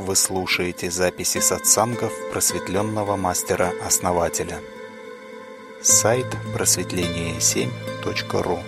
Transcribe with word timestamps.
Вы 0.00 0.16
слушаете 0.16 0.90
записи 0.90 1.38
сатсангов 1.40 2.12
просветленного 2.32 3.16
мастера-основателя. 3.16 4.58
Сайт 5.82 6.24
просветление7.ру 6.54 8.60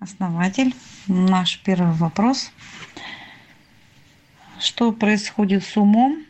Основатель, 0.00 0.74
наш 1.06 1.60
первый 1.60 1.92
вопрос. 1.92 2.50
Что 4.58 4.90
происходит 4.90 5.64
с 5.64 5.76
умом 5.76 6.24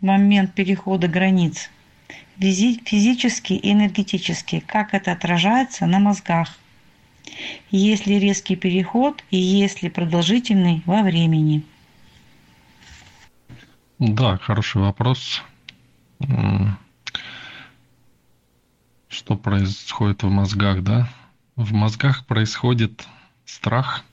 в 0.00 0.06
момент 0.06 0.54
перехода 0.54 1.08
границ? 1.08 1.68
Физически 2.38 3.52
и 3.52 3.70
энергетически. 3.70 4.60
Как 4.66 4.94
это 4.94 5.12
отражается 5.12 5.84
на 5.84 5.98
мозгах? 5.98 6.59
Есть 7.70 8.06
ли 8.06 8.18
резкий 8.18 8.56
переход 8.56 9.22
и 9.30 9.36
есть 9.36 9.82
ли 9.82 9.90
продолжительный 9.90 10.82
во 10.86 11.02
времени? 11.02 11.64
Да, 13.98 14.38
хороший 14.38 14.80
вопрос. 14.80 15.42
Что 19.08 19.36
происходит 19.36 20.22
в 20.22 20.30
мозгах, 20.30 20.82
да? 20.82 21.08
В 21.56 21.72
мозгах 21.72 22.24
происходит 22.26 23.06
страх. 23.44 24.04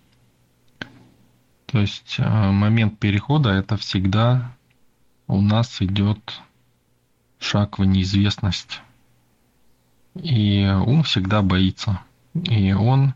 То 1.67 1.79
есть 1.79 2.15
э, 2.17 2.51
момент 2.51 2.97
перехода 2.97 3.49
это 3.51 3.77
всегда 3.77 4.51
у 5.27 5.41
нас 5.41 5.81
идет 5.81 6.41
шаг 7.39 7.77
в 7.79 7.85
неизвестность. 7.85 8.81
И 10.15 10.65
ум 10.65 11.03
всегда 11.03 11.41
боится. 11.41 12.01
И 12.45 12.73
он 12.73 13.13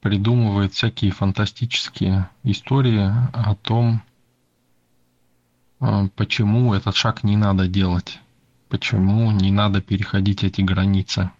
придумывает 0.00 0.74
всякие 0.74 1.12
фантастические 1.12 2.28
истории 2.42 3.10
о 3.32 3.54
том, 3.54 4.02
э, 5.80 6.08
почему 6.16 6.74
этот 6.74 6.96
шаг 6.96 7.22
не 7.22 7.36
надо 7.36 7.68
делать, 7.68 8.20
почему 8.68 9.30
не 9.30 9.50
надо 9.50 9.80
переходить 9.80 10.44
эти 10.44 10.60
границы. 10.60 11.30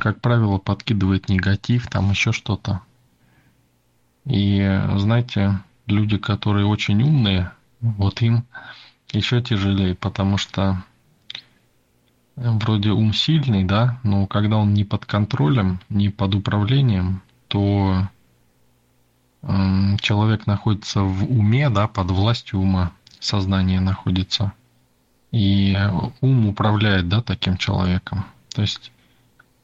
Как 0.00 0.20
правило, 0.20 0.58
подкидывает 0.58 1.28
негатив, 1.28 1.88
там 1.88 2.10
еще 2.10 2.32
что-то. 2.32 2.82
И 4.24 4.80
знаете, 4.96 5.58
люди, 5.86 6.18
которые 6.18 6.66
очень 6.66 7.02
умные, 7.02 7.50
вот 7.80 8.22
им 8.22 8.44
еще 9.10 9.42
тяжелее, 9.42 9.96
потому 9.96 10.36
что 10.36 10.84
вроде 12.36 12.90
ум 12.90 13.12
сильный, 13.12 13.64
да, 13.64 14.00
но 14.02 14.26
когда 14.26 14.56
он 14.56 14.74
не 14.74 14.84
под 14.84 15.06
контролем, 15.06 15.80
не 15.88 16.08
под 16.08 16.34
управлением, 16.34 17.22
то 17.48 18.08
э, 19.42 19.96
человек 20.00 20.46
находится 20.46 21.02
в 21.02 21.24
уме, 21.24 21.68
да, 21.70 21.88
под 21.88 22.10
властью 22.10 22.60
ума, 22.60 22.92
сознание 23.20 23.80
находится. 23.80 24.52
И 25.30 25.76
ум 26.20 26.46
управляет, 26.46 27.08
да, 27.08 27.22
таким 27.22 27.56
человеком. 27.56 28.26
То 28.54 28.62
есть, 28.62 28.92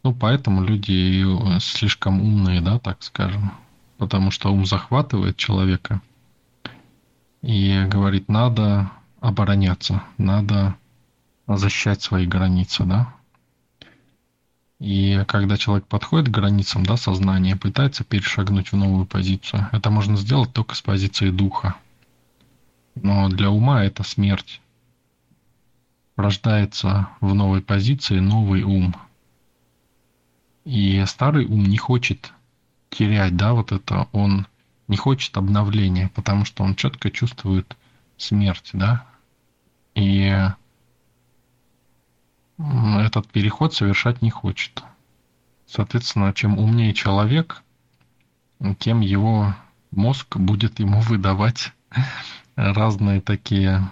ну, 0.02 0.14
поэтому 0.14 0.62
люди 0.62 1.24
слишком 1.60 2.22
умные, 2.22 2.60
да, 2.60 2.78
так 2.78 3.02
скажем. 3.02 3.52
Потому 3.98 4.30
что 4.30 4.52
ум 4.52 4.64
захватывает 4.64 5.36
человека 5.36 6.00
и 7.42 7.84
говорит, 7.86 8.28
надо 8.28 8.90
обороняться, 9.20 10.02
надо 10.16 10.76
защищать 11.56 12.02
свои 12.02 12.26
границы, 12.26 12.84
да. 12.84 13.14
И 14.78 15.24
когда 15.26 15.56
человек 15.56 15.86
подходит 15.86 16.28
к 16.28 16.34
границам 16.34 16.86
да, 16.86 16.96
сознания, 16.96 17.56
пытается 17.56 18.04
перешагнуть 18.04 18.70
в 18.70 18.76
новую 18.76 19.06
позицию, 19.06 19.68
это 19.72 19.90
можно 19.90 20.16
сделать 20.16 20.52
только 20.52 20.76
с 20.76 20.82
позиции 20.82 21.30
духа. 21.30 21.74
Но 22.94 23.28
для 23.28 23.50
ума 23.50 23.84
это 23.84 24.04
смерть. 24.04 24.60
Рождается 26.16 27.08
в 27.20 27.34
новой 27.34 27.60
позиции 27.60 28.18
новый 28.20 28.62
ум. 28.62 28.94
И 30.64 31.02
старый 31.06 31.46
ум 31.46 31.64
не 31.64 31.76
хочет 31.76 32.32
терять, 32.90 33.36
да, 33.36 33.52
вот 33.52 33.72
это, 33.72 34.08
он 34.12 34.46
не 34.86 34.96
хочет 34.96 35.36
обновления, 35.36 36.10
потому 36.14 36.44
что 36.44 36.62
он 36.62 36.74
четко 36.74 37.10
чувствует 37.10 37.76
смерть, 38.16 38.70
да. 38.72 39.06
И 39.94 40.34
этот 42.58 43.28
переход 43.28 43.74
совершать 43.74 44.20
не 44.22 44.30
хочет. 44.30 44.82
Соответственно, 45.66 46.32
чем 46.32 46.58
умнее 46.58 46.92
человек, 46.94 47.62
тем 48.78 49.00
его 49.00 49.54
мозг 49.90 50.36
будет 50.36 50.80
ему 50.80 51.00
выдавать 51.00 51.72
разные 52.56 53.20
такие, 53.20 53.88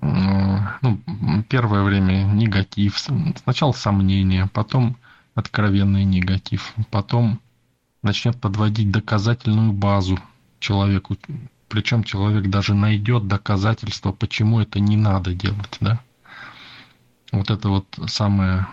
ну, 0.00 1.42
первое 1.48 1.82
время 1.82 2.22
негатив, 2.24 2.98
сначала 3.42 3.72
сомнения, 3.72 4.48
потом 4.52 4.96
откровенный 5.34 6.04
негатив, 6.04 6.74
потом 6.90 7.40
начнет 8.02 8.40
подводить 8.40 8.90
доказательную 8.90 9.72
базу 9.72 10.18
человеку, 10.60 11.16
причем 11.68 12.04
человек 12.04 12.48
даже 12.48 12.74
найдет 12.74 13.26
доказательства, 13.26 14.12
почему 14.12 14.60
это 14.60 14.80
не 14.80 14.96
надо 14.96 15.34
делать, 15.34 15.76
да. 15.80 16.00
Вот 17.36 17.50
это 17.50 17.68
вот 17.68 17.86
самое 18.06 18.66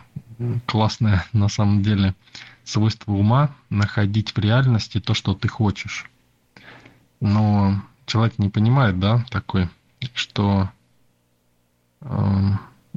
классное 0.66 1.25
на 1.34 1.50
самом 1.50 1.84
деле 1.84 2.16
свойство 2.63 3.12
ума 3.12 3.53
находить 3.69 4.34
в 4.34 4.40
реальности 4.40 5.01
то, 5.01 5.13
что 5.13 5.34
ты 5.34 5.50
хочешь. 5.50 6.09
Но 7.19 7.81
человек 8.06 8.40
не 8.40 8.47
понимает, 8.47 9.00
да, 9.00 9.25
такой, 9.29 9.68
что 10.13 10.69
э, 12.00 12.52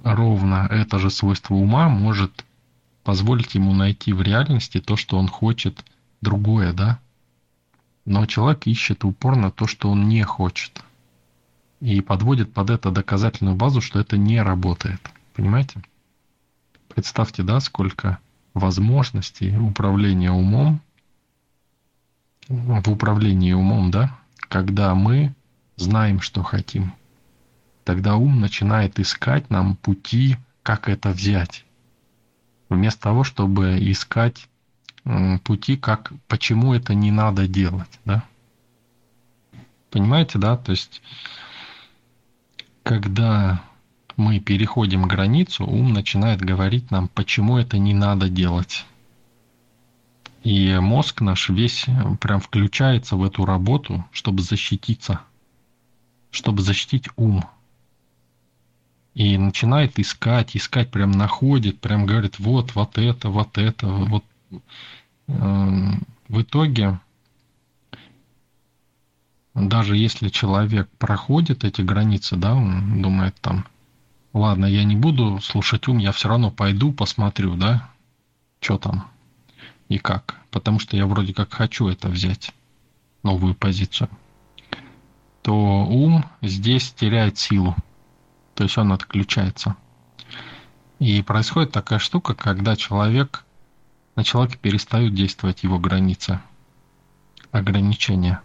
ровно 0.04 0.68
это 0.70 1.00
же 1.00 1.10
свойство 1.10 1.54
ума 1.54 1.88
может 1.88 2.44
позволить 3.02 3.56
ему 3.56 3.74
найти 3.74 4.12
в 4.12 4.22
реальности 4.22 4.80
то, 4.80 4.96
что 4.96 5.18
он 5.18 5.26
хочет, 5.26 5.84
другое, 6.20 6.72
да. 6.72 7.00
Но 8.04 8.24
человек 8.26 8.68
ищет 8.68 9.04
упорно 9.04 9.50
то, 9.50 9.66
что 9.66 9.90
он 9.90 10.08
не 10.08 10.22
хочет. 10.22 10.80
И 11.80 12.00
подводит 12.02 12.52
под 12.52 12.70
это 12.70 12.92
доказательную 12.92 13.56
базу, 13.56 13.80
что 13.80 13.98
это 13.98 14.16
не 14.16 14.40
работает. 14.40 15.00
Понимаете? 15.36 15.82
Представьте, 16.88 17.42
да, 17.42 17.60
сколько 17.60 18.18
возможностей 18.54 19.54
управления 19.54 20.32
умом, 20.32 20.80
в 22.48 22.90
управлении 22.90 23.52
умом, 23.52 23.90
да, 23.90 24.18
когда 24.48 24.94
мы 24.94 25.34
знаем, 25.76 26.22
что 26.22 26.42
хотим. 26.42 26.94
Тогда 27.84 28.16
ум 28.16 28.40
начинает 28.40 28.98
искать 28.98 29.50
нам 29.50 29.76
пути, 29.76 30.38
как 30.62 30.88
это 30.88 31.10
взять. 31.10 31.66
Вместо 32.70 33.02
того, 33.02 33.22
чтобы 33.22 33.76
искать 33.78 34.48
пути, 35.44 35.76
как, 35.76 36.12
почему 36.28 36.72
это 36.72 36.94
не 36.94 37.10
надо 37.10 37.46
делать, 37.46 38.00
да. 38.06 38.24
Понимаете, 39.90 40.38
да? 40.38 40.56
То 40.56 40.72
есть, 40.72 41.02
когда 42.82 43.62
мы 44.16 44.40
переходим 44.40 45.06
границу, 45.06 45.64
ум 45.66 45.92
начинает 45.92 46.40
говорить 46.40 46.90
нам, 46.90 47.08
почему 47.08 47.58
это 47.58 47.78
не 47.78 47.94
надо 47.94 48.28
делать. 48.28 48.86
И 50.42 50.78
мозг 50.78 51.20
наш 51.20 51.48
весь 51.48 51.86
прям 52.20 52.40
включается 52.40 53.16
в 53.16 53.24
эту 53.24 53.44
работу, 53.44 54.04
чтобы 54.12 54.42
защититься, 54.42 55.20
чтобы 56.30 56.62
защитить 56.62 57.08
ум. 57.16 57.44
И 59.14 59.36
начинает 59.38 59.98
искать, 59.98 60.56
искать, 60.56 60.90
прям 60.90 61.10
находит, 61.10 61.80
прям 61.80 62.06
говорит, 62.06 62.38
вот, 62.38 62.74
вот 62.74 62.98
это, 62.98 63.28
вот 63.28 63.58
это, 63.58 63.86
вот. 63.86 64.24
Эм, 65.28 66.02
в 66.28 66.42
итоге, 66.42 67.00
даже 69.54 69.96
если 69.96 70.28
человек 70.28 70.88
проходит 70.98 71.64
эти 71.64 71.80
границы, 71.80 72.36
да, 72.36 72.54
он 72.54 73.00
думает 73.02 73.34
там, 73.40 73.66
ладно, 74.36 74.66
я 74.66 74.84
не 74.84 74.96
буду 74.96 75.40
слушать 75.40 75.88
ум, 75.88 75.98
я 75.98 76.12
все 76.12 76.28
равно 76.28 76.50
пойду, 76.50 76.92
посмотрю, 76.92 77.56
да, 77.56 77.88
что 78.60 78.78
там 78.78 79.08
и 79.88 79.98
как. 79.98 80.36
Потому 80.50 80.78
что 80.78 80.96
я 80.96 81.06
вроде 81.06 81.34
как 81.34 81.52
хочу 81.52 81.88
это 81.88 82.08
взять, 82.08 82.52
новую 83.22 83.54
позицию. 83.54 84.08
То 85.42 85.54
ум 85.54 86.24
здесь 86.42 86.92
теряет 86.92 87.38
силу. 87.38 87.76
То 88.54 88.64
есть 88.64 88.76
он 88.78 88.92
отключается. 88.92 89.76
И 90.98 91.22
происходит 91.22 91.72
такая 91.72 91.98
штука, 91.98 92.34
когда 92.34 92.74
человек, 92.74 93.44
на 94.16 94.24
человека 94.24 94.58
перестают 94.58 95.14
действовать 95.14 95.62
его 95.62 95.78
границы, 95.78 96.40
ограничения. 97.52 98.40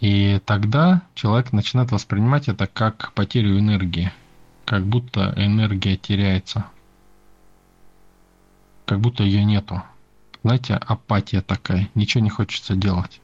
И 0.00 0.40
тогда 0.44 1.02
человек 1.14 1.52
начинает 1.52 1.92
воспринимать 1.92 2.48
это 2.48 2.66
как 2.66 3.12
потерю 3.12 3.58
энергии– 3.58 4.12
как 4.64 4.86
будто 4.86 5.32
энергия 5.36 5.96
теряется. 5.96 6.66
Как 8.86 9.00
будто 9.00 9.22
ее 9.22 9.44
нету. 9.44 9.82
знаете, 10.42 10.74
апатия 10.74 11.40
такая, 11.40 11.88
ничего 11.94 12.22
не 12.22 12.30
хочется 12.30 12.74
делать. 12.74 13.20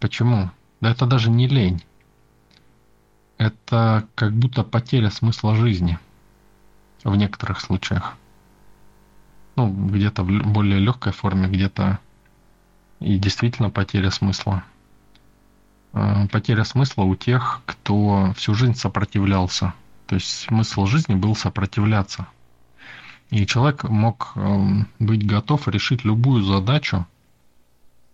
Почему? 0.00 0.50
Да 0.80 0.90
это 0.90 1.06
даже 1.06 1.30
не 1.30 1.48
лень. 1.48 1.82
Это 3.36 4.08
как 4.14 4.32
будто 4.32 4.64
потеря 4.64 5.10
смысла 5.10 5.54
жизни 5.54 5.98
в 7.04 7.14
некоторых 7.14 7.60
случаях. 7.60 8.16
Ну, 9.56 9.70
где-то 9.88 10.22
в 10.22 10.52
более 10.52 10.78
легкой 10.78 11.12
форме, 11.12 11.48
где-то 11.48 11.98
и 13.00 13.18
действительно 13.18 13.70
потеря 13.70 14.10
смысла. 14.10 14.64
А, 15.92 16.26
потеря 16.28 16.64
смысла 16.64 17.02
у 17.02 17.14
тех, 17.16 17.62
кто 17.66 18.32
всю 18.36 18.54
жизнь 18.54 18.74
сопротивлялся. 18.74 19.74
То 20.06 20.14
есть 20.14 20.28
смысл 20.28 20.86
жизни 20.86 21.14
был 21.14 21.34
сопротивляться. 21.34 22.26
И 23.30 23.44
человек 23.46 23.84
мог 23.84 24.32
эм, 24.36 24.88
быть 24.98 25.26
готов 25.26 25.68
решить 25.68 26.04
любую 26.04 26.42
задачу, 26.42 27.06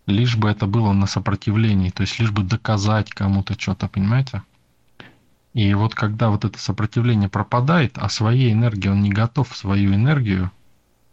лишь 0.07 0.37
бы 0.37 0.49
это 0.49 0.67
было 0.67 0.93
на 0.93 1.07
сопротивлении, 1.07 1.91
то 1.91 2.03
есть 2.03 2.19
лишь 2.19 2.33
бы 2.33 2.43
доказать 2.43 3.11
кому-то 3.11 3.59
что-то, 3.59 3.89
понимаете? 3.89 4.43
И 5.53 5.73
вот 5.75 5.95
когда 5.95 6.31
вот 6.31 6.45
это 6.45 6.59
сопротивление 6.59 7.29
пропадает, 7.29 7.97
а 7.97 8.09
своей 8.09 8.53
энергией 8.53 8.91
он 8.91 9.03
не 9.03 9.11
готов 9.11 9.57
свою 9.57 9.95
энергию 9.95 10.51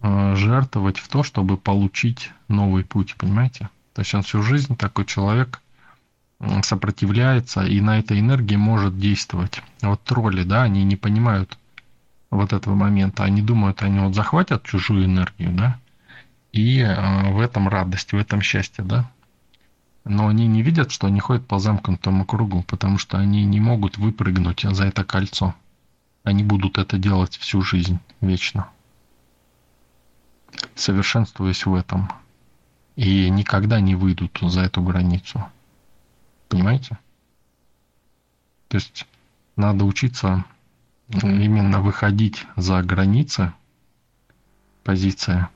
э, 0.01 0.35
жертвовать 0.35 0.97
в 0.97 1.07
то, 1.07 1.21
чтобы 1.21 1.57
получить 1.57 2.31
новый 2.47 2.83
путь, 2.83 3.15
понимаете? 3.17 3.69
То 3.93 4.01
есть 4.01 4.15
он 4.15 4.23
всю 4.23 4.41
жизнь 4.41 4.75
такой 4.75 5.05
человек 5.05 5.61
сопротивляется 6.63 7.63
и 7.63 7.81
на 7.81 7.99
этой 7.99 8.19
энергии 8.19 8.55
может 8.55 8.97
действовать. 8.97 9.61
Вот 9.81 10.03
тролли, 10.03 10.43
да, 10.43 10.63
они 10.63 10.83
не 10.83 10.95
понимают 10.95 11.57
вот 12.29 12.53
этого 12.53 12.73
момента. 12.75 13.23
Они 13.23 13.41
думают, 13.41 13.83
они 13.83 13.99
вот 13.99 14.15
захватят 14.15 14.63
чужую 14.63 15.05
энергию, 15.05 15.51
да, 15.51 15.77
и 16.51 16.79
э, 16.79 17.31
в 17.31 17.39
этом 17.39 17.67
радость, 17.67 18.13
в 18.13 18.17
этом 18.17 18.41
счастье, 18.41 18.83
да. 18.83 19.09
Но 20.03 20.27
они 20.27 20.47
не 20.47 20.63
видят, 20.63 20.91
что 20.91 21.07
они 21.07 21.19
ходят 21.19 21.45
по 21.45 21.59
замкнутому 21.59 22.25
кругу, 22.25 22.63
потому 22.63 22.97
что 22.97 23.17
они 23.17 23.45
не 23.45 23.59
могут 23.59 23.97
выпрыгнуть 23.97 24.61
за 24.63 24.85
это 24.85 25.03
кольцо. 25.03 25.53
Они 26.23 26.43
будут 26.43 26.77
это 26.77 26.97
делать 26.97 27.37
всю 27.37 27.61
жизнь, 27.61 27.99
вечно. 28.19 28.67
Совершенствуясь 30.75 31.65
в 31.65 31.75
этом. 31.75 32.11
И 32.95 33.29
никогда 33.29 33.79
не 33.79 33.95
выйдут 33.95 34.39
за 34.41 34.61
эту 34.61 34.81
границу. 34.81 35.45
Понимаете? 36.51 36.99
То 38.67 38.75
есть 38.75 39.07
надо 39.55 39.85
учиться 39.85 40.43
именно 41.07 41.79
выходить 41.79 42.45
за 42.57 42.83
границы 42.83 43.53
позиция. 44.83 45.49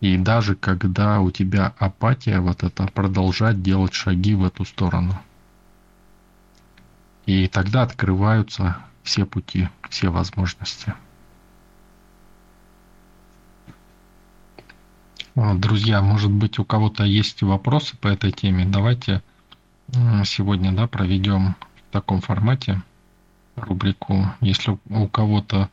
И 0.00 0.16
даже 0.16 0.56
когда 0.56 1.20
у 1.20 1.30
тебя 1.30 1.74
апатия, 1.78 2.40
вот 2.40 2.62
это 2.62 2.86
продолжать 2.86 3.62
делать 3.62 3.92
шаги 3.92 4.34
в 4.34 4.46
эту 4.46 4.64
сторону. 4.64 5.20
И 7.26 7.46
тогда 7.48 7.82
открываются 7.82 8.78
все 9.02 9.26
пути, 9.26 9.68
все 9.90 10.08
возможности. 10.08 10.94
Друзья, 15.34 16.00
может 16.00 16.30
быть, 16.30 16.58
у 16.58 16.64
кого-то 16.64 17.04
есть 17.04 17.42
вопросы 17.42 17.98
по 17.98 18.08
этой 18.08 18.32
теме. 18.32 18.64
Давайте 18.64 19.22
сегодня 20.24 20.72
да, 20.72 20.86
проведем 20.86 21.54
в 21.88 21.92
таком 21.92 22.20
формате 22.20 22.82
рубрику. 23.56 24.26
Если 24.40 24.78
у 24.90 25.08
кого-то 25.08 25.68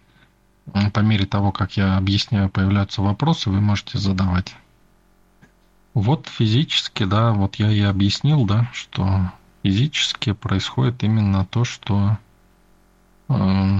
по 0.94 1.00
мере 1.00 1.26
того, 1.26 1.52
как 1.52 1.76
я 1.78 1.98
объясняю, 1.98 2.50
появляются 2.50 3.02
вопросы, 3.02 3.50
вы 3.50 3.60
можете 3.60 3.98
задавать. 3.98 4.56
Вот 5.94 6.28
физически, 6.28 7.04
да, 7.04 7.34
вот 7.34 7.56
я 7.56 7.70
и 7.72 7.82
объяснил, 7.82 8.46
да, 8.46 8.70
что 8.74 9.32
физически 9.62 10.32
происходит 10.34 11.04
именно 11.04 11.46
то, 11.46 11.66
что 11.66 12.18
э, 13.30 13.80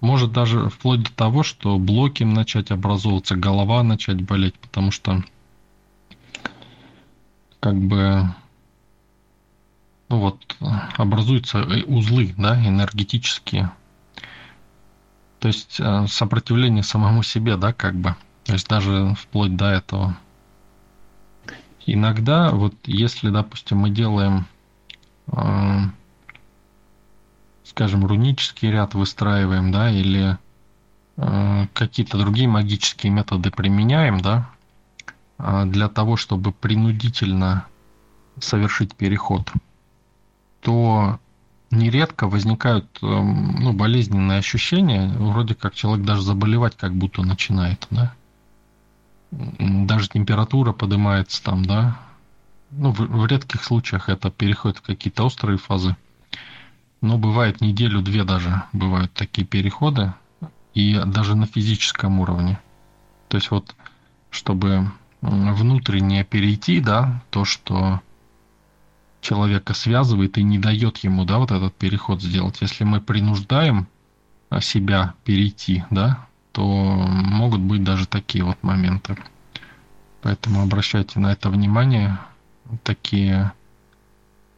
может 0.00 0.32
даже 0.32 0.68
вплоть 0.68 1.02
до 1.04 1.12
того, 1.12 1.42
что 1.42 1.78
блоки 1.78 2.24
начать 2.24 2.70
образовываться, 2.70 3.36
голова 3.36 3.82
начать 3.82 4.20
болеть, 4.22 4.58
потому 4.58 4.90
что 4.90 5.22
как 7.60 7.76
бы 7.76 8.34
ну 10.10 10.18
вот 10.18 10.56
образуются 10.98 11.62
узлы, 11.86 12.34
да, 12.36 12.56
энергетические. 12.66 13.70
То 15.38 15.48
есть 15.48 15.78
э, 15.78 16.06
сопротивление 16.08 16.82
самому 16.82 17.22
себе, 17.22 17.56
да, 17.56 17.72
как 17.72 17.94
бы. 17.94 18.16
То 18.44 18.52
есть 18.54 18.68
даже 18.68 19.14
вплоть 19.14 19.56
до 19.56 19.66
этого. 19.66 20.16
Иногда, 21.86 22.50
вот 22.50 22.74
если, 22.84 23.30
допустим, 23.30 23.78
мы 23.78 23.90
делаем, 23.90 24.46
э, 25.28 25.78
скажем, 27.62 28.04
рунический 28.04 28.70
ряд 28.70 28.94
выстраиваем, 28.94 29.70
да, 29.70 29.90
или 29.90 30.36
э, 31.18 31.66
какие-то 31.72 32.18
другие 32.18 32.48
магические 32.48 33.12
методы 33.12 33.52
применяем, 33.52 34.20
да, 34.20 34.50
для 35.38 35.88
того, 35.88 36.16
чтобы 36.16 36.52
принудительно 36.52 37.64
совершить 38.40 38.96
переход– 38.96 39.50
то 40.60 41.18
нередко 41.70 42.28
возникают 42.28 42.86
эм, 43.02 43.56
ну, 43.60 43.72
болезненные 43.72 44.38
ощущения, 44.38 45.08
вроде 45.08 45.54
как 45.54 45.74
человек 45.74 46.04
даже 46.04 46.22
заболевать 46.22 46.76
как 46.76 46.94
будто 46.94 47.22
начинает, 47.22 47.86
да. 47.90 48.14
Даже 49.30 50.08
температура 50.08 50.72
поднимается 50.72 51.42
там, 51.42 51.64
да. 51.64 51.98
Ну, 52.70 52.92
в, 52.92 52.98
в 52.98 53.26
редких 53.26 53.62
случаях 53.64 54.08
это 54.08 54.30
переходит 54.30 54.78
в 54.78 54.82
какие-то 54.82 55.24
острые 55.24 55.58
фазы. 55.58 55.96
Но 57.00 57.16
бывает 57.16 57.60
неделю-две 57.60 58.24
даже 58.24 58.62
бывают 58.72 59.12
такие 59.12 59.46
переходы. 59.46 60.12
И 60.74 61.00
даже 61.06 61.34
на 61.34 61.46
физическом 61.46 62.20
уровне. 62.20 62.60
То 63.28 63.36
есть 63.36 63.50
вот, 63.50 63.74
чтобы 64.30 64.90
внутренне 65.20 66.24
перейти, 66.24 66.80
да, 66.80 67.22
то, 67.30 67.44
что 67.44 68.00
человека 69.20 69.74
связывает 69.74 70.38
и 70.38 70.42
не 70.42 70.58
дает 70.58 70.98
ему, 70.98 71.24
да, 71.24 71.38
вот 71.38 71.50
этот 71.50 71.74
переход 71.74 72.22
сделать. 72.22 72.60
Если 72.60 72.84
мы 72.84 73.00
принуждаем 73.00 73.86
а, 74.48 74.60
себя 74.60 75.14
перейти, 75.24 75.84
да, 75.90 76.26
то 76.52 76.62
могут 76.64 77.60
быть 77.60 77.84
даже 77.84 78.06
такие 78.06 78.44
вот 78.44 78.62
моменты. 78.62 79.16
Поэтому 80.22 80.62
обращайте 80.62 81.18
на 81.20 81.32
это 81.32 81.50
внимание. 81.50 82.18
Такие 82.82 83.52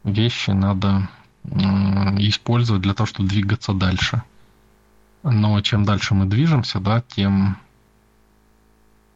вещи 0.03 0.51
надо 0.51 1.07
использовать 1.45 2.81
для 2.81 2.93
того, 2.93 3.07
чтобы 3.07 3.29
двигаться 3.29 3.73
дальше. 3.73 4.23
Но 5.23 5.59
чем 5.61 5.85
дальше 5.85 6.13
мы 6.13 6.25
движемся, 6.25 6.79
да, 6.79 7.01
тем 7.01 7.57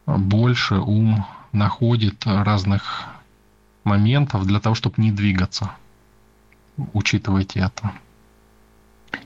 больше 0.06 0.76
ум 0.76 1.26
находит 1.52 2.26
разных 2.26 3.06
моментов 3.88 4.46
для 4.46 4.60
того, 4.60 4.74
чтобы 4.74 4.96
не 4.98 5.10
двигаться. 5.10 5.72
Учитывайте 6.92 7.60
это. 7.60 7.92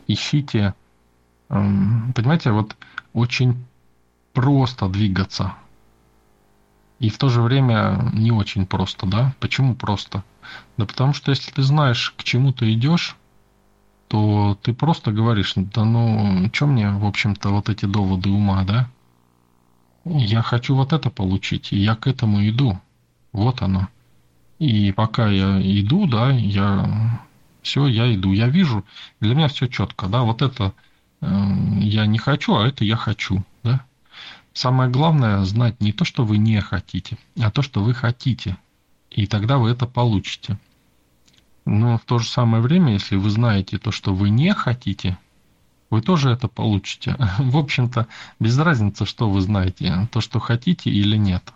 Ищите, 0.07 0.75
эм, 1.51 2.13
понимаете, 2.15 2.53
вот 2.53 2.77
очень 3.13 3.65
просто 4.33 4.89
двигаться. 4.89 5.55
И 6.99 7.11
в 7.11 7.19
то 7.19 7.29
же 7.29 7.43
время 7.43 8.11
не 8.13 8.31
очень 8.31 8.65
просто, 8.65 9.07
да? 9.07 9.35
Почему 9.41 9.75
просто? 9.75 10.23
Да 10.77 10.87
потому 10.87 11.13
что 11.13 11.31
если 11.31 11.51
ты 11.51 11.63
знаешь, 11.63 12.15
к 12.17 12.23
чему 12.23 12.53
ты 12.53 12.73
идешь, 12.73 13.17
то 14.09 14.59
ты 14.63 14.73
просто 14.73 15.11
говоришь, 15.11 15.55
да 15.57 15.85
ну, 15.85 16.49
что 16.53 16.67
мне, 16.67 16.91
в 16.91 17.05
общем-то, 17.05 17.51
вот 17.51 17.69
эти 17.69 17.87
доводы 17.87 18.31
ума, 18.31 18.63
да? 18.65 18.89
Я 20.05 20.43
хочу 20.43 20.75
вот 20.75 20.93
это 20.93 21.11
получить, 21.11 21.73
и 21.73 21.77
я 21.77 21.95
к 21.95 22.07
этому 22.07 22.47
иду. 22.49 22.79
Вот 23.33 23.63
оно. 23.63 23.89
И 24.63 24.93
пока 24.93 25.29
я 25.29 25.61
иду, 25.61 26.07
да, 26.07 26.31
я 26.31 27.21
все, 27.63 27.89
я 27.89 28.15
иду, 28.15 28.31
я 28.31 28.47
вижу, 28.47 28.85
для 29.19 29.35
меня 29.35 29.49
все 29.49 29.67
четко, 29.67 30.07
да, 30.07 30.23
вот 30.23 30.41
это 30.41 30.73
э, 31.21 31.27
я 31.81 32.07
не 32.07 32.19
хочу, 32.19 32.55
а 32.55 32.69
это 32.69 32.85
я 32.85 32.95
хочу, 32.95 33.43
да. 33.65 33.85
Самое 34.53 34.89
главное 34.89 35.43
знать 35.43 35.81
не 35.81 35.93
то, 35.93 36.05
что 36.05 36.25
вы 36.25 36.39
не 36.39 36.61
хотите, 36.61 37.19
а 37.41 37.51
то, 37.51 37.63
что 37.63 37.83
вы 37.83 37.93
хотите, 37.93 38.57
и 39.11 39.27
тогда 39.27 39.59
вы 39.59 39.71
это 39.71 39.87
получите. 39.87 40.57
Но 41.65 41.99
в 41.99 42.03
то 42.03 42.21
же 42.21 42.29
самое 42.29 42.63
время, 42.63 42.93
если 42.93 43.17
вы 43.17 43.31
знаете 43.31 43.79
то, 43.79 43.91
что 43.91 44.15
вы 44.15 44.31
не 44.31 44.55
хотите, 44.55 45.19
вы 45.91 46.03
тоже 46.03 46.31
это 46.31 46.47
получите. 46.47 47.17
В 47.39 47.57
общем-то, 47.57 48.07
без 48.39 48.57
разницы, 48.61 49.07
что 49.07 49.29
вы 49.29 49.41
знаете, 49.41 50.07
то, 50.13 50.21
что 50.21 50.39
хотите 50.39 50.89
или 50.89 51.17
нет. 51.17 51.53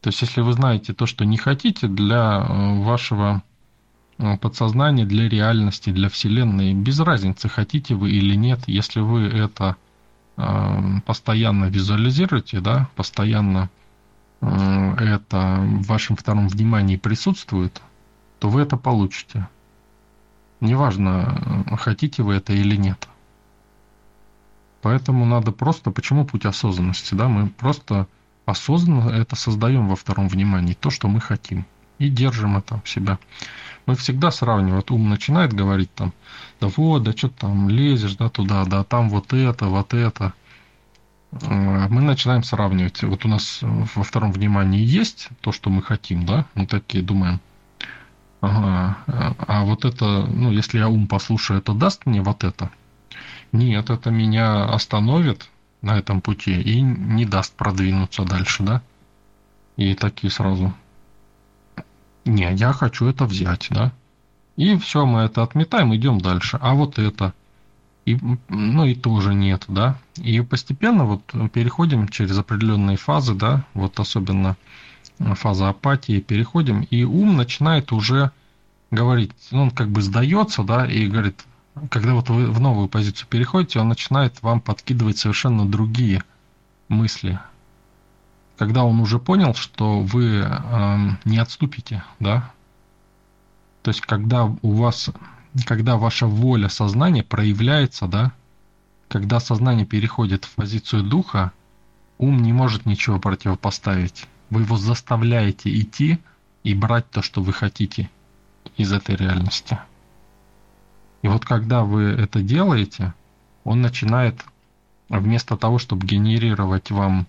То 0.00 0.08
есть, 0.08 0.22
если 0.22 0.42
вы 0.42 0.52
знаете 0.52 0.92
то, 0.92 1.06
что 1.06 1.24
не 1.24 1.36
хотите 1.36 1.88
для 1.88 2.46
э, 2.48 2.82
вашего 2.82 3.42
э, 4.18 4.36
подсознания, 4.38 5.04
для 5.04 5.28
реальности, 5.28 5.90
для 5.90 6.08
Вселенной, 6.08 6.72
без 6.72 7.00
разницы, 7.00 7.48
хотите 7.48 7.94
вы 7.94 8.10
или 8.12 8.36
нет, 8.36 8.60
если 8.66 9.00
вы 9.00 9.22
это 9.22 9.76
э, 10.36 11.00
постоянно 11.04 11.64
визуализируете, 11.66 12.60
да, 12.60 12.88
постоянно 12.94 13.70
это 14.40 15.56
в 15.58 15.86
вашем 15.88 16.14
втором 16.14 16.46
внимании 16.46 16.96
присутствует, 16.96 17.82
то 18.38 18.48
вы 18.48 18.60
это 18.60 18.76
получите. 18.76 19.48
Неважно, 20.60 21.66
хотите 21.76 22.22
вы 22.22 22.34
это 22.34 22.52
или 22.52 22.76
нет. 22.76 23.08
Поэтому 24.80 25.24
надо 25.24 25.50
просто, 25.50 25.90
почему 25.90 26.24
путь 26.24 26.44
осознанности, 26.44 27.16
да, 27.16 27.26
мы 27.26 27.48
просто 27.48 28.06
осознанно 28.48 29.10
это 29.10 29.36
создаем 29.36 29.88
во 29.88 29.96
втором 29.96 30.28
внимании, 30.28 30.72
то, 30.72 30.90
что 30.90 31.06
мы 31.08 31.20
хотим, 31.20 31.66
и 31.98 32.08
держим 32.08 32.56
это 32.56 32.80
в 32.82 32.88
себя. 32.88 33.18
Мы 33.84 33.94
всегда 33.94 34.30
сравниваем, 34.30 34.76
вот 34.76 34.90
ум 34.90 35.10
начинает 35.10 35.52
говорить 35.52 35.92
там, 35.94 36.12
да 36.60 36.68
вот, 36.68 37.02
да 37.02 37.12
что 37.12 37.28
там 37.28 37.68
лезешь, 37.68 38.16
да, 38.16 38.30
туда, 38.30 38.64
да, 38.64 38.84
там 38.84 39.10
вот 39.10 39.32
это, 39.34 39.66
вот 39.66 39.92
это. 39.92 40.32
Э, 41.32 41.88
мы 41.88 42.00
начинаем 42.00 42.42
сравнивать. 42.42 43.02
Вот 43.02 43.24
у 43.26 43.28
нас 43.28 43.60
во 43.62 44.02
втором 44.02 44.32
внимании 44.32 44.82
есть 44.82 45.28
то, 45.40 45.52
что 45.52 45.68
мы 45.68 45.82
хотим, 45.82 46.24
да, 46.24 46.46
мы 46.54 46.66
такие 46.66 47.04
думаем, 47.04 47.40
ага, 48.40 48.96
а 49.06 49.64
вот 49.64 49.84
это, 49.84 50.26
ну, 50.26 50.50
если 50.52 50.78
я 50.78 50.88
ум 50.88 51.06
послушаю, 51.06 51.58
это 51.58 51.74
даст 51.74 52.06
мне 52.06 52.22
вот 52.22 52.44
это? 52.44 52.70
Нет, 53.52 53.90
это 53.90 54.10
меня 54.10 54.64
остановит 54.64 55.48
на 55.82 55.98
этом 55.98 56.20
пути 56.20 56.60
и 56.60 56.80
не 56.80 57.24
даст 57.24 57.54
продвинуться 57.54 58.24
дальше, 58.24 58.62
да? 58.62 58.82
И 59.76 59.94
такие 59.94 60.30
сразу. 60.30 60.74
Не, 62.24 62.52
я 62.54 62.72
хочу 62.72 63.06
это 63.06 63.24
взять, 63.24 63.68
да? 63.70 63.92
И 64.56 64.76
все, 64.76 65.06
мы 65.06 65.20
это 65.20 65.42
отметаем, 65.42 65.94
идем 65.94 66.20
дальше. 66.20 66.58
А 66.60 66.74
вот 66.74 66.98
это. 66.98 67.32
И, 68.04 68.18
ну 68.48 68.84
и 68.86 68.94
тоже 68.94 69.34
нет, 69.34 69.64
да. 69.68 69.98
И 70.16 70.40
постепенно 70.40 71.04
вот 71.04 71.22
переходим 71.52 72.08
через 72.08 72.38
определенные 72.38 72.96
фазы, 72.96 73.34
да, 73.34 73.64
вот 73.74 74.00
особенно 74.00 74.56
фаза 75.18 75.68
апатии, 75.68 76.20
переходим, 76.20 76.82
и 76.82 77.04
ум 77.04 77.36
начинает 77.36 77.92
уже 77.92 78.30
говорить, 78.90 79.32
он 79.52 79.70
как 79.70 79.90
бы 79.90 80.00
сдается, 80.00 80.62
да, 80.62 80.86
и 80.86 81.06
говорит, 81.06 81.44
когда 81.90 82.14
вот 82.14 82.28
вы 82.28 82.50
в 82.50 82.60
новую 82.60 82.88
позицию 82.88 83.28
переходите, 83.28 83.80
он 83.80 83.88
начинает 83.88 84.42
вам 84.42 84.60
подкидывать 84.60 85.18
совершенно 85.18 85.66
другие 85.66 86.22
мысли. 86.88 87.38
Когда 88.56 88.84
он 88.84 89.00
уже 89.00 89.18
понял, 89.18 89.54
что 89.54 90.00
вы 90.00 90.40
э, 90.40 90.98
не 91.24 91.38
отступите, 91.38 92.02
да, 92.18 92.52
то 93.82 93.90
есть 93.90 94.00
когда 94.00 94.44
у 94.44 94.72
вас, 94.72 95.10
когда 95.64 95.96
ваша 95.96 96.26
воля 96.26 96.68
сознания 96.68 97.22
проявляется, 97.22 98.06
да, 98.06 98.32
когда 99.08 99.40
сознание 99.40 99.86
переходит 99.86 100.44
в 100.44 100.54
позицию 100.54 101.04
духа, 101.04 101.52
ум 102.18 102.42
не 102.42 102.52
может 102.52 102.84
ничего 102.84 103.18
противопоставить. 103.18 104.26
Вы 104.50 104.62
его 104.62 104.76
заставляете 104.76 105.74
идти 105.78 106.18
и 106.64 106.74
брать 106.74 107.08
то, 107.10 107.22
что 107.22 107.42
вы 107.42 107.52
хотите 107.52 108.10
из 108.76 108.92
этой 108.92 109.16
реальности. 109.16 109.78
И 111.22 111.28
вот 111.28 111.44
когда 111.44 111.82
вы 111.82 112.04
это 112.04 112.42
делаете, 112.42 113.14
он 113.64 113.80
начинает 113.80 114.44
вместо 115.08 115.56
того, 115.56 115.78
чтобы 115.78 116.06
генерировать 116.06 116.90
вам, 116.90 117.26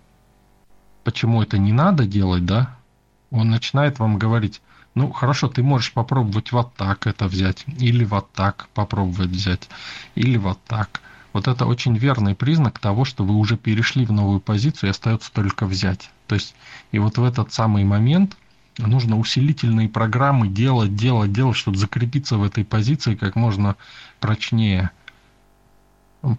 почему 1.03 1.41
это 1.41 1.57
не 1.57 1.73
надо 1.73 2.05
делать, 2.05 2.45
да, 2.45 2.75
он 3.31 3.49
начинает 3.49 3.99
вам 3.99 4.17
говорить, 4.17 4.61
ну 4.95 5.11
хорошо, 5.11 5.47
ты 5.47 5.63
можешь 5.63 5.93
попробовать 5.93 6.51
вот 6.51 6.73
так 6.75 7.07
это 7.07 7.27
взять, 7.27 7.63
или 7.67 8.03
вот 8.03 8.31
так 8.33 8.67
попробовать 8.73 9.29
взять, 9.29 9.69
или 10.15 10.37
вот 10.37 10.59
так. 10.67 11.01
Вот 11.31 11.47
это 11.47 11.67
очень 11.67 11.95
верный 11.95 12.35
признак 12.35 12.79
того, 12.79 13.05
что 13.05 13.23
вы 13.23 13.35
уже 13.35 13.55
перешли 13.55 14.05
в 14.05 14.11
новую 14.11 14.39
позицию 14.39 14.87
и 14.87 14.91
остается 14.91 15.31
только 15.31 15.67
взять. 15.67 16.09
То 16.25 16.35
есть, 16.35 16.55
и 16.91 16.97
вот 16.97 17.17
в 17.17 17.23
этот 17.23 17.53
самый 17.53 17.83
момент– 17.83 18.35
нужно 18.87 19.17
усилительные 19.17 19.89
программы 19.89 20.47
делать, 20.47 20.95
делать, 20.95 21.31
делать, 21.31 21.57
чтобы 21.57 21.77
закрепиться 21.77 22.37
в 22.37 22.43
этой 22.43 22.65
позиции 22.65 23.15
как 23.15 23.35
можно 23.35 23.75
прочнее. 24.19 24.91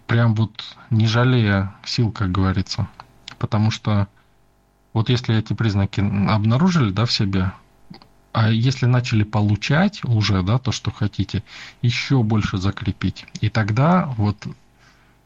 Прям 0.07 0.35
вот 0.35 0.63
не 0.89 1.07
жалея 1.07 1.73
сил, 1.85 2.11
как 2.11 2.31
говорится. 2.31 2.87
Потому 3.39 3.71
что 3.71 4.07
вот 4.93 5.09
если 5.09 5.35
эти 5.35 5.53
признаки 5.53 6.01
обнаружили, 6.01 6.91
да, 6.91 7.05
в 7.05 7.11
себе, 7.11 7.51
а 8.33 8.49
если 8.49 8.85
начали 8.85 9.23
получать 9.23 10.03
уже, 10.03 10.41
да, 10.43 10.57
то, 10.57 10.71
что 10.71 10.91
хотите, 10.91 11.43
еще 11.81 12.23
больше 12.23 12.57
закрепить. 12.57 13.25
И 13.41 13.49
тогда 13.49 14.05
вот 14.17 14.47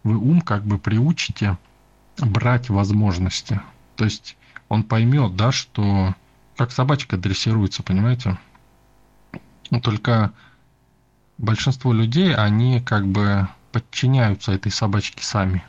вы 0.04 0.18
ум 0.18 0.42
как 0.42 0.66
бы 0.66 0.78
приучите 0.78 1.58
брать 2.18 2.70
возможности. 2.70 3.62
То 3.96 4.06
есть 4.06 4.38
он 4.70 4.84
поймет, 4.84 5.36
да, 5.36 5.52
что 5.52 6.16
как 6.56 6.72
собачка 6.72 7.18
дрессируется, 7.18 7.84
понимаете? 7.84 8.38
Ну, 9.72 9.82
только 9.82 10.32
большинство 11.38 11.94
людей, 11.94 12.34
они 12.36 12.80
как 12.82 13.08
бы 13.08 13.48
подчиняются 13.72 14.52
этой 14.52 14.72
собачке 14.72 15.24
сами. 15.24 15.64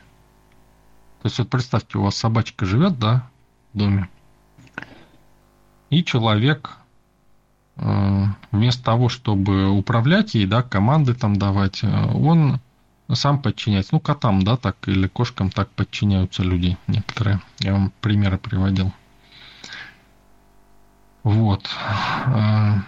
То 1.21 1.27
есть 1.27 1.39
вот 1.39 1.49
представьте, 1.49 1.97
у 1.97 2.03
вас 2.03 2.15
собачка 2.15 2.65
живет, 2.65 2.99
да, 2.99 3.27
в 3.73 3.77
доме, 3.77 4.07
и 5.89 6.03
человек 6.03 6.77
э, 7.77 8.23
вместо 8.51 8.83
того, 8.83 9.09
чтобы 9.09 9.69
управлять 9.69 10.35
ей, 10.35 10.45
да, 10.45 10.61
команды 10.61 11.13
там 11.13 11.35
давать, 11.37 11.83
э, 11.83 12.05
он 12.13 12.59
сам 13.13 13.41
подчиняется. 13.41 13.93
Ну, 13.93 13.99
котам, 13.99 14.43
да, 14.43 14.57
так, 14.57 14.75
или 14.87 15.07
кошкам 15.07 15.49
так 15.49 15.69
подчиняются 15.69 16.43
люди 16.43 16.77
некоторые. 16.87 17.41
Я 17.59 17.73
вам 17.73 17.93
примеры 18.01 18.37
приводил. 18.37 18.91
Вот. 21.27 21.69
А, 22.25 22.83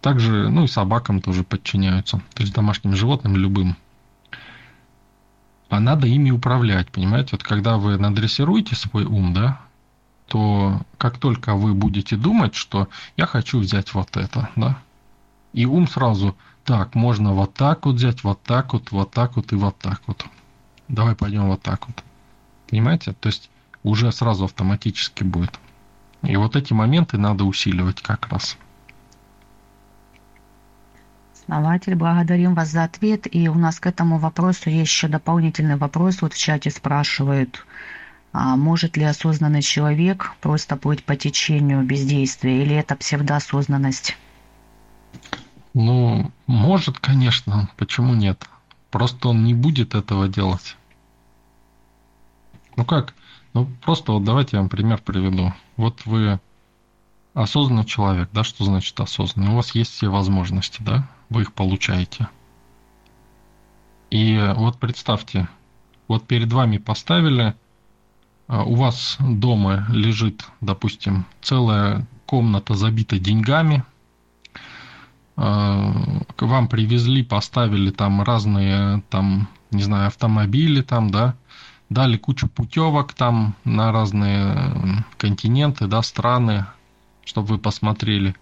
также, 0.00 0.48
ну 0.48 0.62
и 0.62 0.68
собакам 0.68 1.20
тоже 1.20 1.42
подчиняются. 1.42 2.18
То 2.34 2.44
есть 2.44 2.54
домашним 2.54 2.94
животным 2.94 3.36
любым. 3.36 3.76
А 5.70 5.80
надо 5.80 6.06
ими 6.06 6.30
управлять, 6.30 6.92
понимаете? 6.92 7.30
Вот 7.32 7.42
когда 7.42 7.76
вы 7.76 7.98
надрессируете 7.98 8.76
свой 8.76 9.06
ум, 9.06 9.34
да, 9.34 9.60
то 10.28 10.82
как 10.98 11.18
только 11.18 11.54
вы 11.54 11.74
будете 11.74 12.14
думать, 12.14 12.54
что 12.54 12.88
я 13.16 13.26
хочу 13.26 13.58
взять 13.58 13.92
вот 13.92 14.16
это, 14.16 14.48
да, 14.54 14.78
и 15.52 15.66
ум 15.66 15.88
сразу, 15.88 16.36
так, 16.62 16.94
можно 16.94 17.34
вот 17.34 17.54
так 17.54 17.86
вот 17.86 17.96
взять, 17.96 18.22
вот 18.22 18.40
так 18.44 18.72
вот, 18.72 18.92
вот 18.92 19.10
так 19.10 19.34
вот 19.34 19.52
и 19.52 19.56
вот 19.56 19.76
так 19.78 20.00
вот. 20.06 20.24
Давай 20.86 21.16
пойдем 21.16 21.48
вот 21.48 21.62
так 21.62 21.88
вот. 21.88 22.04
Понимаете? 22.70 23.14
То 23.14 23.26
есть 23.30 23.50
уже 23.82 24.12
сразу 24.12 24.44
автоматически 24.44 25.24
будет. 25.24 25.58
И 26.26 26.36
вот 26.36 26.56
эти 26.56 26.72
моменты 26.72 27.18
надо 27.18 27.44
усиливать 27.44 28.00
как 28.00 28.28
раз. 28.28 28.56
Основатель, 31.34 31.94
благодарим 31.94 32.54
вас 32.54 32.70
за 32.70 32.84
ответ. 32.84 33.26
И 33.30 33.48
у 33.48 33.54
нас 33.54 33.78
к 33.78 33.86
этому 33.86 34.18
вопросу 34.18 34.70
есть 34.70 34.90
еще 34.90 35.08
дополнительный 35.08 35.76
вопрос. 35.76 36.22
Вот 36.22 36.32
в 36.32 36.38
чате 36.38 36.70
спрашивают, 36.70 37.66
а 38.32 38.56
может 38.56 38.96
ли 38.96 39.04
осознанный 39.04 39.62
человек 39.62 40.32
просто 40.40 40.76
плыть 40.76 41.04
по 41.04 41.16
течению 41.16 41.84
бездействия, 41.84 42.62
или 42.62 42.74
это 42.74 42.96
псевдоосознанность? 42.96 44.16
Ну, 45.74 46.30
может, 46.46 46.98
конечно. 46.98 47.68
Почему 47.76 48.14
нет? 48.14 48.48
Просто 48.90 49.28
он 49.28 49.44
не 49.44 49.54
будет 49.54 49.94
этого 49.94 50.28
делать. 50.28 50.76
Ну 52.76 52.84
как? 52.84 53.12
Ну, 53.54 53.68
просто 53.82 54.12
вот 54.12 54.24
давайте 54.24 54.56
я 54.56 54.60
вам 54.60 54.68
пример 54.68 55.00
приведу. 55.00 55.52
Вот 55.76 56.04
вы 56.06 56.40
осознанный 57.34 57.84
человек, 57.84 58.28
да, 58.32 58.42
что 58.42 58.64
значит 58.64 58.98
осознанный? 58.98 59.52
У 59.52 59.56
вас 59.56 59.74
есть 59.76 59.92
все 59.92 60.08
возможности, 60.08 60.82
да, 60.82 61.08
вы 61.30 61.42
их 61.42 61.52
получаете. 61.52 62.28
И 64.10 64.40
вот 64.56 64.78
представьте, 64.78 65.48
вот 66.08 66.26
перед 66.26 66.52
вами 66.52 66.78
поставили, 66.78 67.54
а, 68.48 68.64
у 68.64 68.74
вас 68.74 69.16
дома 69.20 69.86
лежит, 69.88 70.44
допустим, 70.60 71.24
целая 71.40 72.06
комната 72.26 72.74
забита 72.74 73.20
деньгами, 73.20 73.84
а, 75.36 75.92
к 76.34 76.42
вам 76.42 76.66
привезли, 76.68 77.22
поставили 77.22 77.90
там 77.90 78.22
разные, 78.22 79.02
там, 79.10 79.48
не 79.70 79.82
знаю, 79.82 80.08
автомобили 80.08 80.82
там, 80.82 81.10
да, 81.10 81.36
дали 81.94 82.16
кучу 82.16 82.48
путевок 82.48 83.14
там 83.14 83.54
на 83.64 83.92
разные 83.92 85.04
континенты, 85.16 85.86
да, 85.86 86.02
страны, 86.02 86.66
чтобы 87.24 87.54
вы 87.54 87.58
посмотрели. 87.58 88.34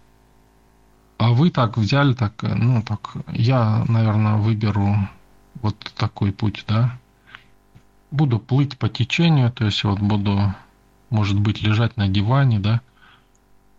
А 1.18 1.30
вы 1.30 1.50
так 1.50 1.76
взяли, 1.76 2.14
так, 2.14 2.42
ну, 2.42 2.82
так, 2.82 3.12
я, 3.28 3.84
наверное, 3.86 4.36
выберу 4.36 4.96
вот 5.60 5.76
такой 5.96 6.32
путь, 6.32 6.64
да. 6.66 6.98
Буду 8.10 8.38
плыть 8.38 8.78
по 8.78 8.88
течению, 8.88 9.52
то 9.52 9.66
есть 9.66 9.84
вот 9.84 10.00
буду, 10.00 10.54
может 11.10 11.38
быть, 11.38 11.62
лежать 11.62 11.96
на 11.96 12.08
диване, 12.08 12.58
да. 12.58 12.80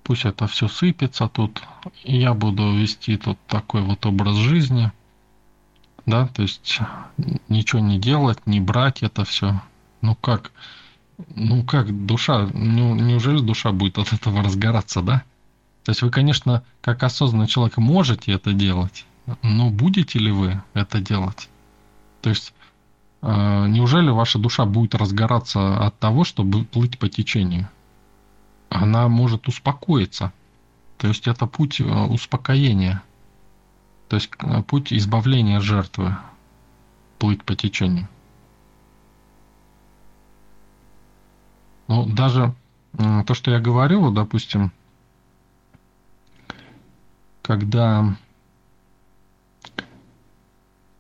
Пусть 0.04 0.26
это 0.26 0.48
все 0.48 0.68
сыпется 0.68 1.28
тут, 1.28 1.64
и 2.04 2.16
я 2.16 2.34
буду 2.34 2.76
вести 2.76 3.18
тут 3.18 3.40
такой 3.48 3.82
вот 3.82 4.06
образ 4.06 4.36
жизни– 4.36 4.92
да, 6.06 6.28
то 6.28 6.42
есть 6.42 6.80
ничего 7.48 7.82
не 7.82 8.00
делать, 8.00 8.46
не 8.46 8.60
брать 8.60 9.04
это 9.04 9.24
все, 9.24 9.62
Ну 10.02 10.16
как? 10.16 10.52
Ну 11.36 11.64
как 11.64 12.06
душа? 12.06 12.50
Ну, 12.54 12.96
неужели 12.96 13.40
душа 13.40 13.72
будет 13.72 13.98
от 13.98 14.12
этого 14.12 14.44
разгораться, 14.44 15.02
да? 15.02 15.24
То 15.84 15.92
есть 15.92 16.02
вы, 16.02 16.10
конечно, 16.10 16.64
как 16.82 17.04
осознанный 17.04 17.48
человек 17.48 17.78
можете 17.78 18.32
это 18.32 18.54
делать, 18.54 19.06
но 19.42 19.70
будете 19.70 20.20
ли 20.20 20.32
вы 20.32 20.62
это 20.74 21.00
делать? 21.00 21.50
То 22.22 22.30
есть 22.30 22.54
э, 23.22 23.66
неужели 23.68 24.10
ваша 24.10 24.40
душа 24.40 24.66
будет 24.66 24.96
разгораться 24.96 25.86
от 25.86 26.00
того, 26.00 26.24
чтобы 26.24 26.64
плыть 26.64 26.98
по 26.98 27.10
течению? 27.10 27.70
Она 28.70 29.08
может 29.08 29.48
успокоиться. 29.48 30.32
То 30.98 31.08
есть 31.08 31.28
это 31.28 31.46
путь 31.48 31.82
э, 31.82 31.84
успокоения. 31.84 33.04
То 34.14 34.18
есть 34.18 34.30
э, 34.44 34.62
путь 34.62 34.94
избавления 34.94 35.60
жертвы. 35.60 36.16
Плыть 37.18 37.44
по 37.44 37.56
течению. 37.56 38.08
Ну, 41.88 42.06
даже 42.06 42.54
то, 42.96 43.34
что 43.34 43.50
я 43.50 43.60
говорил, 43.60 44.12
допустим, 44.12 44.72
когда 47.42 48.16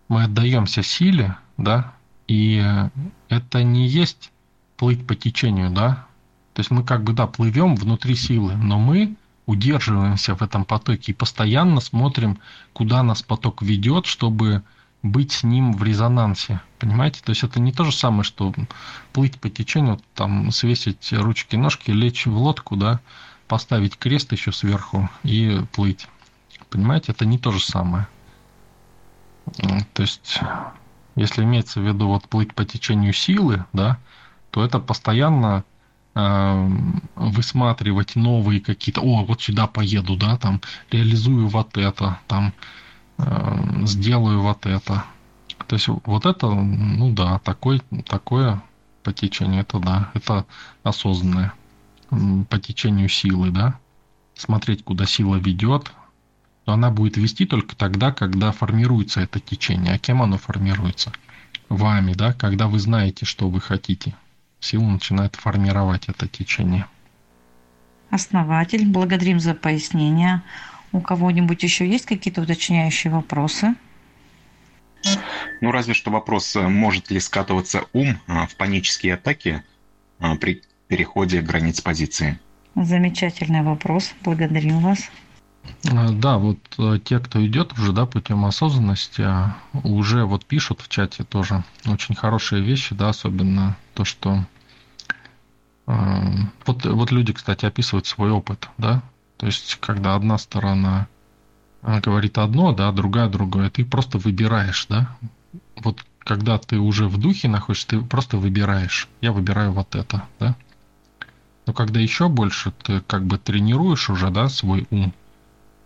мы 0.08 0.24
отдаемся 0.24 0.82
силе, 0.82 1.38
да, 1.58 1.94
и 2.28 2.66
это 3.30 3.62
не 3.62 3.86
есть 3.86 4.32
плыть 4.76 5.06
по 5.06 5.14
течению, 5.14 5.70
да, 5.70 6.08
то 6.56 6.62
есть 6.62 6.72
мы 6.72 6.84
как 6.84 7.04
бы, 7.04 7.14
да, 7.14 7.28
плывем 7.28 7.76
внутри 7.76 8.16
силы, 8.16 8.56
но 8.56 8.80
мы 8.80 9.16
удерживаемся 9.46 10.36
в 10.36 10.42
этом 10.42 10.66
потоке 10.66 11.12
и 11.12 11.16
постоянно 11.16 11.82
смотрим, 11.82 12.40
куда 12.74 13.04
нас 13.04 13.22
поток 13.22 13.62
ведет, 13.62 14.06
чтобы 14.06 14.64
быть 15.02 15.34
с 15.34 15.44
ним 15.44 15.74
в 15.74 15.84
резонансе. 15.84 16.62
Понимаете? 16.80 17.22
То 17.24 17.32
есть 17.32 17.44
это 17.44 17.60
не 17.60 17.74
то 17.74 17.84
же 17.84 17.92
самое, 17.92 18.24
что 18.24 18.54
плыть 19.12 19.40
по 19.40 19.50
течению, 19.50 20.00
там 20.16 20.52
свесить 20.52 21.12
ручки-ножки, 21.12 21.92
лечь 21.92 22.26
в 22.26 22.38
лодку, 22.38 22.78
да, 22.78 23.02
поставить 23.48 23.98
крест 23.98 24.32
еще 24.32 24.52
сверху 24.52 25.10
и 25.24 25.62
плыть. 25.74 26.08
Понимаете, 26.70 27.12
это 27.12 27.26
не 27.26 27.38
то 27.38 27.52
же 27.52 27.60
самое. 27.60 28.08
То 29.94 30.02
есть, 30.02 30.40
если 31.16 31.44
имеется 31.44 31.82
в 31.82 31.88
виду 31.88 32.08
вот 32.08 32.30
плыть 32.30 32.56
по 32.56 32.64
течению 32.64 33.14
силы, 33.14 33.66
да, 33.74 33.98
то 34.52 34.64
это 34.64 34.80
постоянно 34.80 35.66
высматривать 36.16 38.16
новые 38.16 38.62
какие-то, 38.62 39.02
о, 39.02 39.26
вот 39.26 39.42
сюда 39.42 39.66
поеду, 39.66 40.16
да, 40.16 40.38
там, 40.38 40.62
реализую 40.92 41.48
вот 41.48 41.76
это, 41.78 42.20
там, 42.28 42.54
э, 43.18 43.86
сделаю 43.86 44.42
вот 44.42 44.66
это. 44.68 45.06
То 45.68 45.76
есть, 45.76 45.88
вот 45.88 46.26
это, 46.26 46.52
ну 46.52 47.12
да, 47.14 47.40
такой, 47.40 47.82
такое 48.08 48.62
по 49.02 49.12
течению, 49.12 49.62
это 49.62 49.80
да, 49.80 50.12
это 50.14 50.46
осознанное 50.84 51.54
по 52.50 52.60
течению 52.60 53.10
силы, 53.10 53.50
да, 53.50 53.80
смотреть, 54.36 54.84
куда 54.84 55.06
сила 55.06 55.38
ведет, 55.38 55.92
но 56.66 56.74
она 56.74 56.92
будет 56.92 57.18
вести 57.18 57.46
только 57.46 57.76
тогда, 57.76 58.12
когда 58.12 58.52
формируется 58.52 59.22
это 59.22 59.40
течение. 59.40 59.96
А 59.96 59.98
кем 59.98 60.22
оно 60.22 60.38
формируется? 60.38 61.12
Вами, 61.70 62.14
да, 62.14 62.34
когда 62.34 62.68
вы 62.68 62.80
знаете, 62.80 63.26
что 63.26 63.50
вы 63.50 63.60
хотите. 63.60 64.16
Сила 64.64 64.84
начинает 64.84 65.36
формировать 65.36 66.08
это 66.08 66.26
течение. 66.26 66.86
Основатель, 68.10 68.88
благодарим 68.88 69.42
за 69.42 69.56
пояснение. 69.56 70.42
У 70.94 71.02
кого-нибудь 71.02 71.64
еще 71.64 71.86
есть 71.86 72.06
какие-то 72.06 72.44
уточняющие 72.44 73.12
вопросы? 73.12 73.76
Ну, 75.60 75.72
разве 75.72 75.94
что 75.94 76.12
вопрос, 76.12 76.56
может 76.56 77.12
ли 77.12 77.20
скатываться 77.20 77.84
ум 77.92 78.18
а, 78.28 78.48
в 78.48 78.56
панические 78.56 79.16
атаки 79.16 79.64
а, 80.20 80.38
при 80.38 80.62
переходе 80.88 81.42
границ 81.42 81.82
позиции? 81.82 82.40
Замечательный 82.76 83.64
вопрос. 83.64 84.14
Благодарим 84.24 84.80
вас. 84.80 85.10
Э, 85.86 86.10
да, 86.12 86.38
вот 86.38 86.60
э, 86.78 87.00
те, 87.04 87.20
кто 87.20 87.46
идет 87.46 87.74
уже, 87.74 87.92
да, 87.92 88.06
путем 88.06 88.46
осознанности, 88.46 89.28
уже 89.84 90.26
вот 90.26 90.46
пишут 90.46 90.82
в 90.82 90.88
чате 90.88 91.24
тоже 91.24 91.64
очень 91.86 92.16
хорошие 92.16 92.62
вещи, 92.62 92.96
да, 92.96 93.10
особенно 93.10 93.78
то, 93.94 94.06
что 94.06 94.36
э, 94.36 94.53
вот, 95.86 96.86
вот 96.86 97.12
люди, 97.12 97.34
кстати, 97.34 97.66
описывают 97.66 98.08
свой 98.08 98.32
опыт, 98.32 98.70
да, 98.78 99.02
то 99.38 99.46
есть 99.46 99.78
когда 99.82 100.16
одна 100.16 100.38
сторона 100.38 101.08
говорит 101.82 102.38
одно, 102.38 102.72
да, 102.72 102.92
другая 102.92 103.28
другое, 103.28 103.70
ты 103.70 103.84
просто 103.84 104.18
выбираешь, 104.18 104.86
да, 104.88 105.16
вот 105.78 106.06
когда 106.20 106.58
ты 106.58 106.80
уже 106.80 107.08
в 107.08 107.18
духе 107.18 107.50
находишься, 107.50 107.88
ты 107.88 108.02
просто 108.02 108.38
выбираешь, 108.38 109.10
я 109.20 109.34
выбираю 109.34 109.74
вот 109.74 109.96
это, 109.96 110.24
да, 110.40 110.56
но 111.66 111.74
когда 111.74 112.00
еще 112.00 112.30
больше 112.30 112.72
ты 112.72 113.02
как 113.02 113.26
бы 113.26 113.38
тренируешь 113.38 114.10
уже, 114.10 114.30
да, 114.30 114.50
свой 114.50 114.88
ум, 114.90 115.14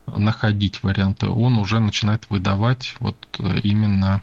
находить 0.07 0.83
варианты, 0.83 1.27
он 1.27 1.57
уже 1.57 1.79
начинает 1.79 2.29
выдавать 2.29 2.95
вот 2.99 3.17
э, 3.39 3.59
именно 3.59 4.21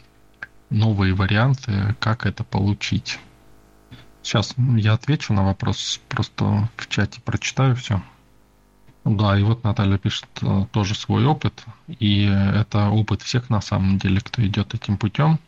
новые 0.70 1.14
варианты, 1.14 1.94
как 2.00 2.26
это 2.26 2.42
получить. 2.42 3.18
Сейчас 4.24 4.54
я 4.56 4.94
отвечу 4.94 5.34
на 5.34 5.44
вопрос, 5.44 6.00
просто 6.08 6.70
в 6.76 6.88
чате 6.88 7.20
прочитаю 7.20 7.76
все. 7.76 8.02
Да, 9.04 9.38
и 9.38 9.42
вот 9.42 9.64
Наталья 9.64 9.98
пишет 9.98 10.26
э, 10.40 10.64
тоже 10.72 10.94
свой 10.94 11.26
опыт, 11.26 11.62
и 11.86 12.22
это 12.22 12.88
опыт 12.88 13.20
всех 13.20 13.50
на 13.50 13.60
самом 13.60 13.98
деле, 13.98 14.22
кто 14.22 14.44
идет 14.44 14.72
этим 14.72 14.96
путем. 14.96 15.38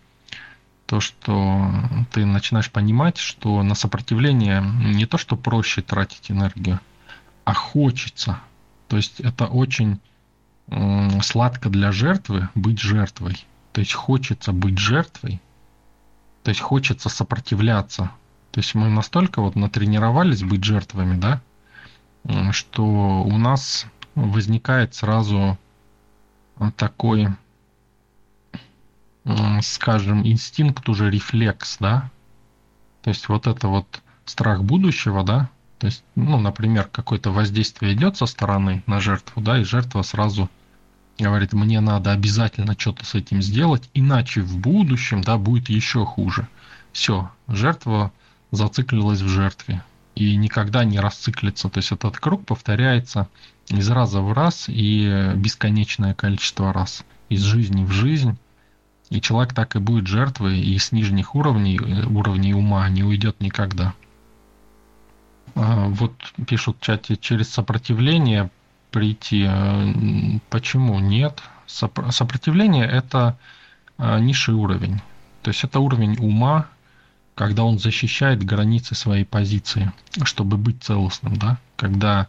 То, 0.84 1.00
что 1.00 1.70
ты 2.12 2.26
начинаешь 2.26 2.70
понимать, 2.70 3.16
что 3.16 3.62
на 3.62 3.74
сопротивление 3.74 4.60
не 4.60 5.06
то, 5.06 5.16
что 5.16 5.36
проще 5.36 5.80
тратить 5.80 6.30
энергию, 6.30 6.78
а 7.44 7.54
хочется. 7.54 8.40
То 8.88 8.98
есть 8.98 9.20
это 9.20 9.46
очень 9.46 10.00
сладко 11.22 11.70
для 11.70 11.92
жертвы 11.92 12.50
быть 12.54 12.78
жертвой. 12.78 13.42
То 13.72 13.80
есть 13.80 13.94
хочется 13.94 14.52
быть 14.52 14.78
жертвой, 14.78 15.40
то 16.42 16.50
есть 16.50 16.60
хочется 16.60 17.08
сопротивляться. 17.08 18.10
То 18.56 18.60
есть 18.60 18.74
мы 18.74 18.88
настолько 18.88 19.42
вот 19.42 19.54
натренировались 19.54 20.42
быть 20.42 20.64
жертвами, 20.64 21.20
да, 21.20 21.42
что 22.52 22.82
у 23.22 23.36
нас 23.36 23.84
возникает 24.14 24.94
сразу 24.94 25.58
такой, 26.78 27.28
скажем, 29.60 30.26
инстинкт 30.26 30.88
уже 30.88 31.10
рефлекс, 31.10 31.76
да. 31.80 32.10
То 33.02 33.10
есть 33.10 33.28
вот 33.28 33.46
это 33.46 33.68
вот 33.68 34.00
страх 34.24 34.64
будущего, 34.64 35.22
да, 35.22 35.50
то 35.78 35.88
есть, 35.88 36.02
ну, 36.14 36.40
например, 36.40 36.88
какое-то 36.90 37.32
воздействие 37.32 37.92
идет 37.92 38.16
со 38.16 38.24
стороны 38.24 38.82
на 38.86 39.00
жертву, 39.00 39.42
да, 39.42 39.58
и 39.58 39.64
жертва 39.64 40.00
сразу 40.00 40.48
говорит, 41.18 41.52
мне 41.52 41.80
надо 41.80 42.10
обязательно 42.10 42.74
что-то 42.78 43.04
с 43.04 43.14
этим 43.14 43.42
сделать, 43.42 43.90
иначе 43.92 44.40
в 44.40 44.56
будущем, 44.56 45.20
да, 45.20 45.36
будет 45.36 45.68
еще 45.68 46.06
хуже. 46.06 46.48
Все, 46.92 47.30
жертва 47.48 48.12
зациклилась 48.50 49.20
в 49.20 49.28
жертве 49.28 49.82
и 50.14 50.34
никогда 50.36 50.84
не 50.84 50.98
расциклится. 50.98 51.68
То 51.68 51.78
есть 51.78 51.92
этот 51.92 52.18
круг 52.18 52.44
повторяется 52.44 53.28
из 53.68 53.88
раза 53.90 54.20
в 54.20 54.32
раз 54.32 54.64
и 54.68 55.32
бесконечное 55.36 56.14
количество 56.14 56.72
раз. 56.72 57.04
Из 57.28 57.42
жизни 57.42 57.84
в 57.84 57.90
жизнь. 57.90 58.36
И 59.10 59.20
человек 59.20 59.52
так 59.54 59.76
и 59.76 59.78
будет 59.78 60.06
жертвой, 60.06 60.60
и 60.60 60.76
с 60.78 60.90
нижних 60.90 61.34
уровней, 61.34 61.78
уровней 61.78 62.54
ума 62.54 62.88
не 62.88 63.04
уйдет 63.04 63.40
никогда. 63.40 63.94
А, 65.54 65.86
вот 65.88 66.12
пишут 66.46 66.78
в 66.80 66.84
чате, 66.84 67.16
через 67.16 67.48
сопротивление 67.50 68.50
прийти. 68.90 69.44
Э, 69.48 69.92
почему 70.50 70.98
нет? 70.98 71.42
Сопротивление– 71.66 72.86
это 72.90 73.38
э, 73.98 74.18
низший 74.20 74.54
уровень. 74.54 75.00
То 75.42 75.50
есть 75.50 75.62
это 75.64 75.80
уровень 75.80 76.16
ума, 76.18 76.66
когда 77.36 77.64
он 77.64 77.78
защищает 77.78 78.42
границы 78.42 78.94
своей 78.94 79.26
позиции, 79.26 79.92
чтобы 80.24 80.56
быть 80.56 80.82
целостным, 80.82 81.36
да? 81.36 81.58
Когда 81.76 82.28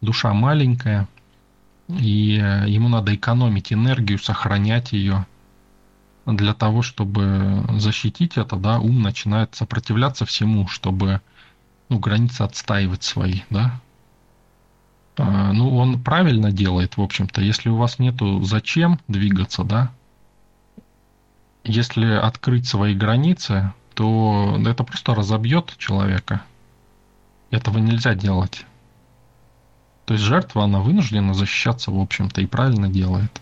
душа 0.00 0.32
маленькая, 0.32 1.08
и 1.88 2.38
э, 2.40 2.68
ему 2.68 2.88
надо 2.88 3.14
экономить 3.14 3.72
энергию, 3.72 4.18
сохранять 4.20 4.92
ее. 4.92 5.26
Для 6.24 6.54
того, 6.54 6.82
чтобы 6.82 7.64
защитить 7.78 8.38
это, 8.38 8.54
да, 8.54 8.78
ум 8.78 9.02
начинает 9.02 9.56
сопротивляться 9.56 10.24
всему, 10.24 10.68
чтобы 10.68 11.20
ну, 11.88 11.98
границы 11.98 12.42
отстаивать 12.42 13.02
свои, 13.02 13.40
да. 13.50 13.80
А, 15.16 15.52
ну, 15.52 15.76
он 15.76 16.00
правильно 16.00 16.52
делает, 16.52 16.96
в 16.96 17.02
общем-то. 17.02 17.42
Если 17.42 17.68
у 17.70 17.76
вас 17.76 17.98
нету 17.98 18.40
зачем 18.44 19.00
двигаться, 19.08 19.64
да, 19.64 19.90
если 21.64 22.06
открыть 22.06 22.68
свои 22.68 22.94
границы, 22.94 23.72
то 23.94 24.60
это 24.66 24.84
просто 24.84 25.14
разобьет 25.14 25.74
человека. 25.78 26.42
Этого 27.50 27.78
нельзя 27.78 28.14
делать. 28.14 28.66
То 30.04 30.14
есть 30.14 30.24
жертва, 30.24 30.64
она 30.64 30.80
вынуждена 30.80 31.34
защищаться, 31.34 31.90
в 31.90 31.98
общем-то, 31.98 32.40
и 32.40 32.46
правильно 32.46 32.88
делает. 32.88 33.40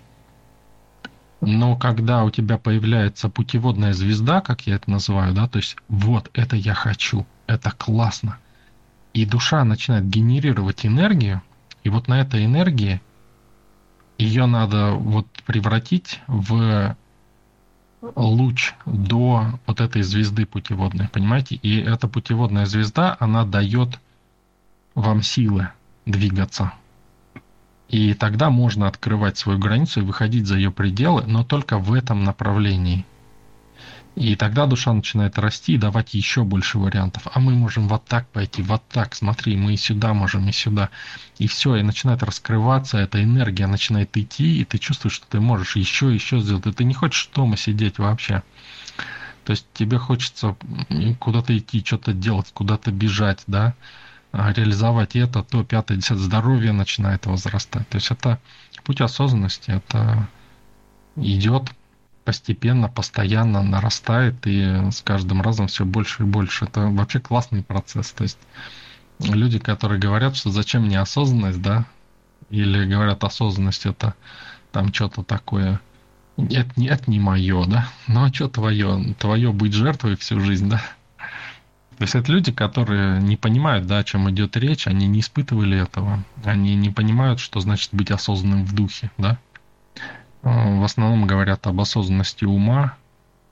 Но 1.40 1.74
когда 1.74 2.22
у 2.22 2.30
тебя 2.30 2.56
появляется 2.56 3.28
путеводная 3.28 3.94
звезда, 3.94 4.40
как 4.40 4.66
я 4.66 4.76
это 4.76 4.88
называю, 4.88 5.34
да, 5.34 5.48
то 5.48 5.58
есть 5.58 5.76
вот 5.88 6.30
это 6.34 6.54
я 6.54 6.72
хочу, 6.72 7.26
это 7.48 7.72
классно, 7.72 8.38
и 9.12 9.26
душа 9.26 9.64
начинает 9.64 10.08
генерировать 10.08 10.86
энергию, 10.86 11.42
и 11.82 11.88
вот 11.88 12.06
на 12.06 12.20
этой 12.20 12.44
энергии 12.44 13.00
ее 14.18 14.46
надо 14.46 14.92
вот 14.92 15.26
превратить 15.44 16.20
в 16.28 16.96
луч 18.02 18.74
до 18.84 19.58
вот 19.66 19.80
этой 19.80 20.02
звезды 20.02 20.44
путеводной, 20.44 21.08
понимаете? 21.08 21.56
И 21.56 21.80
эта 21.80 22.08
путеводная 22.08 22.66
звезда, 22.66 23.16
она 23.20 23.44
дает 23.44 23.98
вам 24.94 25.22
силы 25.22 25.68
двигаться. 26.04 26.72
И 27.88 28.14
тогда 28.14 28.50
можно 28.50 28.88
открывать 28.88 29.38
свою 29.38 29.58
границу 29.58 30.00
и 30.00 30.04
выходить 30.04 30.46
за 30.46 30.56
ее 30.56 30.70
пределы, 30.70 31.24
но 31.26 31.44
только 31.44 31.78
в 31.78 31.92
этом 31.92 32.24
направлении. 32.24 33.04
И 34.14 34.36
тогда 34.36 34.66
душа 34.66 34.92
начинает 34.92 35.38
расти 35.38 35.74
и 35.74 35.78
давать 35.78 36.12
еще 36.12 36.44
больше 36.44 36.78
вариантов. 36.78 37.26
А 37.32 37.40
мы 37.40 37.54
можем 37.54 37.88
вот 37.88 38.04
так 38.04 38.28
пойти, 38.28 38.62
вот 38.62 38.82
так, 38.90 39.14
смотри, 39.14 39.56
мы 39.56 39.72
и 39.72 39.78
сюда 39.78 40.12
можем, 40.12 40.48
и 40.48 40.52
сюда. 40.52 40.90
И 41.38 41.46
все, 41.46 41.76
и 41.76 41.82
начинает 41.82 42.22
раскрываться, 42.22 42.98
эта 42.98 43.22
энергия 43.22 43.66
начинает 43.66 44.14
идти, 44.16 44.60
и 44.60 44.64
ты 44.64 44.76
чувствуешь, 44.78 45.14
что 45.14 45.26
ты 45.26 45.40
можешь 45.40 45.76
еще, 45.76 46.12
еще 46.12 46.40
сделать. 46.40 46.66
И 46.66 46.72
ты 46.72 46.84
не 46.84 46.92
хочешь 46.92 47.30
дома 47.34 47.56
сидеть 47.56 47.98
вообще. 47.98 48.42
То 49.44 49.52
есть 49.52 49.66
тебе 49.72 49.98
хочется 49.98 50.56
куда-то 51.18 51.56
идти, 51.56 51.82
что-то 51.84 52.12
делать, 52.12 52.50
куда-то 52.52 52.92
бежать, 52.92 53.42
да, 53.46 53.74
а 54.30 54.52
реализовать 54.52 55.16
это, 55.16 55.42
то, 55.42 55.64
пятое, 55.64 55.96
десятое, 55.96 56.18
здоровье 56.18 56.72
начинает 56.72 57.26
возрастать. 57.26 57.88
То 57.88 57.96
есть 57.96 58.10
это 58.10 58.40
путь 58.84 59.00
осознанности, 59.00 59.70
это 59.70 60.28
идет 61.16 61.70
постепенно, 62.24 62.88
постоянно 62.88 63.62
нарастает 63.62 64.46
и 64.46 64.90
с 64.90 65.02
каждым 65.02 65.42
разом 65.42 65.66
все 65.66 65.84
больше 65.84 66.22
и 66.22 66.26
больше. 66.26 66.66
Это 66.66 66.86
вообще 66.88 67.20
классный 67.20 67.62
процесс. 67.62 68.12
То 68.12 68.22
есть 68.22 68.38
люди, 69.20 69.58
которые 69.58 70.00
говорят, 70.00 70.36
что 70.36 70.50
зачем 70.50 70.86
мне 70.86 71.00
осознанность, 71.00 71.62
да, 71.62 71.86
или 72.50 72.84
говорят, 72.84 73.24
осознанность 73.24 73.86
это 73.86 74.14
там 74.70 74.92
что-то 74.92 75.22
такое, 75.22 75.80
нет, 76.36 76.76
нет, 76.76 77.08
не 77.08 77.20
мое, 77.20 77.64
да, 77.66 77.88
ну 78.06 78.24
а 78.24 78.32
что 78.32 78.48
твое? 78.48 79.14
Твое 79.18 79.52
быть 79.52 79.72
жертвой 79.72 80.16
всю 80.16 80.40
жизнь, 80.40 80.68
да. 80.68 80.82
То 81.98 82.04
есть 82.04 82.14
это 82.14 82.32
люди, 82.32 82.50
которые 82.50 83.20
не 83.20 83.36
понимают, 83.36 83.86
да, 83.86 83.98
о 83.98 84.04
чем 84.04 84.28
идет 84.30 84.56
речь, 84.56 84.86
они 84.86 85.06
не 85.06 85.20
испытывали 85.20 85.78
этого, 85.78 86.24
они 86.44 86.74
не 86.74 86.90
понимают, 86.90 87.38
что 87.38 87.60
значит 87.60 87.90
быть 87.92 88.10
осознанным 88.10 88.64
в 88.64 88.74
духе, 88.74 89.10
да. 89.18 89.38
Э, 90.42 90.80
в 90.80 90.84
основном 90.84 91.26
говорят 91.26 91.66
об 91.66 91.80
осознанности 91.80 92.44
ума. 92.44 92.96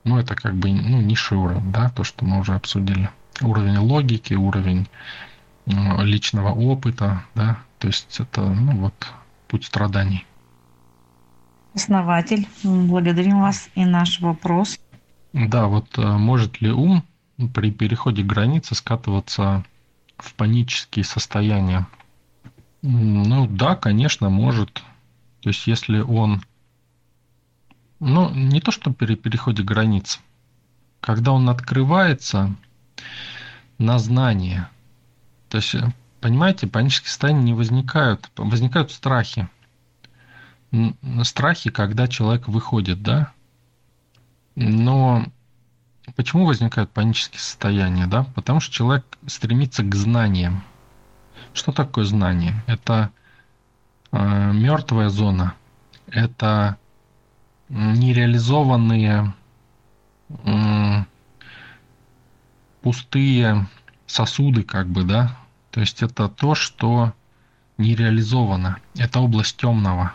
Ну, 0.03 0.17
это 0.17 0.35
как 0.35 0.55
бы 0.55 0.71
ну, 0.71 1.01
низший 1.01 1.37
уровень, 1.37 1.71
да, 1.71 1.89
то, 1.89 2.03
что 2.03 2.25
мы 2.25 2.39
уже 2.39 2.55
обсудили. 2.55 3.09
Уровень 3.41 3.77
логики, 3.77 4.33
уровень 4.33 4.87
э, 5.67 5.71
личного 6.03 6.49
опыта, 6.49 7.23
да, 7.35 7.59
то 7.79 7.87
есть 7.87 8.19
это, 8.19 8.41
ну, 8.41 8.77
вот, 8.77 8.93
путь 9.47 9.65
страданий. 9.65 10.25
Основатель, 11.73 12.47
благодарим 12.63 13.41
вас 13.41 13.69
и 13.75 13.85
наш 13.85 14.19
вопрос. 14.19 14.79
Да, 15.33 15.67
вот 15.67 15.97
э, 15.97 16.01
может 16.01 16.61
ли 16.61 16.71
ум 16.71 17.03
при 17.53 17.71
переходе 17.71 18.23
границы 18.23 18.75
скатываться 18.75 19.63
в 20.17 20.33
панические 20.33 21.05
состояния? 21.05 21.87
Ну 22.81 23.47
да, 23.47 23.75
конечно, 23.75 24.29
может. 24.29 24.83
То 25.41 25.49
есть 25.49 25.65
если 25.67 25.99
он 25.99 26.41
ну, 28.01 28.31
не 28.31 28.59
то, 28.61 28.71
что 28.71 28.91
при 28.91 29.15
переходе 29.15 29.61
границ. 29.61 30.19
Когда 31.01 31.31
он 31.31 31.47
открывается 31.49 32.55
на 33.77 33.99
знание. 33.99 34.69
То 35.49 35.57
есть, 35.57 35.75
понимаете, 36.19 36.65
панические 36.65 37.09
состояния 37.09 37.43
не 37.43 37.53
возникают. 37.53 38.31
Возникают 38.37 38.91
страхи. 38.91 39.47
Страхи, 41.23 41.69
когда 41.69 42.07
человек 42.07 42.47
выходит, 42.47 43.03
да? 43.03 43.31
Но 44.55 45.23
почему 46.15 46.45
возникают 46.45 46.89
панические 46.89 47.39
состояния, 47.39 48.07
да? 48.07 48.23
Потому 48.33 48.61
что 48.61 48.73
человек 48.73 49.05
стремится 49.27 49.83
к 49.83 49.93
знаниям. 49.93 50.63
Что 51.53 51.71
такое 51.71 52.05
знание? 52.05 52.63
Это 52.65 53.11
э, 54.11 54.51
мертвая 54.53 55.09
зона. 55.09 55.53
Это 56.07 56.77
нереализованные 57.71 59.33
пустые 62.81 63.67
сосуды, 64.07 64.63
как 64.63 64.87
бы, 64.87 65.03
да. 65.03 65.37
То 65.71 65.79
есть 65.79 66.03
это 66.03 66.27
то, 66.27 66.53
что 66.55 67.13
не 67.77 67.95
реализовано. 67.95 68.77
Это 68.97 69.19
область 69.19 69.57
темного. 69.57 70.13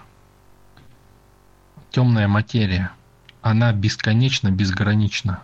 Темная 1.91 2.29
материя. 2.29 2.91
Она 3.43 3.73
бесконечно, 3.73 4.51
безгранична. 4.51 5.43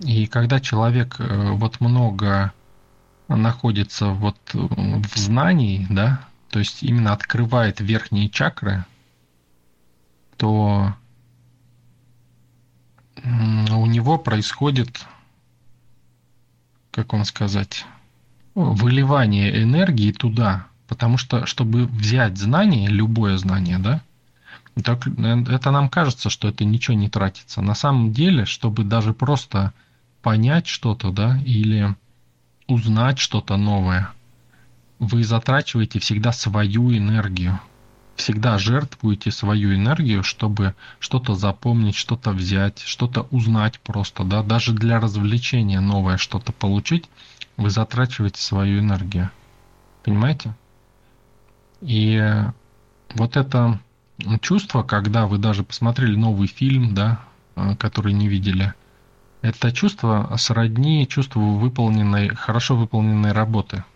И 0.00 0.26
когда 0.26 0.60
человек 0.60 1.16
э, 1.18 1.52
вот 1.52 1.80
много 1.80 2.52
находится 3.28 4.08
вот 4.08 4.38
в 4.52 5.18
знании, 5.18 5.86
да, 5.90 6.20
то 6.50 6.58
есть 6.58 6.82
именно 6.82 7.12
открывает 7.12 7.80
верхние 7.80 8.28
чакры, 8.28 8.84
то 10.36 10.94
у 13.24 13.86
него 13.86 14.18
происходит, 14.18 15.06
как 16.90 17.12
вам 17.12 17.24
сказать, 17.24 17.84
выливание 18.54 19.62
энергии 19.62 20.12
туда. 20.12 20.66
Потому 20.86 21.18
что, 21.18 21.46
чтобы 21.46 21.86
взять 21.86 22.38
знание, 22.38 22.88
любое 22.88 23.36
знание, 23.38 23.78
да, 23.78 24.02
так, 24.82 25.06
это 25.06 25.70
нам 25.70 25.88
кажется, 25.88 26.30
что 26.30 26.48
это 26.48 26.64
ничего 26.64 26.96
не 26.96 27.08
тратится. 27.08 27.62
На 27.62 27.74
самом 27.74 28.12
деле, 28.12 28.44
чтобы 28.44 28.84
даже 28.84 29.12
просто 29.14 29.72
понять 30.22 30.66
что-то, 30.66 31.10
да, 31.10 31.40
или 31.44 31.94
узнать 32.68 33.18
что-то 33.18 33.56
новое, 33.56 34.10
вы 34.98 35.24
затрачиваете 35.24 35.98
всегда 35.98 36.32
свою 36.32 36.96
энергию 36.96 37.58
всегда 38.16 38.58
жертвуете 38.58 39.30
свою 39.30 39.74
энергию, 39.74 40.22
чтобы 40.22 40.74
что-то 40.98 41.34
запомнить, 41.34 41.94
что-то 41.94 42.32
взять, 42.32 42.80
что-то 42.80 43.26
узнать 43.30 43.78
просто, 43.80 44.24
да, 44.24 44.42
даже 44.42 44.72
для 44.72 45.00
развлечения 45.00 45.80
новое 45.80 46.16
что-то 46.16 46.52
получить, 46.52 47.08
вы 47.56 47.70
затрачиваете 47.70 48.40
свою 48.40 48.80
энергию. 48.80 49.30
Понимаете? 50.02 50.54
И 51.80 52.20
вот 53.14 53.36
это 53.36 53.80
чувство, 54.40 54.82
когда 54.82 55.26
вы 55.26 55.38
даже 55.38 55.62
посмотрели 55.62 56.16
новый 56.16 56.48
фильм, 56.48 56.94
да, 56.94 57.20
э, 57.54 57.76
который 57.76 58.12
не 58.12 58.28
видели, 58.28 58.74
это 59.42 59.72
чувство 59.72 60.34
сродни 60.38 61.06
чувству 61.06 61.56
выполненной, 61.58 62.28
хорошо 62.28 62.76
выполненной 62.76 63.32
работы– 63.32 63.84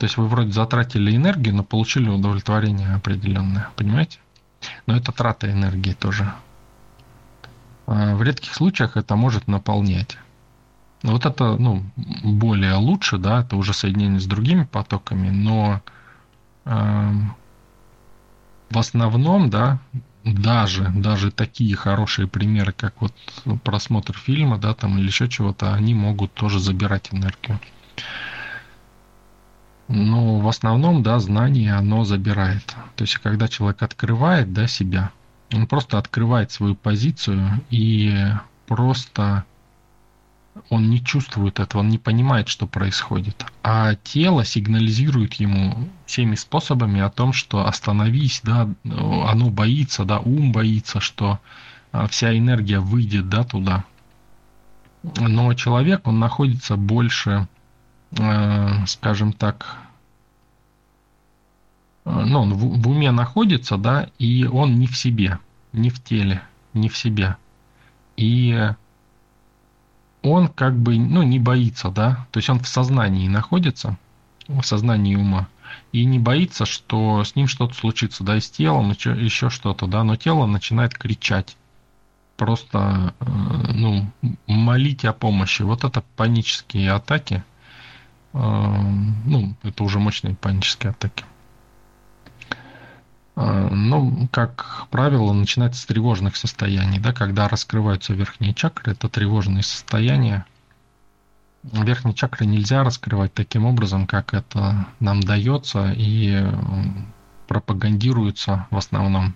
то 0.00 0.04
есть 0.04 0.16
вы 0.16 0.28
вроде 0.28 0.50
затратили 0.50 1.14
энергию, 1.14 1.54
но 1.54 1.62
получили 1.62 2.08
удовлетворение 2.08 2.94
определенное, 2.94 3.68
понимаете? 3.76 4.18
Но 4.86 4.96
это 4.96 5.12
трата 5.12 5.52
энергии 5.52 5.92
тоже. 5.92 6.32
А 7.86 8.14
в 8.14 8.22
редких 8.22 8.54
случаях 8.54 8.96
это 8.96 9.14
может 9.14 9.46
наполнять. 9.46 10.16
Вот 11.02 11.26
это, 11.26 11.54
ну, 11.58 11.84
более 12.24 12.76
лучше, 12.76 13.18
да, 13.18 13.42
это 13.42 13.56
уже 13.56 13.74
соединение 13.74 14.20
с 14.20 14.24
другими 14.24 14.64
потоками, 14.64 15.28
но 15.28 15.82
э, 16.64 17.12
в 18.70 18.78
основном, 18.78 19.50
да, 19.50 19.80
даже, 20.24 20.88
даже 20.96 21.30
такие 21.30 21.76
хорошие 21.76 22.26
примеры, 22.26 22.72
как 22.72 23.02
вот 23.02 23.12
просмотр 23.64 24.16
фильма, 24.16 24.56
да, 24.56 24.72
там 24.72 24.96
или 24.96 25.08
еще 25.08 25.28
чего-то, 25.28 25.74
они 25.74 25.92
могут 25.92 26.32
тоже 26.32 26.58
забирать 26.58 27.12
энергию. 27.12 27.60
Ну, 29.92 30.38
в 30.38 30.46
основном, 30.46 31.02
да, 31.02 31.18
знание 31.18 31.74
оно 31.74 32.04
забирает. 32.04 32.64
То 32.94 33.02
есть, 33.02 33.18
когда 33.18 33.48
человек 33.48 33.82
открывает, 33.82 34.52
да, 34.52 34.68
себя, 34.68 35.10
он 35.52 35.66
просто 35.66 35.98
открывает 35.98 36.52
свою 36.52 36.76
позицию 36.76 37.60
и 37.70 38.14
просто 38.68 39.44
он 40.68 40.90
не 40.90 41.02
чувствует 41.02 41.58
этого, 41.58 41.80
он 41.80 41.88
не 41.88 41.98
понимает, 41.98 42.46
что 42.46 42.68
происходит. 42.68 43.44
А 43.64 43.96
тело 43.96 44.44
сигнализирует 44.44 45.34
ему 45.34 45.88
всеми 46.06 46.36
способами 46.36 47.00
о 47.00 47.10
том, 47.10 47.32
что 47.32 47.66
остановись, 47.66 48.42
да, 48.44 48.68
оно 48.84 49.50
боится, 49.50 50.04
да, 50.04 50.20
ум 50.20 50.52
боится, 50.52 51.00
что 51.00 51.40
а, 51.90 52.06
вся 52.06 52.36
энергия 52.36 52.78
выйдет, 52.78 53.28
да, 53.28 53.42
туда. 53.42 53.84
Но 55.02 55.52
человек, 55.54 56.06
он 56.06 56.20
находится 56.20 56.76
больше 56.76 57.48
скажем 58.86 59.32
так, 59.32 59.76
э, 62.04 62.10
ну, 62.10 62.40
он 62.40 62.54
в, 62.54 62.82
в 62.82 62.88
уме 62.88 63.10
находится, 63.12 63.76
да, 63.76 64.08
и 64.18 64.44
он 64.44 64.78
не 64.78 64.86
в 64.86 64.96
себе. 64.96 65.38
не 65.72 65.90
в 65.90 66.02
теле, 66.02 66.42
не 66.74 66.88
в 66.88 66.96
себе. 66.96 67.36
И 68.16 68.72
он 70.22 70.48
как 70.48 70.76
бы, 70.76 70.98
ну, 70.98 71.22
не 71.22 71.38
боится, 71.38 71.90
да, 71.90 72.26
то 72.30 72.38
есть 72.38 72.50
он 72.50 72.60
в 72.60 72.68
сознании 72.68 73.28
находится, 73.28 73.96
в 74.48 74.62
сознании 74.62 75.16
ума, 75.16 75.48
и 75.92 76.04
не 76.04 76.18
боится, 76.18 76.66
что 76.66 77.24
с 77.24 77.36
ним 77.36 77.46
что-то 77.46 77.74
случится, 77.74 78.24
да, 78.24 78.36
и 78.36 78.40
с 78.40 78.50
телом, 78.50 78.90
еще 78.90 79.50
что-то, 79.50 79.86
да, 79.86 80.04
но 80.04 80.16
тело 80.16 80.46
начинает 80.46 80.98
кричать, 80.98 81.56
просто, 82.36 83.14
э, 83.20 83.24
ну, 83.72 84.10
молить 84.46 85.04
о 85.04 85.12
помощи. 85.12 85.62
Вот 85.62 85.84
это 85.84 86.02
панические 86.16 86.92
атаки, 86.92 87.34
э, 87.34 87.49
ну, 88.32 89.54
это 89.62 89.84
уже 89.84 89.98
мощные 89.98 90.34
панические 90.34 90.90
атаки. 90.90 91.24
Э, 93.36 93.68
ну, 93.70 94.28
как 94.30 94.86
правило, 94.90 95.32
начинается 95.32 95.80
с 95.80 95.86
тревожных 95.86 96.36
состояний, 96.36 96.98
да, 96.98 97.12
когда 97.12 97.48
раскрываются 97.48 98.12
верхние 98.12 98.54
чакры, 98.54 98.92
это 98.92 99.08
тревожные 99.08 99.62
состояния. 99.62 100.44
Верхние 101.62 102.14
чакры 102.14 102.46
нельзя 102.46 102.84
раскрывать 102.84 103.34
таким 103.34 103.66
образом, 103.66 104.06
как 104.06 104.34
это 104.34 104.86
нам 104.98 105.20
дается 105.20 105.92
и 105.92 106.46
пропагандируется 107.48 108.66
в 108.70 108.76
основном. 108.76 109.34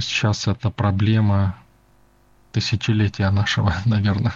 Сейчас 0.00 0.46
это 0.48 0.70
проблема 0.70 1.56
тысячелетия 2.52 3.30
нашего, 3.30 3.74
наверное. 3.84 4.34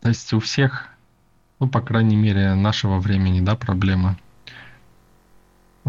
То 0.00 0.08
есть 0.08 0.32
у 0.32 0.40
всех, 0.40 0.88
ну, 1.60 1.68
по 1.68 1.80
крайней 1.80 2.16
мере, 2.16 2.54
нашего 2.54 2.98
времени, 2.98 3.40
да, 3.40 3.56
проблема– 3.56 4.18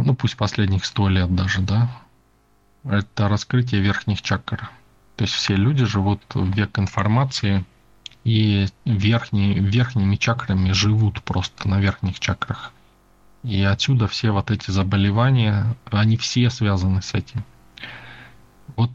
ну 0.04 0.14
пусть 0.14 0.38
последних 0.38 0.86
сто 0.86 1.10
лет 1.10 1.34
даже, 1.34 1.62
да, 1.62 1.90
это 2.84 3.28
раскрытие 3.28 3.82
верхних 3.82 4.22
чакр. 4.22 4.70
То 5.16 5.24
есть 5.24 5.34
все 5.34 5.56
люди 5.56 5.86
живут 5.86 6.22
в 6.34 6.52
век 6.54 6.78
информации, 6.78 7.66
и 8.24 8.68
верхние, 8.86 9.56
верхними 9.56 10.16
чакрами 10.16 10.72
живут 10.72 11.24
просто 11.24 11.68
на 11.68 11.80
верхних 11.80 12.20
чакрах. 12.20 12.74
И 13.44 13.64
отсюда 13.64 14.08
все 14.08 14.32
вот 14.32 14.52
эти 14.52 14.70
заболевания, 14.70 15.76
они 15.86 16.18
все 16.18 16.50
связаны 16.50 17.02
с 17.02 17.14
этим. 17.14 17.44
Вот 18.76 18.92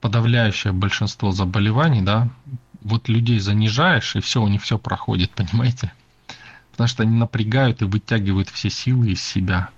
подавляющее 0.00 0.72
большинство 0.72 1.32
заболеваний, 1.32 2.00
да, 2.00 2.28
вот 2.80 3.08
людей 3.08 3.40
занижаешь, 3.40 4.16
и 4.16 4.20
все, 4.20 4.40
у 4.40 4.48
них 4.48 4.62
все 4.62 4.78
проходит, 4.78 5.30
понимаете? 5.34 5.92
Потому 6.76 6.88
что 6.88 7.04
они 7.04 7.16
напрягают 7.16 7.80
и 7.80 7.86
вытягивают 7.86 8.50
все 8.50 8.68
силы 8.68 9.12
из 9.12 9.22
себя 9.22 9.70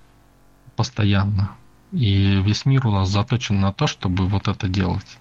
постоянно. 0.74 1.52
И 1.92 2.42
весь 2.44 2.64
мир 2.66 2.88
у 2.88 2.90
нас 2.90 3.08
заточен 3.08 3.60
на 3.60 3.72
то, 3.72 3.86
чтобы 3.86 4.26
вот 4.26 4.48
это 4.48 4.66
делать. 4.66 5.18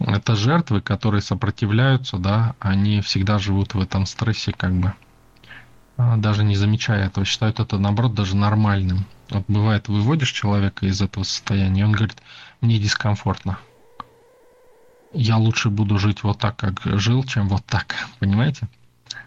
Это 0.00 0.34
жертвы, 0.34 0.80
которые 0.80 1.20
сопротивляются, 1.20 2.16
да, 2.16 2.54
они 2.58 3.02
всегда 3.02 3.38
живут 3.38 3.74
в 3.74 3.80
этом 3.80 4.06
стрессе, 4.06 4.52
как 4.52 4.72
бы, 4.72 4.94
а, 5.98 6.16
даже 6.16 6.42
не 6.42 6.56
замечая 6.56 7.04
этого, 7.06 7.26
считают 7.26 7.60
это, 7.60 7.76
наоборот, 7.76 8.14
даже 8.14 8.34
нормальным. 8.34 9.04
Вот 9.28 9.44
бывает, 9.46 9.88
выводишь 9.88 10.30
человека 10.30 10.86
из 10.86 11.02
этого 11.02 11.24
состояния, 11.24 11.82
и 11.82 11.84
он 11.84 11.92
говорит, 11.92 12.16
мне 12.62 12.78
дискомфортно. 12.78 13.58
Я 15.12 15.36
лучше 15.36 15.68
буду 15.68 15.98
жить 15.98 16.22
вот 16.22 16.38
так, 16.38 16.56
как 16.56 16.80
жил, 16.98 17.24
чем 17.24 17.46
вот 17.48 17.66
так, 17.66 17.94
понимаете? 18.20 18.68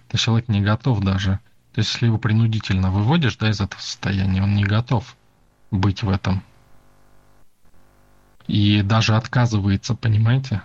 То 0.08 0.18
человек 0.18 0.48
не 0.48 0.62
готов 0.62 1.02
даже. 1.02 1.40
То 1.74 1.80
есть, 1.80 1.94
если 1.94 2.08
его 2.08 2.18
принудительно 2.18 2.92
выводишь, 2.92 3.38
да, 3.38 3.50
из 3.50 3.62
этого 3.62 3.80
состояния, 3.80 4.44
он 4.44 4.56
не 4.56 4.64
готов 4.64 5.16
быть 5.72 6.04
в 6.04 6.10
этом. 6.10 6.44
И 8.48 8.82
даже 8.82 9.16
отказывается, 9.16 9.96
понимаете? 9.96 10.64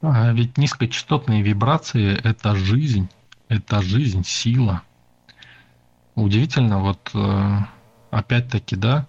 А 0.00 0.32
ведь 0.32 0.56
низкочастотные 0.56 1.42
вибрации– 1.42 2.18
это 2.24 2.56
жизнь, 2.56 3.08
это 3.48 3.82
жизнь, 3.82 4.24
сила. 4.24 4.82
Удивительно, 6.14 6.80
вот 6.80 7.10
э, 7.14 7.58
опять-таки, 8.10 8.76
да, 8.76 9.06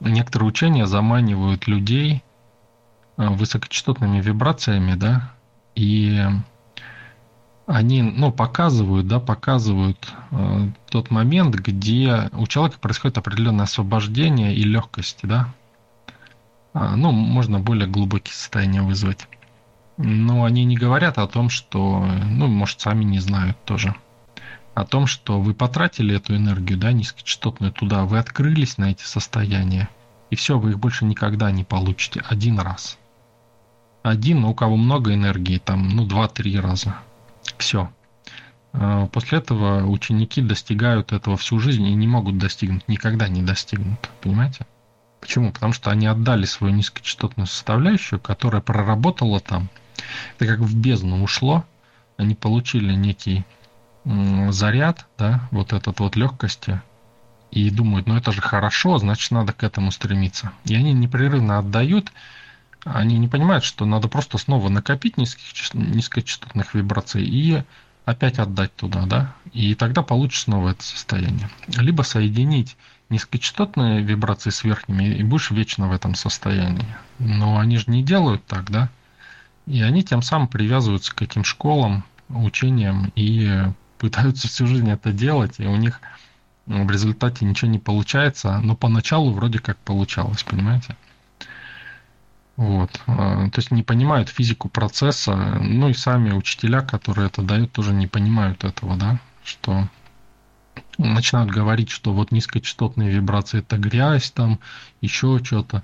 некоторые 0.00 0.48
учения 0.48 0.86
заманивают 0.86 1.66
людей 1.66 2.24
э, 3.16 3.28
высокочастотными 3.28 4.20
вибрациями, 4.20 4.94
да, 4.94 5.32
и 5.74 6.26
они, 7.66 8.02
ну, 8.02 8.30
показывают, 8.30 9.06
да, 9.06 9.20
показывают 9.20 10.12
э, 10.30 10.68
тот 10.90 11.10
момент, 11.10 11.54
где 11.54 12.28
у 12.32 12.46
человека 12.46 12.78
происходит 12.78 13.16
определенное 13.16 13.64
освобождение 13.64 14.54
и 14.54 14.62
легкость, 14.62 15.20
да. 15.22 15.48
А, 16.74 16.94
ну, 16.96 17.10
можно 17.10 17.60
более 17.60 17.88
глубокие 17.88 18.34
состояния 18.34 18.82
вызвать. 18.82 19.26
Но 19.96 20.44
они 20.44 20.64
не 20.64 20.76
говорят 20.76 21.18
о 21.18 21.26
том, 21.26 21.48
что, 21.48 22.04
ну, 22.04 22.48
может, 22.48 22.80
сами 22.80 23.04
не 23.04 23.20
знают 23.20 23.56
тоже. 23.64 23.94
О 24.74 24.84
том, 24.84 25.06
что 25.06 25.40
вы 25.40 25.54
потратили 25.54 26.16
эту 26.16 26.36
энергию, 26.36 26.78
да, 26.78 26.92
низкочастотную 26.92 27.72
туда, 27.72 28.04
вы 28.04 28.18
открылись 28.18 28.76
на 28.76 28.90
эти 28.90 29.04
состояния, 29.04 29.88
и 30.30 30.36
все, 30.36 30.58
вы 30.58 30.70
их 30.70 30.78
больше 30.80 31.04
никогда 31.04 31.50
не 31.50 31.64
получите 31.64 32.22
один 32.28 32.58
раз. 32.58 32.98
Один, 34.02 34.42
но 34.42 34.50
у 34.50 34.54
кого 34.54 34.76
много 34.76 35.14
энергии, 35.14 35.58
там, 35.58 35.88
ну, 35.88 36.04
два-три 36.04 36.58
раза– 36.60 36.96
все. 37.58 37.90
А, 38.72 39.06
после 39.06 39.38
этого 39.38 39.86
ученики 39.86 40.42
достигают 40.42 41.12
этого 41.12 41.36
всю 41.36 41.58
жизнь 41.58 41.86
и 41.86 41.94
не 41.94 42.06
могут 42.06 42.38
достигнуть, 42.38 42.88
никогда 42.88 43.28
не 43.28 43.42
достигнут. 43.42 44.10
Понимаете? 44.20 44.66
Почему? 45.20 45.52
Потому 45.52 45.72
что 45.72 45.90
они 45.90 46.06
отдали 46.06 46.44
свою 46.44 46.74
низкочастотную 46.74 47.46
составляющую, 47.46 48.20
которая 48.20 48.60
проработала 48.60 49.40
там. 49.40 49.68
Это 50.36 50.46
как 50.46 50.60
в 50.60 50.76
бездну 50.76 51.22
ушло. 51.22 51.64
Они 52.16 52.34
получили 52.34 52.92
некий 52.94 53.44
заряд, 54.50 55.06
да, 55.16 55.48
вот 55.50 55.72
этот 55.72 55.98
вот 56.00 56.14
легкости, 56.14 56.82
и 57.50 57.70
думают, 57.70 58.06
ну 58.06 58.16
это 58.16 58.32
же 58.32 58.42
хорошо, 58.42 58.98
значит 58.98 59.30
надо 59.30 59.52
к 59.52 59.62
этому 59.62 59.90
стремиться. 59.90 60.52
И 60.64 60.74
они 60.74 60.92
непрерывно 60.92 61.58
отдают, 61.58 62.12
они 62.84 63.18
не 63.18 63.28
понимают, 63.28 63.64
что 63.64 63.86
надо 63.86 64.08
просто 64.08 64.38
снова 64.38 64.68
накопить 64.68 65.16
низких, 65.16 65.74
низкочастотных 65.74 66.74
вибраций 66.74 67.24
и 67.24 67.62
опять 68.04 68.38
отдать 68.38 68.74
туда, 68.76 69.06
да, 69.06 69.34
и 69.52 69.74
тогда 69.74 70.02
получишь 70.02 70.42
снова 70.42 70.70
это 70.70 70.82
состояние. 70.82 71.48
Либо 71.68 72.02
соединить 72.02 72.76
низкочастотные 73.08 74.02
вибрации 74.02 74.50
с 74.50 74.64
верхними, 74.64 75.04
и 75.04 75.22
будешь 75.22 75.50
вечно 75.50 75.88
в 75.88 75.92
этом 75.92 76.14
состоянии. 76.14 76.86
Но 77.18 77.58
они 77.58 77.78
же 77.78 77.84
не 77.88 78.02
делают 78.02 78.44
так, 78.46 78.70
да, 78.70 78.90
и 79.66 79.80
они 79.80 80.04
тем 80.04 80.22
самым 80.22 80.48
привязываются 80.48 81.14
к 81.14 81.22
этим 81.22 81.44
школам, 81.44 82.04
учениям 82.28 83.12
и 83.14 83.64
пытаются 83.98 84.48
всю 84.48 84.66
жизнь 84.66 84.90
это 84.90 85.12
делать, 85.12 85.54
и 85.58 85.66
у 85.66 85.76
них 85.76 86.00
в 86.66 86.90
результате 86.90 87.44
ничего 87.44 87.70
не 87.70 87.78
получается, 87.78 88.58
но 88.58 88.74
поначалу 88.74 89.32
вроде 89.32 89.58
как 89.58 89.76
получалось, 89.78 90.42
понимаете? 90.42 90.96
Вот. 92.56 93.00
А, 93.06 93.48
то 93.50 93.58
есть 93.58 93.70
не 93.70 93.82
понимают 93.82 94.28
физику 94.28 94.68
процесса, 94.68 95.34
ну 95.34 95.88
и 95.88 95.94
сами 95.94 96.32
учителя, 96.32 96.82
которые 96.82 97.26
это 97.26 97.42
дают, 97.42 97.72
тоже 97.72 97.92
не 97.92 98.06
понимают 98.06 98.64
этого, 98.64 98.96
да, 98.96 99.18
что 99.42 99.88
начинают 100.98 101.50
говорить, 101.50 101.90
что 101.90 102.12
вот 102.12 102.30
низкочастотные 102.30 103.10
вибрации 103.10 103.58
это 103.58 103.76
грязь, 103.76 104.30
там 104.30 104.60
еще 105.00 105.40
что-то. 105.42 105.82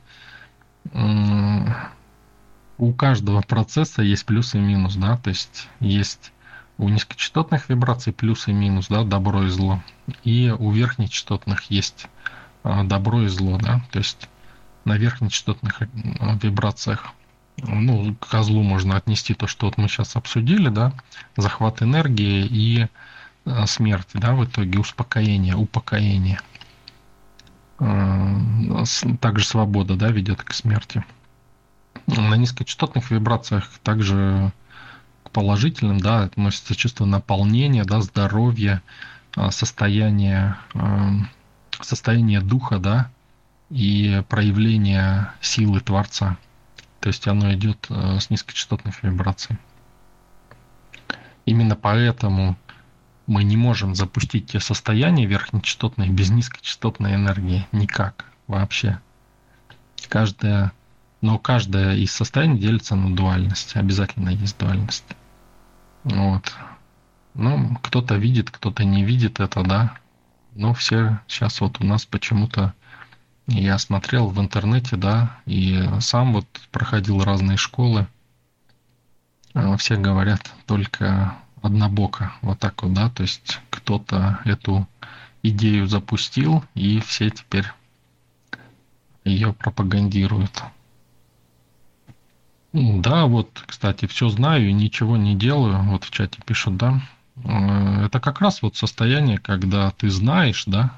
У 2.79 2.93
каждого 2.95 3.43
процесса 3.43 4.03
есть 4.03 4.25
плюс 4.25 4.55
и 4.55 4.59
минус, 4.59 4.95
да, 4.95 5.17
то 5.19 5.31
есть 5.31 5.69
есть 5.81 6.33
у 6.79 6.89
низкочастотных 6.89 7.69
вибраций 7.69 8.13
плюс 8.13 8.49
и 8.49 8.53
минус, 8.53 8.87
да, 8.89 9.05
добро 9.05 9.45
и 9.45 9.49
зло. 9.49 9.83
И 10.25 10.55
у 10.57 10.71
верхнечастотных 10.71 11.65
есть 11.65 12.07
а, 12.63 12.85
добро 12.85 13.23
и 13.23 13.29
зло, 13.29 13.59
да, 13.59 13.83
то 13.91 13.99
есть 13.99 14.30
на 14.85 14.97
верхнечастотных 14.97 15.83
э, 15.83 15.87
вибрациях. 16.43 17.13
Ну, 17.59 18.15
к 18.15 18.29
козлу 18.29 18.63
можно 18.63 18.97
отнести 18.97 19.35
то, 19.35 19.47
что 19.47 19.67
вот 19.67 19.77
мы 19.77 19.89
сейчас 19.89 20.17
обсудили, 20.17 20.69
да, 20.69 20.93
захват 21.37 21.83
энергии 21.83 22.47
и 22.47 22.89
э, 23.45 23.67
смерти, 23.67 24.17
да, 24.17 24.35
в 24.35 24.45
итоге 24.45 24.79
успокоение, 24.79 25.55
упокоение. 25.55 26.41
Э, 27.81 28.85
также 29.21 29.45
свобода, 29.45 29.97
да, 29.97 30.09
ведет 30.09 30.43
к 30.43 30.53
смерти. 30.55 31.05
На 32.07 32.35
низкочастотных 32.37 33.11
вибрациях 33.11 33.69
также 33.83 34.53
к 35.25 35.31
положительным, 35.31 36.01
да, 36.01 36.23
относится 36.23 36.75
чувство 36.75 37.05
наполнения, 37.05 37.85
да, 37.85 38.01
здоровья, 38.01 38.83
состояние, 39.51 40.57
состояние 41.81 42.41
духа, 42.41 42.79
да, 42.79 43.11
и 43.71 44.23
проявление 44.29 45.33
силы 45.41 45.81
Творца. 45.81 46.37
То 47.01 47.09
есть 47.09 47.27
оно 47.27 47.53
идет 47.55 47.87
э, 47.89 48.19
с 48.21 48.29
низкочастотных 48.29 49.03
вибраций. 49.03 49.59
Именно 51.47 51.77
поэтому 51.77 52.57
мы 53.27 53.45
не 53.45 53.57
можем 53.57 53.95
запустить 53.95 54.49
те 54.49 54.61
состояния 54.61 55.25
верхнечастотные 55.25 56.11
без 56.11 56.31
низкочастотной 56.31 57.15
энергии. 57.15 57.67
Никак 57.73 58.27
вообще. 58.47 59.01
Каждая, 60.09 60.73
но 61.21 61.39
каждое 61.39 61.97
из 61.97 62.13
состояний 62.13 62.59
делится 62.59 62.97
на 62.97 63.15
дуальность. 63.15 63.77
Обязательно 63.77 64.31
есть 64.31 64.59
дуальность. 64.59 65.05
Вот. 66.05 66.53
Ну, 67.35 67.77
кто-то 67.83 68.17
видит, 68.17 68.51
кто-то 68.51 68.85
не 68.85 69.05
видит 69.05 69.39
это, 69.41 69.63
да. 69.63 69.95
Но 70.55 70.75
все 70.75 71.21
сейчас 71.29 71.61
вот 71.61 71.81
у 71.81 71.85
нас 71.85 72.05
почему-то 72.05 72.75
я 73.51 73.79
смотрел 73.79 74.29
в 74.29 74.41
интернете, 74.41 74.97
да, 74.97 75.37
и 75.47 75.83
сам 76.01 76.33
вот 76.33 76.47
проходил 76.71 77.23
разные 77.23 77.57
школы. 77.57 78.07
А, 79.55 79.77
все 79.77 79.97
говорят 79.97 80.53
только 80.67 81.37
однобоко, 81.61 82.33
вот 82.43 82.59
так 82.59 82.83
вот, 82.83 82.93
да, 82.93 83.11
то 83.11 83.23
есть 83.23 83.61
кто-то 83.71 84.39
эту 84.45 84.89
идею 85.43 85.87
запустил, 85.87 86.65
и 86.75 87.01
все 87.01 87.31
теперь 87.31 87.67
ее 89.25 89.53
пропагандируют. 89.53 90.63
Да, 92.73 93.27
вот, 93.27 93.65
кстати, 93.67 94.07
все 94.07 94.29
знаю 94.29 94.69
и 94.69 94.73
ничего 94.73 95.17
не 95.17 95.35
делаю. 95.35 95.83
Вот 95.83 96.05
в 96.05 96.11
чате 96.11 96.41
пишут, 96.47 96.77
да. 96.77 97.01
Э, 97.45 98.05
это 98.07 98.21
как 98.21 98.41
раз 98.41 98.63
вот 98.63 98.77
состояние, 98.77 99.39
когда 99.39 99.91
ты 99.91 100.09
знаешь, 100.09 100.65
да, 100.67 100.93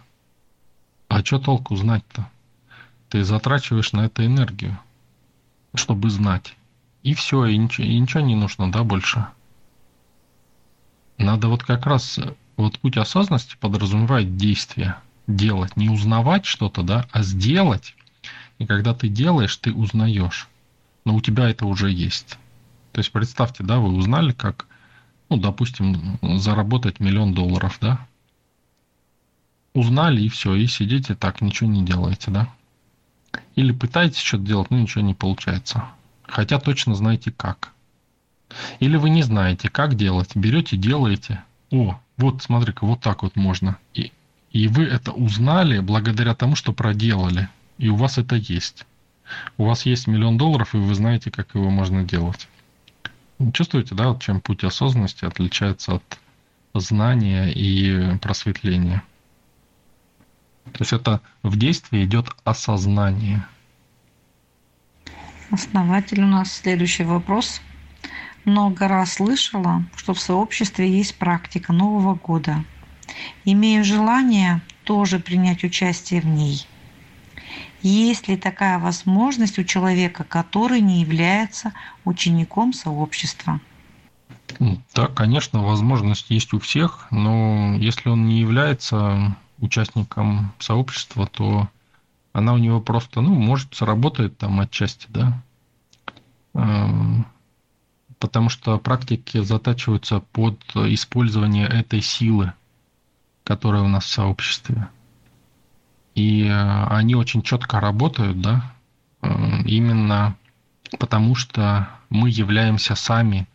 а 1.08 1.24
что 1.24 1.38
толку 1.38 1.74
знать-то? 1.76 2.28
Ты 3.12 3.24
затрачиваешь 3.24 3.92
на 3.92 4.06
это 4.06 4.24
энергию, 4.24 4.80
чтобы 5.74 6.08
знать. 6.08 6.56
И 7.02 7.12
все, 7.12 7.44
и 7.44 7.58
ничего, 7.58 7.86
и 7.86 7.98
ничего 7.98 8.22
не 8.22 8.34
нужно, 8.34 8.72
да, 8.72 8.84
больше. 8.84 9.26
Надо 11.18 11.48
вот 11.48 11.62
как 11.62 11.84
раз, 11.84 12.18
вот 12.56 12.78
путь 12.78 12.96
осознанности 12.96 13.58
подразумевает 13.60 14.38
действие, 14.38 14.96
делать. 15.26 15.76
Не 15.76 15.90
узнавать 15.90 16.46
что-то, 16.46 16.82
да, 16.82 17.06
а 17.12 17.22
сделать. 17.22 17.94
И 18.58 18.64
когда 18.64 18.94
ты 18.94 19.08
делаешь, 19.08 19.58
ты 19.58 19.74
узнаешь. 19.74 20.48
Но 21.04 21.14
у 21.14 21.20
тебя 21.20 21.50
это 21.50 21.66
уже 21.66 21.90
есть. 21.90 22.38
То 22.92 23.00
есть 23.00 23.12
представьте, 23.12 23.62
да, 23.62 23.78
вы 23.78 23.90
узнали, 23.90 24.32
как, 24.32 24.64
ну, 25.28 25.36
допустим, 25.36 26.18
заработать 26.22 26.98
миллион 26.98 27.34
долларов, 27.34 27.76
да? 27.78 28.06
Узнали 29.74 30.22
и 30.22 30.30
все, 30.30 30.54
и 30.54 30.66
сидите 30.66 31.14
так, 31.14 31.42
ничего 31.42 31.68
не 31.68 31.84
делаете, 31.84 32.30
да? 32.30 32.48
Или 33.54 33.72
пытаетесь 33.72 34.20
что-то 34.20 34.44
делать, 34.44 34.70
но 34.70 34.78
ничего 34.78 35.02
не 35.02 35.14
получается. 35.14 35.84
Хотя 36.22 36.58
точно 36.58 36.94
знаете 36.94 37.30
как. 37.30 37.72
Или 38.80 38.96
вы 38.96 39.10
не 39.10 39.22
знаете, 39.22 39.68
как 39.68 39.94
делать. 39.94 40.34
Берете, 40.34 40.76
делаете. 40.76 41.42
О, 41.70 41.98
вот 42.16 42.42
смотри-ка, 42.42 42.84
вот 42.84 43.00
так 43.00 43.22
вот 43.22 43.36
можно. 43.36 43.78
И, 43.94 44.12
и 44.50 44.68
вы 44.68 44.84
это 44.84 45.12
узнали 45.12 45.80
благодаря 45.80 46.34
тому, 46.34 46.56
что 46.56 46.72
проделали. 46.72 47.48
И 47.78 47.88
у 47.88 47.96
вас 47.96 48.18
это 48.18 48.36
есть. 48.36 48.86
У 49.56 49.64
вас 49.64 49.86
есть 49.86 50.06
миллион 50.06 50.36
долларов, 50.36 50.74
и 50.74 50.78
вы 50.78 50.94
знаете, 50.94 51.30
как 51.30 51.54
его 51.54 51.70
можно 51.70 52.04
делать. 52.04 52.48
Чувствуете, 53.54 53.94
да, 53.94 54.16
чем 54.20 54.40
путь 54.40 54.62
осознанности 54.62 55.24
отличается 55.24 55.94
от 55.94 56.18
знания 56.74 57.50
и 57.50 58.16
просветления? 58.18 59.02
То 60.64 60.78
есть 60.80 60.92
это 60.92 61.20
в 61.42 61.56
действии 61.56 62.04
идет 62.04 62.28
осознание. 62.44 63.44
Основатель 65.50 66.22
у 66.22 66.26
нас 66.26 66.52
следующий 66.52 67.04
вопрос. 67.04 67.60
Много 68.44 68.88
раз 68.88 69.14
слышала, 69.14 69.84
что 69.96 70.14
в 70.14 70.20
сообществе 70.20 70.90
есть 70.90 71.16
практика 71.16 71.72
Нового 71.72 72.14
года. 72.14 72.64
Имею 73.44 73.84
желание 73.84 74.62
тоже 74.84 75.18
принять 75.18 75.62
участие 75.62 76.20
в 76.20 76.26
ней. 76.26 76.66
Есть 77.82 78.28
ли 78.28 78.36
такая 78.36 78.78
возможность 78.78 79.58
у 79.58 79.64
человека, 79.64 80.24
который 80.24 80.80
не 80.80 81.00
является 81.00 81.72
учеником 82.04 82.72
сообщества? 82.72 83.60
Да, 84.94 85.06
конечно, 85.08 85.62
возможность 85.62 86.30
есть 86.30 86.52
у 86.52 86.60
всех, 86.60 87.06
но 87.10 87.74
если 87.76 88.08
он 88.08 88.26
не 88.26 88.40
является 88.40 89.36
участником 89.62 90.52
сообщества, 90.58 91.26
то 91.26 91.68
она 92.32 92.52
у 92.52 92.58
него 92.58 92.80
просто, 92.80 93.20
ну, 93.20 93.34
может, 93.34 93.74
сработает 93.74 94.36
там 94.36 94.60
отчасти, 94.60 95.06
да. 95.08 95.42
Эм, 96.54 97.26
потому 98.18 98.48
что 98.48 98.78
практики 98.78 99.42
затачиваются 99.42 100.20
под 100.20 100.60
использование 100.74 101.66
этой 101.66 102.02
силы, 102.02 102.52
которая 103.44 103.82
у 103.82 103.88
нас 103.88 104.04
в 104.04 104.08
сообществе. 104.08 104.88
И 106.14 106.44
э, 106.44 106.84
они 106.86 107.14
очень 107.14 107.42
четко 107.42 107.80
работают, 107.80 108.40
да, 108.40 108.74
э, 109.22 109.62
именно 109.64 110.36
потому 110.98 111.34
что 111.34 111.88
мы 112.10 112.28
являемся 112.28 112.94
сами, 112.94 113.46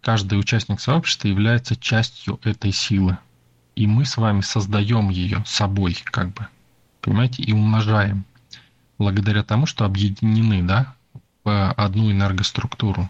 каждый 0.00 0.38
участник 0.38 0.80
сообщества 0.80 1.28
является 1.28 1.76
частью 1.76 2.38
этой 2.44 2.72
силы 2.72 3.18
и 3.74 3.86
мы 3.86 4.04
с 4.04 4.16
вами 4.16 4.40
создаем 4.40 5.08
ее 5.08 5.42
собой, 5.46 5.96
как 6.04 6.32
бы, 6.32 6.46
понимаете, 7.00 7.42
и 7.42 7.52
умножаем, 7.52 8.24
благодаря 8.98 9.42
тому, 9.42 9.66
что 9.66 9.84
объединены, 9.84 10.62
да, 10.62 10.94
в 11.42 11.72
одну 11.72 12.10
энергоструктуру. 12.10 13.08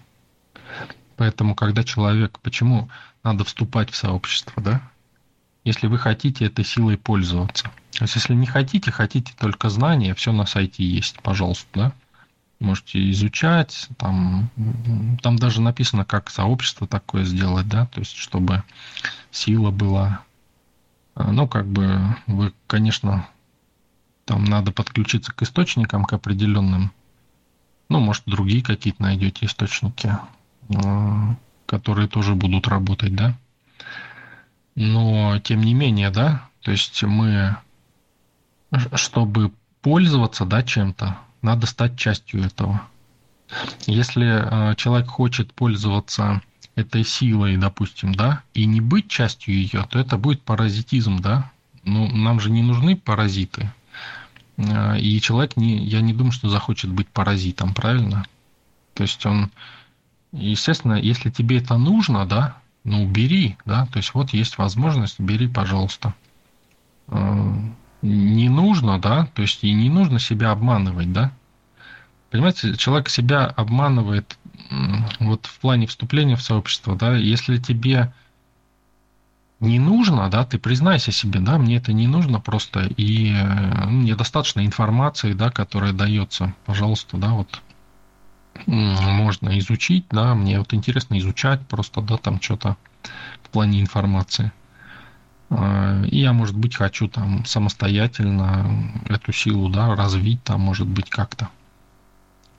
Поэтому, 1.16 1.54
когда 1.54 1.84
человек, 1.84 2.40
почему 2.40 2.88
надо 3.22 3.44
вступать 3.44 3.90
в 3.90 3.96
сообщество, 3.96 4.62
да, 4.62 4.82
если 5.64 5.86
вы 5.86 5.98
хотите 5.98 6.44
этой 6.46 6.64
силой 6.64 6.98
пользоваться. 6.98 7.70
То 7.92 8.04
есть, 8.04 8.16
если 8.16 8.34
не 8.34 8.46
хотите, 8.46 8.90
хотите 8.90 9.32
только 9.38 9.70
знания, 9.70 10.14
все 10.14 10.32
на 10.32 10.46
сайте 10.46 10.84
есть, 10.84 11.20
пожалуйста, 11.22 11.66
да. 11.74 11.92
Можете 12.60 13.10
изучать, 13.10 13.88
там, 13.98 14.50
там 15.22 15.36
даже 15.36 15.60
написано, 15.60 16.04
как 16.04 16.30
сообщество 16.30 16.86
такое 16.86 17.24
сделать, 17.24 17.68
да, 17.68 17.86
то 17.86 18.00
есть, 18.00 18.16
чтобы 18.16 18.62
сила 19.30 19.70
была 19.70 20.22
ну, 21.16 21.46
как 21.46 21.66
бы 21.66 22.16
вы, 22.26 22.52
конечно, 22.66 23.28
там 24.24 24.44
надо 24.44 24.72
подключиться 24.72 25.32
к 25.32 25.42
источникам, 25.42 26.04
к 26.04 26.12
определенным. 26.12 26.92
Ну, 27.88 28.00
может, 28.00 28.24
другие 28.26 28.62
какие-то 28.62 29.02
найдете 29.02 29.46
источники, 29.46 30.16
а, 30.74 31.36
которые 31.66 32.08
тоже 32.08 32.34
будут 32.34 32.66
работать, 32.66 33.14
да. 33.14 33.36
Но, 34.74 35.38
тем 35.40 35.62
не 35.62 35.74
менее, 35.74 36.10
да, 36.10 36.48
то 36.62 36.70
есть 36.70 37.02
мы, 37.02 37.56
чтобы 38.94 39.52
пользоваться, 39.82 40.44
да, 40.46 40.62
чем-то, 40.62 41.18
надо 41.42 41.66
стать 41.66 41.96
частью 41.96 42.42
этого. 42.42 42.82
Если 43.86 44.26
а, 44.26 44.74
человек 44.74 45.08
хочет 45.08 45.52
пользоваться 45.52 46.40
этой 46.76 47.04
силой, 47.04 47.56
допустим, 47.56 48.14
да, 48.14 48.42
и 48.52 48.66
не 48.66 48.80
быть 48.80 49.08
частью 49.08 49.54
ее, 49.54 49.86
то 49.88 49.98
это 49.98 50.16
будет 50.16 50.42
паразитизм, 50.42 51.20
да. 51.20 51.50
Ну, 51.84 52.08
нам 52.08 52.40
же 52.40 52.50
не 52.50 52.62
нужны 52.62 52.96
паразиты. 52.96 53.70
А, 54.56 54.96
и 54.96 55.20
человек, 55.20 55.56
не, 55.56 55.84
я 55.84 56.00
не 56.00 56.12
думаю, 56.12 56.32
что 56.32 56.48
захочет 56.48 56.90
быть 56.90 57.08
паразитом, 57.08 57.74
правильно? 57.74 58.26
То 58.94 59.02
есть 59.02 59.24
он, 59.26 59.50
естественно, 60.32 60.94
если 60.94 61.30
тебе 61.30 61.58
это 61.58 61.76
нужно, 61.76 62.26
да, 62.26 62.58
ну, 62.84 63.06
бери, 63.06 63.56
да, 63.64 63.86
то 63.86 63.98
есть 63.98 64.14
вот 64.14 64.30
есть 64.30 64.58
возможность, 64.58 65.20
бери, 65.20 65.48
пожалуйста. 65.48 66.14
А, 67.08 67.54
не 68.02 68.48
нужно, 68.48 68.98
да, 68.98 69.26
то 69.34 69.42
есть 69.42 69.64
и 69.64 69.72
не 69.72 69.90
нужно 69.90 70.18
себя 70.18 70.50
обманывать, 70.50 71.12
да. 71.12 71.32
Понимаете, 72.30 72.76
человек 72.76 73.08
себя 73.08 73.46
обманывает 73.46 74.36
вот 75.20 75.46
в 75.46 75.58
плане 75.60 75.86
вступления 75.86 76.36
в 76.36 76.42
сообщество, 76.42 76.96
да, 76.96 77.16
если 77.16 77.58
тебе 77.58 78.12
не 79.60 79.78
нужно, 79.78 80.28
да, 80.30 80.44
ты 80.44 80.58
признайся 80.58 81.12
себе, 81.12 81.40
да, 81.40 81.58
мне 81.58 81.76
это 81.76 81.92
не 81.92 82.06
нужно 82.06 82.40
просто, 82.40 82.86
и 82.96 83.32
ну, 83.32 83.90
мне 83.90 84.14
достаточно 84.14 84.64
информации, 84.64 85.32
да, 85.32 85.50
которая 85.50 85.92
дается, 85.92 86.54
пожалуйста, 86.66 87.16
да, 87.16 87.30
вот 87.30 87.62
можно 88.66 89.58
изучить, 89.58 90.06
да, 90.10 90.34
мне 90.34 90.58
вот 90.58 90.74
интересно 90.74 91.18
изучать 91.18 91.66
просто, 91.66 92.00
да, 92.00 92.16
там 92.16 92.40
что-то 92.40 92.76
в 93.42 93.50
плане 93.50 93.80
информации. 93.80 94.52
А, 95.50 96.02
и 96.04 96.18
я, 96.18 96.32
может 96.32 96.56
быть, 96.56 96.76
хочу 96.76 97.08
там 97.08 97.44
самостоятельно 97.44 98.92
эту 99.08 99.32
силу, 99.32 99.68
да, 99.68 99.94
развить 99.94 100.42
там, 100.44 100.60
может 100.60 100.86
быть, 100.86 101.10
как-то. 101.10 101.48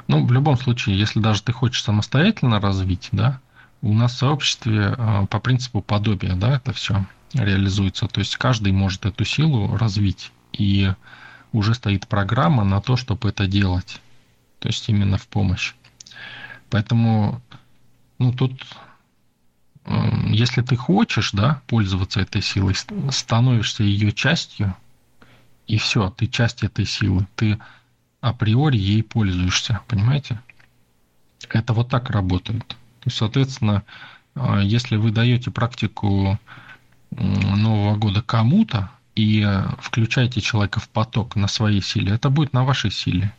Ну, 0.07 0.25
в 0.25 0.31
любом 0.31 0.57
случае, 0.57 0.99
если 0.99 1.19
даже 1.19 1.41
ты 1.41 1.51
хочешь 1.51 1.83
самостоятельно 1.83 2.59
развить, 2.59 3.09
да, 3.11 3.39
у 3.81 3.93
нас 3.93 4.13
в 4.13 4.17
сообществе 4.17 4.95
э, 4.97 5.27
по 5.29 5.39
принципу 5.39 5.81
подобия, 5.81 6.35
да, 6.35 6.57
это 6.57 6.73
все 6.73 7.05
реализуется. 7.33 8.07
То 8.07 8.19
есть 8.19 8.35
каждый 8.37 8.71
может 8.71 9.05
эту 9.05 9.25
силу 9.25 9.75
развить, 9.77 10.31
и 10.53 10.93
уже 11.51 11.73
стоит 11.73 12.07
программа 12.07 12.63
на 12.63 12.81
то, 12.81 12.97
чтобы 12.97 13.29
это 13.29 13.47
делать. 13.47 13.99
То 14.59 14.69
есть 14.69 14.87
именно 14.89 15.17
в 15.17 15.27
помощь. 15.27 15.73
Поэтому, 16.69 17.41
ну, 18.19 18.31
тут, 18.31 18.65
э, 19.85 20.11
если 20.29 20.61
ты 20.61 20.75
хочешь, 20.75 21.31
да, 21.31 21.61
пользоваться 21.67 22.21
этой 22.21 22.41
силой, 22.41 22.75
становишься 23.09 23.83
ее 23.83 24.11
частью, 24.11 24.75
и 25.67 25.77
все, 25.77 26.11
ты 26.11 26.27
часть 26.27 26.63
этой 26.63 26.85
силы. 26.85 27.27
Ты 27.35 27.59
априори 28.25 28.77
ей 28.77 29.03
пользуешься, 29.03 29.81
понимаете? 29.87 30.39
Это 31.49 31.73
вот 31.73 31.89
так 31.89 32.09
работает. 32.09 32.67
То 32.67 32.75
есть, 33.05 33.17
соответственно, 33.17 33.83
а, 34.33 34.59
если 34.61 34.95
вы 34.95 35.11
даете 35.11 35.51
практику 35.51 36.39
Нового 37.11 37.95
года 37.95 38.23
кому-то 38.23 38.89
и 39.15 39.47
включаете 39.79 40.41
человека 40.41 40.79
в 40.79 40.89
поток 40.89 41.35
на 41.35 41.47
своей 41.47 41.81
силе, 41.81 42.13
это 42.13 42.29
будет 42.31 42.51
на 42.51 42.63
вашей 42.65 42.89
силе. 42.89 43.31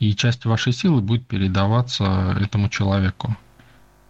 И 0.00 0.12
часть 0.14 0.44
вашей 0.44 0.72
силы 0.72 1.00
будет 1.00 1.26
передаваться 1.26 2.36
этому 2.40 2.68
человеку. 2.68 3.36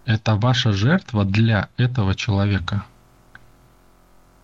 Это 0.07 0.35
ваша 0.35 0.73
жертва 0.73 1.25
для 1.25 1.69
этого 1.77 2.15
человека. 2.15 2.85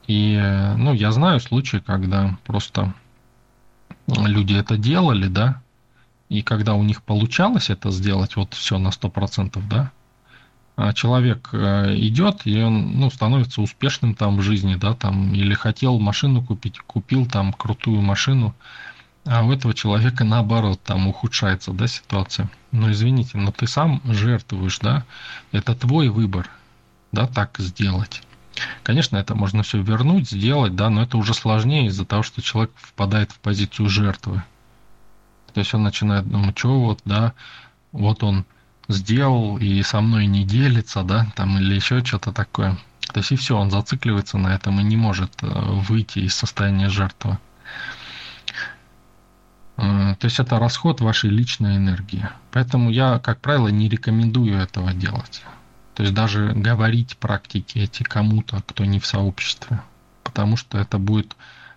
И, 0.06 0.36
ну, 0.76 0.92
я 0.92 1.12
знаю 1.12 1.40
случаи, 1.40 1.78
когда 1.78 2.36
просто 2.44 2.92
люди 4.06 4.54
это 4.54 4.76
делали, 4.76 5.28
да, 5.28 5.61
и 6.32 6.40
когда 6.40 6.74
у 6.74 6.82
них 6.82 7.02
получалось 7.02 7.68
это 7.68 7.90
сделать, 7.90 8.36
вот 8.36 8.54
все 8.54 8.78
на 8.78 8.88
100%, 8.88 9.62
да, 9.68 9.92
а 10.76 10.94
человек 10.94 11.50
э, 11.52 11.94
идет, 11.96 12.46
и 12.46 12.62
он 12.62 12.98
ну, 12.98 13.10
становится 13.10 13.60
успешным 13.60 14.14
там 14.14 14.38
в 14.38 14.42
жизни, 14.42 14.76
да, 14.76 14.94
там, 14.94 15.34
или 15.34 15.52
хотел 15.52 15.98
машину 15.98 16.42
купить, 16.42 16.78
купил 16.80 17.26
там 17.26 17.52
крутую 17.52 18.00
машину, 18.00 18.54
а 19.26 19.44
у 19.44 19.52
этого 19.52 19.74
человека 19.74 20.24
наоборот 20.24 20.80
там 20.82 21.06
ухудшается, 21.06 21.72
да, 21.72 21.86
ситуация. 21.86 22.50
Но 22.70 22.90
извините, 22.90 23.36
но 23.36 23.52
ты 23.52 23.66
сам 23.66 24.00
жертвуешь, 24.04 24.78
да, 24.78 25.04
это 25.52 25.74
твой 25.74 26.08
выбор, 26.08 26.48
да, 27.12 27.26
так 27.26 27.56
сделать. 27.58 28.22
Конечно, 28.82 29.18
это 29.18 29.34
можно 29.34 29.62
все 29.62 29.82
вернуть, 29.82 30.30
сделать, 30.30 30.74
да, 30.74 30.88
но 30.88 31.02
это 31.02 31.18
уже 31.18 31.34
сложнее 31.34 31.88
из-за 31.88 32.06
того, 32.06 32.22
что 32.22 32.40
человек 32.40 32.72
впадает 32.76 33.32
в 33.32 33.38
позицию 33.38 33.90
жертвы. 33.90 34.42
То 35.54 35.60
есть 35.60 35.74
он 35.74 35.82
начинает 35.82 36.28
думать, 36.28 36.58
что 36.58 36.80
вот, 36.80 37.00
да, 37.04 37.34
вот 37.92 38.22
он 38.22 38.44
сделал 38.88 39.58
и 39.58 39.82
со 39.82 40.00
мной 40.00 40.26
не 40.26 40.44
делится, 40.44 41.02
да, 41.02 41.26
там 41.36 41.58
или 41.58 41.74
еще 41.74 42.04
что-то 42.04 42.32
такое. 42.32 42.76
То 43.12 43.18
есть 43.18 43.32
и 43.32 43.36
все, 43.36 43.56
он 43.56 43.70
зацикливается 43.70 44.38
на 44.38 44.54
этом 44.54 44.80
и 44.80 44.82
не 44.82 44.96
может 44.96 45.30
э, 45.42 45.46
выйти 45.46 46.20
из 46.20 46.34
состояния 46.34 46.88
жертвы. 46.88 47.38
Э, 49.76 50.14
то 50.18 50.24
есть 50.24 50.38
это 50.38 50.58
расход 50.58 51.00
вашей 51.00 51.30
личной 51.30 51.76
энергии. 51.76 52.28
Поэтому 52.52 52.90
я, 52.90 53.18
как 53.18 53.40
правило, 53.40 53.68
не 53.68 53.88
рекомендую 53.88 54.56
этого 54.56 54.92
делать. 54.92 55.42
То 55.94 56.04
есть 56.04 56.14
даже 56.14 56.52
говорить 56.54 57.18
практики 57.18 57.78
эти 57.78 58.02
кому-то, 58.02 58.62
кто 58.66 58.84
не 58.84 58.98
в 58.98 59.06
сообществе. 59.06 59.82
Потому 60.22 60.56
что 60.56 60.78
это 60.78 60.98
будет 60.98 61.36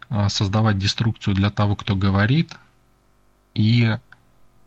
э, 0.09 0.29
создавать 0.29 0.77
деструкцию 0.77 1.35
для 1.35 1.49
того, 1.49 1.75
кто 1.75 1.95
говорит, 1.95 2.55
и 3.55 3.97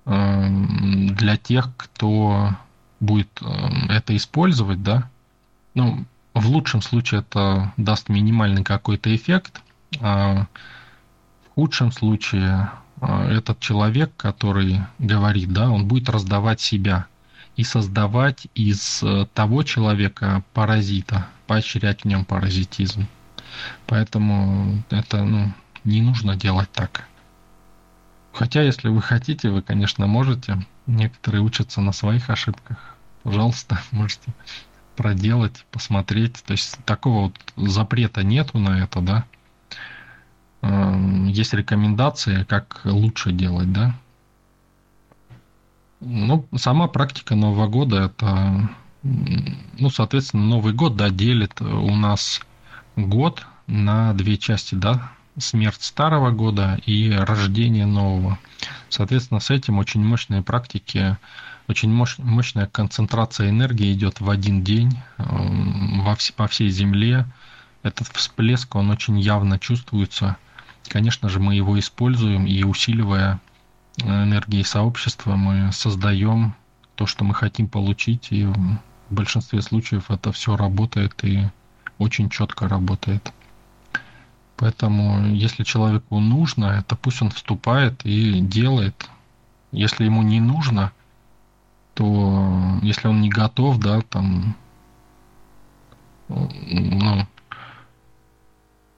Эм, 0.09 1.15
для 1.15 1.37
тех, 1.37 1.69
кто 1.77 2.57
будет 2.99 3.29
эм, 3.43 3.91
это 3.91 4.17
использовать, 4.17 4.83
да, 4.83 5.11
ну, 5.75 6.07
в 6.33 6.49
лучшем 6.49 6.81
случае 6.81 7.21
это 7.21 7.75
даст 7.77 8.09
минимальный 8.09 8.65
какой-то 8.65 9.15
эффект, 9.15 9.61
а 10.01 10.47
в 11.45 11.55
худшем 11.57 11.93
случае 11.93 12.71
э, 13.03 13.33
этот 13.33 13.61
человек, 13.61 14.11
который 14.17 14.81
говорит, 14.99 15.53
да, 15.53 15.69
он 15.71 15.87
будет 15.87 16.09
раздавать 16.09 16.63
себя 16.63 17.07
и 17.57 17.63
создавать 17.63 18.47
из 18.55 19.03
э, 19.03 19.27
того 19.35 19.63
человека 19.63 20.43
паразита, 20.55 21.27
поощрять 21.47 22.01
в 22.01 22.05
нем 22.07 22.25
паразитизм. 22.25 23.07
Поэтому 23.87 24.83
это 24.89 25.23
ну, 25.23 25.53
не 25.85 26.01
нужно 26.01 26.35
делать 26.35 26.73
так. 26.73 27.08
Хотя, 28.39 28.63
если 28.63 28.87
вы 28.89 29.03
хотите, 29.03 29.51
вы, 29.51 29.63
конечно, 29.63 30.07
можете. 30.07 30.65
Некоторые 30.87 31.43
учатся 31.43 31.81
на 31.81 31.91
своих 31.91 32.31
ошибках. 32.31 32.95
Пожалуйста, 33.25 33.81
можете 33.91 34.33
проделать, 34.95 35.67
посмотреть. 35.73 36.45
То 36.45 36.53
есть 36.53 36.79
такого 36.85 37.33
вот 37.57 37.69
запрета 37.69 38.23
нету 38.23 38.61
на 38.61 38.85
это, 38.85 39.01
да. 39.01 39.25
Эм, 40.63 41.27
есть 41.27 41.53
рекомендации, 41.53 42.45
как 42.45 42.83
лучше 42.85 43.33
делать, 43.33 43.73
да. 43.73 43.97
Ну, 45.99 46.47
сама 46.55 46.87
практика 46.87 47.35
Нового 47.35 47.67
года 47.67 48.05
это, 48.05 48.71
ну, 49.03 49.91
соответственно, 49.91 50.45
Новый 50.45 50.73
год, 50.75 50.95
да, 50.95 51.11
делит 51.11 51.61
у 51.61 51.97
нас 51.97 52.41
год 52.95 53.45
на 53.67 54.13
две 54.15 54.39
части, 54.39 54.77
да, 54.77 55.11
смерть 55.39 55.83
старого 55.83 56.31
года 56.31 56.81
и 56.87 57.11
рождение 57.11 57.87
нового. 57.87 58.39
Соответственно, 58.89 59.41
с 59.41 59.51
этим 59.51 59.79
очень 59.79 60.05
мощные 60.05 60.43
практики, 60.43 61.17
очень 61.69 61.93
мощ, 61.93 62.17
мощная 62.19 62.67
концентрация 62.67 63.51
энергии 63.51 63.93
идет 63.93 64.21
в 64.21 64.31
один 64.31 64.63
день 64.63 64.99
эм, 65.19 66.03
во 66.03 66.17
по 66.37 66.49
всей 66.49 66.71
Земле. 66.71 67.27
Этот 67.83 68.09
всплеск, 68.09 68.75
он 68.75 68.91
очень 68.91 69.19
явно 69.19 69.59
чувствуется. 69.59 70.37
Конечно 70.89 71.29
же, 71.29 71.39
мы 71.39 71.55
его 71.55 71.79
используем 71.79 72.47
и 72.47 72.63
усиливая 72.63 73.41
энергии 73.99 74.63
сообщества, 74.63 75.37
мы 75.37 75.73
создаем 75.73 76.55
то, 76.95 77.07
что 77.07 77.25
мы 77.25 77.35
хотим 77.35 77.69
получить, 77.69 78.29
и 78.31 78.45
в 78.45 78.79
большинстве 79.11 79.63
случаев 79.63 80.11
это 80.11 80.33
все 80.33 80.57
работает 80.57 81.25
и 81.25 81.49
очень 81.99 82.31
четко 82.31 82.69
работает. 82.69 83.33
Поэтому, 84.59 85.25
если 85.35 85.63
человеку 85.63 86.19
нужно, 86.19 86.81
это 86.81 86.97
пусть 86.97 87.23
он 87.23 87.31
вступает 87.31 88.05
и 88.05 88.41
делает. 88.41 89.09
Если 89.71 90.05
ему 90.05 90.23
не 90.23 90.41
нужно, 90.41 90.91
то 91.95 92.81
если 92.83 93.07
он 93.07 93.21
не 93.21 93.29
готов, 93.29 93.79
да, 93.79 94.01
там, 94.01 94.57
ну, 96.29 97.27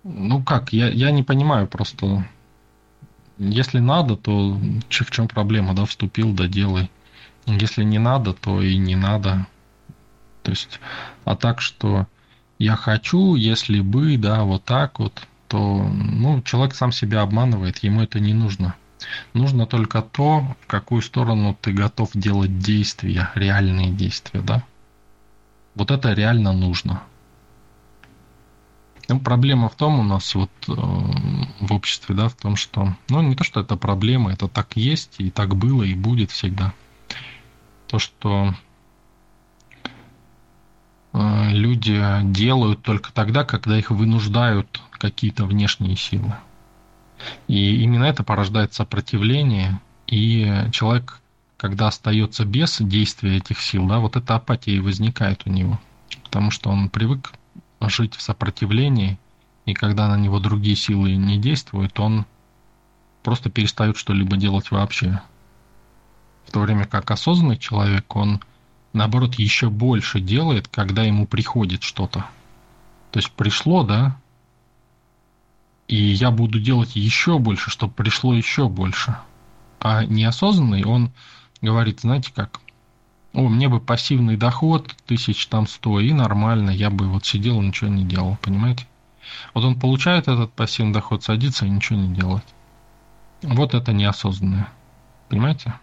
ну 0.02 0.42
как, 0.42 0.72
я, 0.72 0.88
я 0.88 1.10
не 1.10 1.22
понимаю 1.22 1.66
просто. 1.66 2.26
Если 3.36 3.80
надо, 3.80 4.16
то 4.16 4.52
в 4.54 5.10
чем 5.10 5.28
проблема, 5.28 5.74
да, 5.74 5.84
вступил, 5.84 6.32
да, 6.32 6.48
делай. 6.48 6.90
Если 7.44 7.84
не 7.84 7.98
надо, 7.98 8.32
то 8.32 8.62
и 8.62 8.78
не 8.78 8.96
надо. 8.96 9.46
То 10.42 10.52
есть, 10.52 10.80
а 11.26 11.36
так, 11.36 11.60
что 11.60 12.06
я 12.58 12.76
хочу, 12.76 13.34
если 13.34 13.80
бы, 13.80 14.16
да, 14.16 14.44
вот 14.44 14.64
так 14.64 14.98
вот, 14.98 15.26
то 15.50 15.58
ну, 15.58 16.40
человек 16.42 16.76
сам 16.76 16.92
себя 16.92 17.22
обманывает, 17.22 17.78
ему 17.78 18.02
это 18.02 18.20
не 18.20 18.32
нужно. 18.32 18.76
Нужно 19.34 19.66
только 19.66 20.00
то, 20.00 20.46
в 20.60 20.66
какую 20.68 21.02
сторону 21.02 21.58
ты 21.60 21.72
готов 21.72 22.10
делать 22.14 22.60
действия, 22.60 23.30
реальные 23.34 23.90
действия, 23.90 24.42
да? 24.42 24.62
Вот 25.74 25.90
это 25.90 26.12
реально 26.12 26.52
нужно. 26.52 27.02
Ну, 29.08 29.18
проблема 29.18 29.68
в 29.68 29.74
том 29.74 29.98
у 29.98 30.04
нас 30.04 30.36
вот 30.36 30.52
э, 30.68 30.72
в 30.72 31.72
обществе, 31.72 32.14
да, 32.14 32.28
в 32.28 32.34
том, 32.34 32.54
что, 32.54 32.94
ну, 33.08 33.20
не 33.20 33.34
то, 33.34 33.42
что 33.42 33.60
это 33.60 33.76
проблема, 33.76 34.32
это 34.32 34.46
так 34.46 34.76
есть, 34.76 35.16
и 35.18 35.30
так 35.30 35.56
было, 35.56 35.82
и 35.82 35.94
будет 35.94 36.30
всегда. 36.30 36.72
То, 37.88 37.98
что 37.98 38.54
люди 41.12 42.00
делают 42.24 42.82
только 42.82 43.12
тогда, 43.12 43.44
когда 43.44 43.78
их 43.78 43.90
вынуждают 43.90 44.80
какие-то 44.92 45.44
внешние 45.44 45.96
силы. 45.96 46.34
И 47.48 47.82
именно 47.82 48.04
это 48.04 48.22
порождает 48.22 48.72
сопротивление, 48.72 49.80
и 50.06 50.66
человек, 50.72 51.20
когда 51.56 51.88
остается 51.88 52.44
без 52.44 52.78
действия 52.80 53.36
этих 53.36 53.60
сил, 53.60 53.86
да, 53.86 53.98
вот 53.98 54.16
эта 54.16 54.36
апатия 54.36 54.72
и 54.72 54.80
возникает 54.80 55.42
у 55.46 55.50
него. 55.50 55.80
Потому 56.24 56.50
что 56.50 56.70
он 56.70 56.88
привык 56.88 57.32
жить 57.82 58.14
в 58.14 58.22
сопротивлении, 58.22 59.18
и 59.66 59.74
когда 59.74 60.08
на 60.08 60.16
него 60.16 60.38
другие 60.38 60.76
силы 60.76 61.16
не 61.16 61.38
действуют, 61.38 61.98
он 62.00 62.24
просто 63.22 63.50
перестает 63.50 63.96
что-либо 63.96 64.36
делать 64.36 64.70
вообще. 64.70 65.20
В 66.46 66.52
то 66.52 66.60
время 66.60 66.86
как 66.86 67.10
осознанный 67.10 67.58
человек, 67.58 68.16
он 68.16 68.40
наоборот 68.92 69.34
еще 69.36 69.70
больше 69.70 70.20
делает, 70.20 70.68
когда 70.68 71.02
ему 71.02 71.26
приходит 71.26 71.82
что-то. 71.82 72.26
То 73.10 73.18
есть 73.18 73.30
пришло, 73.32 73.82
да, 73.82 74.16
и 75.88 75.96
я 75.96 76.30
буду 76.30 76.60
делать 76.60 76.94
еще 76.94 77.40
больше, 77.40 77.70
чтобы 77.70 77.92
пришло 77.92 78.32
еще 78.32 78.68
больше. 78.68 79.16
А 79.80 80.04
неосознанный, 80.04 80.84
он 80.84 81.10
говорит, 81.60 82.00
знаете 82.00 82.32
как, 82.32 82.60
о, 83.32 83.48
мне 83.48 83.68
бы 83.68 83.80
пассивный 83.80 84.36
доход, 84.36 84.94
тысяч 85.06 85.46
там 85.48 85.66
сто, 85.66 85.98
и 85.98 86.12
нормально, 86.12 86.70
я 86.70 86.90
бы 86.90 87.08
вот 87.08 87.26
сидел 87.26 87.60
и 87.60 87.66
ничего 87.66 87.90
не 87.90 88.04
делал, 88.04 88.38
понимаете? 88.40 88.86
Вот 89.52 89.64
он 89.64 89.78
получает 89.78 90.28
этот 90.28 90.52
пассивный 90.52 90.92
доход, 90.92 91.24
садится 91.24 91.66
и 91.66 91.70
ничего 91.70 91.98
не 91.98 92.14
делает. 92.14 92.44
Вот 93.42 93.74
это 93.74 93.92
неосознанное. 93.92 94.68
Понимаете? 95.28 95.74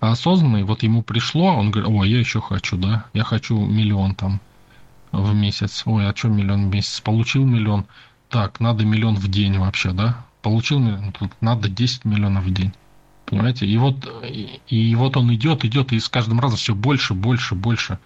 Осознанный, 0.00 0.62
вот 0.62 0.82
ему 0.82 1.02
пришло, 1.02 1.56
он 1.56 1.70
говорит, 1.70 1.90
о, 1.90 2.04
я 2.04 2.18
еще 2.18 2.40
хочу, 2.40 2.76
да, 2.76 3.06
я 3.14 3.24
хочу 3.24 3.58
миллион 3.58 4.14
там 4.14 4.40
в 5.10 5.34
месяц. 5.34 5.82
Ой, 5.86 6.08
а 6.08 6.14
что 6.14 6.28
миллион 6.28 6.68
в 6.68 6.74
месяц? 6.74 7.00
Получил 7.00 7.44
миллион 7.44 7.86
так, 8.28 8.60
надо 8.60 8.84
миллион 8.84 9.16
в 9.16 9.28
день 9.28 9.58
вообще, 9.58 9.92
да? 9.92 10.24
Получил 10.42 10.78
миллион, 10.78 11.12
тут 11.12 11.32
надо 11.40 11.68
10 11.68 12.04
миллионов 12.04 12.44
в 12.44 12.52
день. 12.52 12.72
Понимаете? 13.24 13.66
И 13.66 13.76
вот, 13.76 14.08
и, 14.24 14.60
и 14.68 14.94
вот 14.94 15.16
он 15.16 15.34
идет, 15.34 15.64
идет, 15.64 15.92
и 15.92 15.98
с 15.98 16.08
каждым 16.08 16.40
разом 16.40 16.58
все 16.58 16.74
больше, 16.74 17.14
больше, 17.14 17.54
больше. 17.54 17.98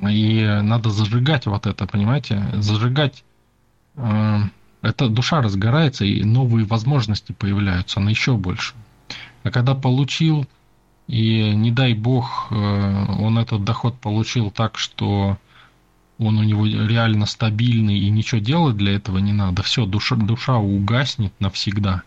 И 0.00 0.42
надо 0.62 0.90
зажигать 0.90 1.46
вот 1.46 1.66
это, 1.66 1.86
понимаете? 1.86 2.42
Зажигать. 2.54 3.24
Э, 3.96 4.42
эта 4.80 5.08
душа 5.08 5.42
разгорается, 5.42 6.04
и 6.04 6.22
новые 6.22 6.66
возможности 6.66 7.32
появляются, 7.32 8.00
она 8.00 8.10
еще 8.10 8.36
больше. 8.36 8.74
А 9.42 9.50
когда 9.50 9.74
получил, 9.74 10.46
и 11.06 11.54
не 11.54 11.70
дай 11.70 11.94
бог, 11.94 12.48
э, 12.50 12.54
он 13.18 13.38
этот 13.38 13.64
доход 13.64 13.98
получил 13.98 14.50
так, 14.50 14.78
что 14.78 15.38
он 16.18 16.38
у 16.38 16.42
него 16.42 16.64
реально 16.66 17.26
стабильный 17.26 17.98
и 17.98 18.10
ничего 18.10 18.40
делать 18.40 18.76
для 18.76 18.94
этого 18.94 19.18
не 19.18 19.32
надо. 19.32 19.62
Все, 19.62 19.84
душа, 19.84 20.16
душа 20.16 20.56
угаснет 20.56 21.32
навсегда. 21.40 22.02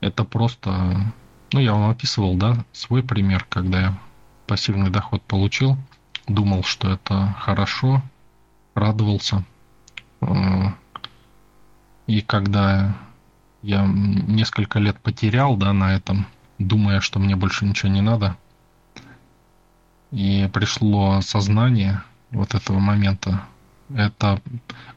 Это 0.00 0.24
просто... 0.24 1.12
Ну, 1.52 1.60
я 1.60 1.74
вам 1.74 1.90
описывал, 1.90 2.36
да, 2.36 2.64
свой 2.72 3.02
пример, 3.02 3.44
когда 3.48 3.80
я 3.80 3.98
пассивный 4.46 4.90
доход 4.90 5.22
получил. 5.22 5.76
Думал, 6.26 6.62
что 6.62 6.90
это 6.90 7.36
хорошо, 7.38 8.02
радовался. 8.74 9.44
Э, 10.22 10.68
и 12.06 12.22
когда 12.22 12.96
я 13.62 13.84
несколько 13.86 14.78
лет 14.78 14.98
потерял, 15.00 15.56
да, 15.56 15.72
на 15.72 15.94
этом, 15.94 16.26
думая, 16.58 17.00
что 17.00 17.18
мне 17.18 17.36
больше 17.36 17.64
ничего 17.64 17.90
не 17.90 18.00
надо, 18.00 18.36
и 20.10 20.48
пришло 20.52 21.20
сознание 21.22 22.02
вот 22.30 22.54
этого 22.54 22.78
момента, 22.78 23.42
это 23.94 24.40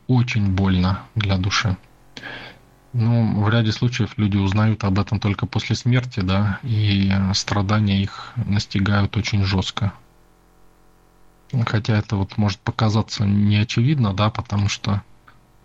очень 0.08 0.54
больно 0.54 1.02
для 1.16 1.38
души. 1.38 1.78
Ну, 2.94 3.42
в 3.42 3.50
ряде 3.50 3.74
случаев 3.74 4.18
люди 4.18 4.38
узнают 4.38 4.84
об 4.86 5.00
этом 5.00 5.20
только 5.20 5.46
после 5.46 5.76
смерти, 5.76 6.22
да, 6.22 6.60
и 6.64 7.12
страдания 7.34 8.02
их 8.02 8.32
настигают 8.38 9.18
очень 9.18 9.44
жестко. 9.44 9.94
Хотя 11.66 11.98
это 11.98 12.16
вот 12.16 12.38
может 12.38 12.60
показаться 12.60 13.26
неочевидно, 13.26 14.14
да, 14.14 14.30
потому 14.30 14.70
что 14.70 15.02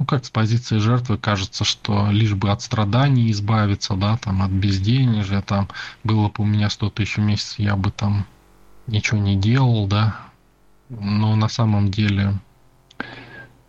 ну, 0.01 0.07
как 0.07 0.25
с 0.25 0.31
позиции 0.31 0.79
жертвы 0.79 1.19
кажется, 1.19 1.63
что 1.65 2.11
лишь 2.11 2.35
бы 2.35 2.51
от 2.51 2.63
страданий 2.63 3.31
избавиться, 3.31 3.95
да, 3.97 4.17
там, 4.17 4.41
от 4.41 4.51
безденежья, 4.51 5.43
там, 5.43 5.69
было 6.05 6.29
бы 6.29 6.37
у 6.39 6.45
меня 6.47 6.71
100 6.71 6.89
тысяч 6.89 7.19
в 7.19 7.21
месяц, 7.21 7.57
я 7.59 7.77
бы 7.77 7.91
там 7.91 8.25
ничего 8.87 9.19
не 9.19 9.37
делал, 9.37 9.87
да. 9.87 10.17
Но 10.89 11.37
на 11.37 11.49
самом 11.49 11.91
деле 11.91 12.33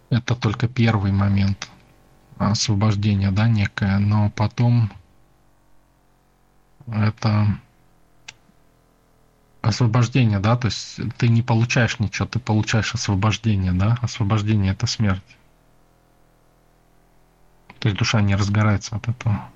это 0.10 0.34
только 0.36 0.70
первый 0.70 1.12
момент 1.12 1.68
освобождения, 2.38 3.32
да, 3.32 3.50
некое, 3.50 4.00
но 4.00 4.30
потом 4.30 4.90
это 6.88 7.60
освобождение, 9.62 10.40
да, 10.40 10.56
то 10.56 10.68
есть 10.68 11.02
ты 11.18 11.28
не 11.28 11.42
получаешь 11.42 12.00
ничего, 12.00 12.26
ты 12.26 12.40
получаешь 12.40 12.96
освобождение, 12.96 13.74
да, 13.74 13.98
освобождение 14.02 14.72
это 14.72 14.88
смерть. 14.88 15.22
То 17.82 17.88
есть 17.88 17.98
душа 17.98 18.22
не 18.22 18.36
разгорается 18.36 18.96
от 18.96 19.10
этого. 19.10 19.50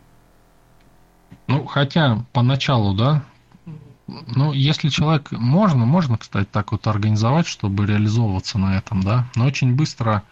Ну, 1.47 1.65
хотя 1.65 2.25
поначалу, 2.33 2.95
да, 2.95 3.23
ну, 4.07 4.51
если 4.51 4.89
человек... 4.89 5.31
Можно, 5.31 5.85
можно, 5.85 6.17
кстати, 6.17 6.47
так 6.51 6.71
вот 6.71 6.87
организовать, 6.87 7.45
чтобы 7.45 7.85
реализовываться 7.85 8.57
на 8.57 8.77
этом, 8.77 9.01
да, 9.03 9.27
но 9.35 9.45
очень 9.45 9.75
быстро 9.75 10.23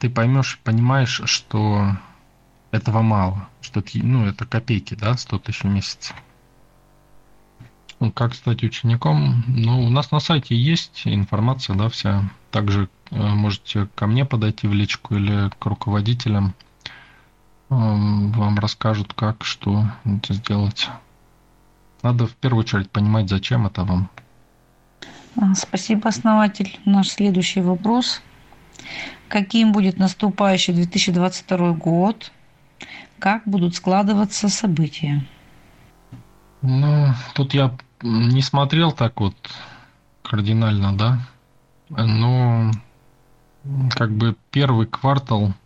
ты 0.00 0.10
поймешь, 0.10 0.60
понимаешь, 0.64 1.22
что 1.24 1.96
этого 2.72 3.02
мало, 3.02 3.48
что 3.60 3.80
это, 3.80 3.90
ну, 3.94 4.26
это 4.26 4.44
копейки, 4.44 4.94
да, 4.94 5.16
100 5.16 5.38
тысяч 5.38 5.62
в 5.62 5.66
месяц. 5.66 6.12
Ну, 8.00 8.10
как 8.10 8.34
стать 8.34 8.64
учеником? 8.64 9.44
Ну, 9.46 9.84
у 9.84 9.90
нас 9.90 10.10
на 10.10 10.18
сайте 10.18 10.56
есть 10.56 11.02
информация, 11.04 11.76
да, 11.76 11.88
вся. 11.88 12.28
Также 12.50 12.88
э, 13.10 13.16
можете 13.16 13.88
ко 13.94 14.06
мне 14.06 14.24
подойти 14.24 14.66
в 14.66 14.74
личку 14.74 15.14
или 15.14 15.50
к 15.58 15.64
руководителям 15.64 16.54
вам 17.68 18.58
расскажут, 18.58 19.12
как, 19.14 19.44
что 19.44 19.84
это 20.04 20.34
сделать. 20.34 20.88
Надо 22.02 22.26
в 22.26 22.34
первую 22.34 22.60
очередь 22.60 22.90
понимать, 22.90 23.28
зачем 23.28 23.66
это 23.66 23.84
вам. 23.84 24.08
А, 25.40 25.54
спасибо, 25.54 26.08
основатель. 26.08 26.78
Наш 26.84 27.08
следующий 27.08 27.60
вопрос. 27.60 28.22
Каким 29.28 29.72
будет 29.72 29.98
наступающий 29.98 30.72
2022 30.72 31.72
год? 31.72 32.30
Как 33.18 33.42
будут 33.44 33.74
складываться 33.74 34.48
события? 34.48 35.26
Ну, 36.62 37.08
тут 37.34 37.54
я 37.54 37.76
не 38.02 38.42
смотрел 38.42 38.92
так 38.92 39.20
вот 39.20 39.34
кардинально, 40.22 40.96
да. 40.96 41.18
Но 41.88 42.70
как 43.90 44.12
бы 44.12 44.36
первый 44.50 44.86
квартал– 44.86 45.52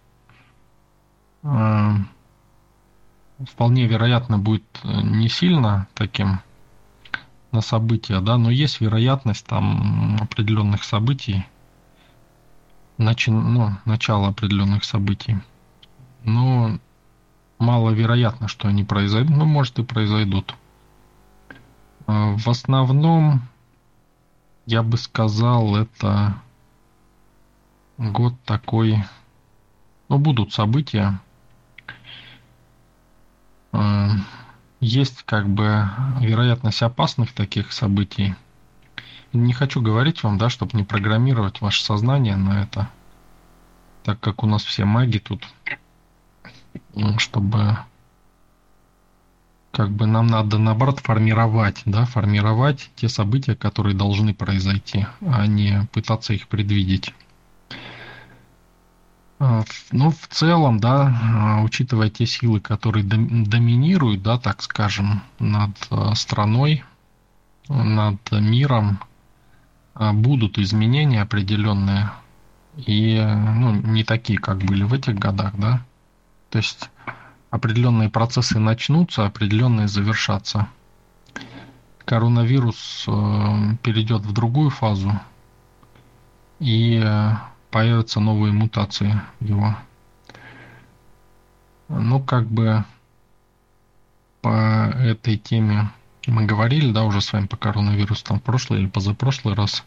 вполне 3.46 3.86
вероятно 3.86 4.38
будет 4.38 4.64
э, 4.82 5.00
не 5.02 5.28
сильно 5.28 5.88
таким 5.94 6.40
на 7.52 7.60
события, 7.60 8.20
да, 8.20 8.36
но 8.36 8.50
есть 8.50 8.80
вероятность 8.80 9.46
там 9.46 10.16
определенных 10.20 10.84
событий, 10.84 11.44
начи, 12.96 13.30
ну, 13.30 13.72
начало 13.84 14.28
определенных 14.28 14.84
событий. 14.84 15.38
Но 16.22 16.78
маловероятно, 17.58 18.46
что 18.46 18.68
они 18.68 18.84
произойдут, 18.84 19.36
ну, 19.36 19.46
может 19.46 19.78
и 19.78 19.84
произойдут. 19.84 20.54
Э, 22.06 22.36
в 22.36 22.48
основном, 22.48 23.42
я 24.66 24.82
бы 24.82 24.96
сказал, 24.96 25.76
это 25.76 26.40
год 27.98 28.34
такой, 28.44 29.02
ну, 30.08 30.18
будут 30.18 30.52
события, 30.52 31.20
есть 34.80 35.22
как 35.24 35.48
бы 35.48 35.88
вероятность 36.20 36.82
опасных 36.82 37.32
таких 37.32 37.72
событий. 37.72 38.34
Не 39.32 39.52
хочу 39.52 39.80
говорить 39.80 40.22
вам, 40.22 40.38
да, 40.38 40.48
чтобы 40.48 40.76
не 40.76 40.84
программировать 40.84 41.60
ваше 41.60 41.84
сознание 41.84 42.36
на 42.36 42.62
это, 42.62 42.90
так 44.02 44.18
как 44.18 44.42
у 44.42 44.46
нас 44.46 44.64
все 44.64 44.84
маги 44.84 45.18
тут, 45.18 45.46
чтобы 47.18 47.78
как 49.70 49.90
бы 49.92 50.06
нам 50.06 50.26
надо 50.26 50.58
наоборот 50.58 50.98
формировать, 50.98 51.82
да, 51.84 52.04
формировать 52.06 52.90
те 52.96 53.08
события, 53.08 53.54
которые 53.54 53.94
должны 53.94 54.34
произойти, 54.34 55.06
а 55.20 55.46
не 55.46 55.86
пытаться 55.92 56.32
их 56.32 56.48
предвидеть. 56.48 57.14
А, 59.42 59.64
ну, 59.90 60.10
в 60.10 60.26
целом, 60.28 60.78
да, 60.80 61.18
а, 61.32 61.62
учитывая 61.62 62.10
те 62.10 62.26
силы, 62.26 62.60
которые 62.60 63.02
доминируют, 63.02 64.22
да, 64.22 64.38
так 64.38 64.60
скажем, 64.60 65.22
над 65.38 65.70
а, 65.90 66.14
страной, 66.14 66.84
над 67.68 68.18
миром, 68.32 68.98
будут 69.94 70.58
изменения 70.58 71.22
определенные. 71.22 72.10
И, 72.76 73.18
ну, 73.18 73.72
не 73.72 74.04
такие, 74.04 74.38
как 74.38 74.58
были 74.58 74.82
в 74.82 74.92
этих 74.92 75.14
годах, 75.14 75.54
да. 75.56 75.84
То 76.50 76.58
есть 76.58 76.90
определенные 77.50 78.10
процессы 78.10 78.58
начнутся, 78.58 79.24
определенные 79.24 79.88
завершатся. 79.88 80.68
Коронавирус 82.04 83.04
перейдет 83.82 84.22
в 84.22 84.32
другую 84.32 84.70
фазу. 84.70 85.12
И 86.58 86.98
появятся 87.70 88.20
новые 88.20 88.52
мутации 88.52 89.20
его. 89.40 89.76
Ну, 91.88 92.20
как 92.20 92.46
бы 92.46 92.84
по 94.42 94.92
этой 94.94 95.36
теме 95.36 95.90
мы 96.26 96.46
говорили, 96.46 96.92
да, 96.92 97.04
уже 97.04 97.20
с 97.20 97.32
вами 97.32 97.46
по 97.46 97.56
коронавирусу 97.56 98.24
там 98.24 98.38
в 98.38 98.42
прошлый 98.42 98.80
или 98.80 98.88
позапрошлый 98.88 99.54
раз. 99.54 99.84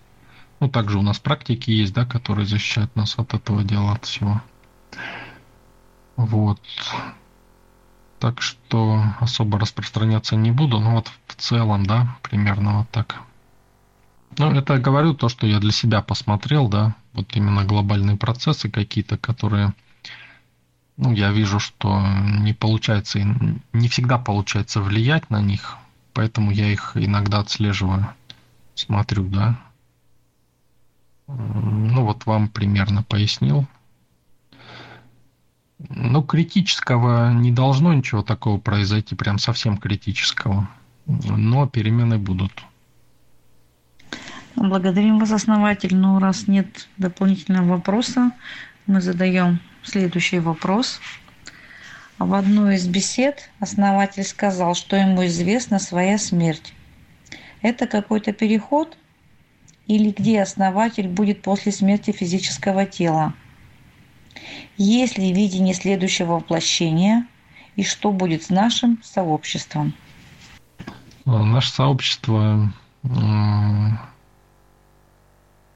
Ну, 0.59 0.69
также 0.69 0.97
у 0.97 1.01
нас 1.01 1.19
практики 1.19 1.71
есть, 1.71 1.93
да, 1.93 2.05
которые 2.05 2.45
защищают 2.45 2.95
нас 2.95 3.17
от 3.17 3.33
этого 3.33 3.63
дела, 3.63 3.93
от 3.93 4.05
всего. 4.05 4.41
Вот. 6.15 6.59
Так 8.19 8.41
что 8.41 9.03
особо 9.19 9.59
распространяться 9.59 10.35
не 10.35 10.51
буду, 10.51 10.79
но 10.79 10.91
вот 10.91 11.11
в 11.27 11.35
целом, 11.35 11.85
да, 11.85 12.17
примерно 12.21 12.79
вот 12.79 12.89
так. 12.89 13.17
Ну, 14.37 14.51
это 14.51 14.79
говорю 14.79 15.13
то, 15.13 15.29
что 15.29 15.45
я 15.45 15.59
для 15.59 15.71
себя 15.71 16.01
посмотрел, 16.01 16.67
да, 16.67 16.95
вот 17.13 17.35
именно 17.35 17.63
глобальные 17.63 18.17
процессы 18.17 18.69
какие-то, 18.69 19.17
которые, 19.17 19.73
ну, 20.97 21.13
я 21.13 21.31
вижу, 21.31 21.59
что 21.59 22.01
не 22.39 22.53
получается, 22.53 23.19
не 23.73 23.87
всегда 23.87 24.17
получается 24.17 24.81
влиять 24.81 25.29
на 25.29 25.41
них, 25.41 25.77
поэтому 26.13 26.51
я 26.51 26.71
их 26.71 26.93
иногда 26.95 27.39
отслеживаю, 27.39 28.09
смотрю, 28.75 29.25
да. 29.25 29.59
Ну, 31.27 32.03
вот 32.03 32.25
вам 32.25 32.49
примерно 32.49 33.03
пояснил. 33.03 33.65
Ну, 35.89 36.23
критического 36.23 37.31
не 37.33 37.51
должно 37.51 37.93
ничего 37.93 38.21
такого 38.21 38.57
произойти, 38.59 39.15
прям 39.15 39.37
совсем 39.37 39.77
критического. 39.77 40.69
но 41.05 41.67
перемены 41.67 42.17
будут. 42.17 42.63
Благодарим 44.55 45.19
вас, 45.19 45.31
основатель. 45.31 45.95
Но 45.95 46.19
раз 46.19 46.47
нет 46.47 46.87
дополнительного 46.97 47.77
вопроса, 47.77 48.31
мы 48.85 49.01
задаем 49.01 49.59
следующий 49.83 50.39
вопрос. 50.39 50.99
В 52.19 52.33
одной 52.33 52.75
из 52.75 52.87
бесед 52.87 53.49
основатель 53.59 54.23
сказал, 54.23 54.75
что 54.75 54.95
ему 54.95 55.25
известна 55.25 55.79
своя 55.79 56.17
смерть. 56.17 56.73
Это 57.61 57.87
какой-то 57.87 58.33
переход 58.33 58.97
или 59.87 60.11
где 60.11 60.41
основатель 60.41 61.07
будет 61.07 61.41
после 61.41 61.71
смерти 61.71 62.11
физического 62.11 62.85
тела? 62.85 63.33
Есть 64.77 65.17
ли 65.17 65.33
видение 65.33 65.73
следующего 65.73 66.35
воплощения 66.35 67.27
и 67.75 67.83
что 67.83 68.11
будет 68.11 68.43
с 68.43 68.49
нашим 68.49 69.01
сообществом? 69.03 69.93
Наше 71.25 71.71
сообщество 71.71 72.73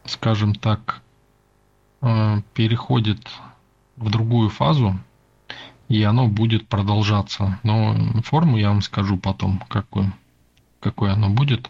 скажем 0.08 0.56
так, 0.56 1.02
э, 2.02 2.42
переходит 2.54 3.28
в 3.96 4.10
другую 4.10 4.50
фазу, 4.50 4.98
и 5.88 6.04
оно 6.04 6.28
будет 6.28 6.68
продолжаться. 6.68 7.60
Но 7.64 7.96
форму 8.24 8.58
я 8.58 8.70
вам 8.70 8.82
скажу 8.82 9.18
потом, 9.18 9.60
какой, 9.70 10.12
какой 10.80 11.12
оно 11.12 11.30
будет. 11.30 11.70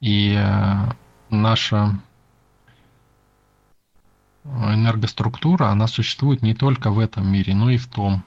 И 0.00 0.34
э, 0.36 0.92
наша 1.30 1.98
энергоструктура, 4.44 5.66
она 5.68 5.86
существует 5.86 6.42
не 6.42 6.54
только 6.54 6.90
в 6.90 6.98
этом 6.98 7.30
мире, 7.30 7.54
но 7.54 7.70
и 7.70 7.76
в 7.76 7.86
том. 7.86 8.24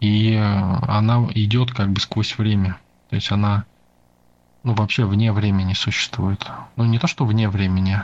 И 0.00 0.32
э, 0.32 0.40
она 0.42 1.26
идет 1.34 1.72
как 1.72 1.90
бы 1.90 2.00
сквозь 2.00 2.38
время. 2.38 2.78
То 3.08 3.16
есть 3.16 3.30
она 3.32 3.64
ну, 4.62 4.74
вообще 4.74 5.04
вне 5.04 5.32
времени 5.32 5.74
существует. 5.74 6.46
Ну, 6.76 6.84
не 6.84 6.98
то, 6.98 7.06
что 7.06 7.24
вне 7.24 7.48
времени, 7.48 8.02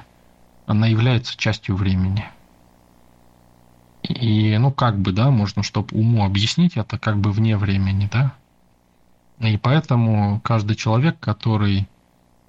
она 0.67 0.89
является 0.89 1.37
частью 1.37 1.77
времени. 1.77 2.27
И, 4.03 4.57
ну, 4.59 4.71
как 4.71 4.99
бы, 4.99 5.13
да, 5.13 5.31
можно, 5.31 5.63
чтобы 5.63 5.97
уму 5.97 6.25
объяснить, 6.25 6.77
это 6.77 6.99
как 6.99 7.19
бы 7.19 7.33
вне 7.33 7.57
времени, 7.57 8.09
да. 8.13 8.35
И 9.39 9.57
поэтому 9.57 10.41
каждый 10.41 10.77
человек, 10.77 11.19
который 11.21 11.89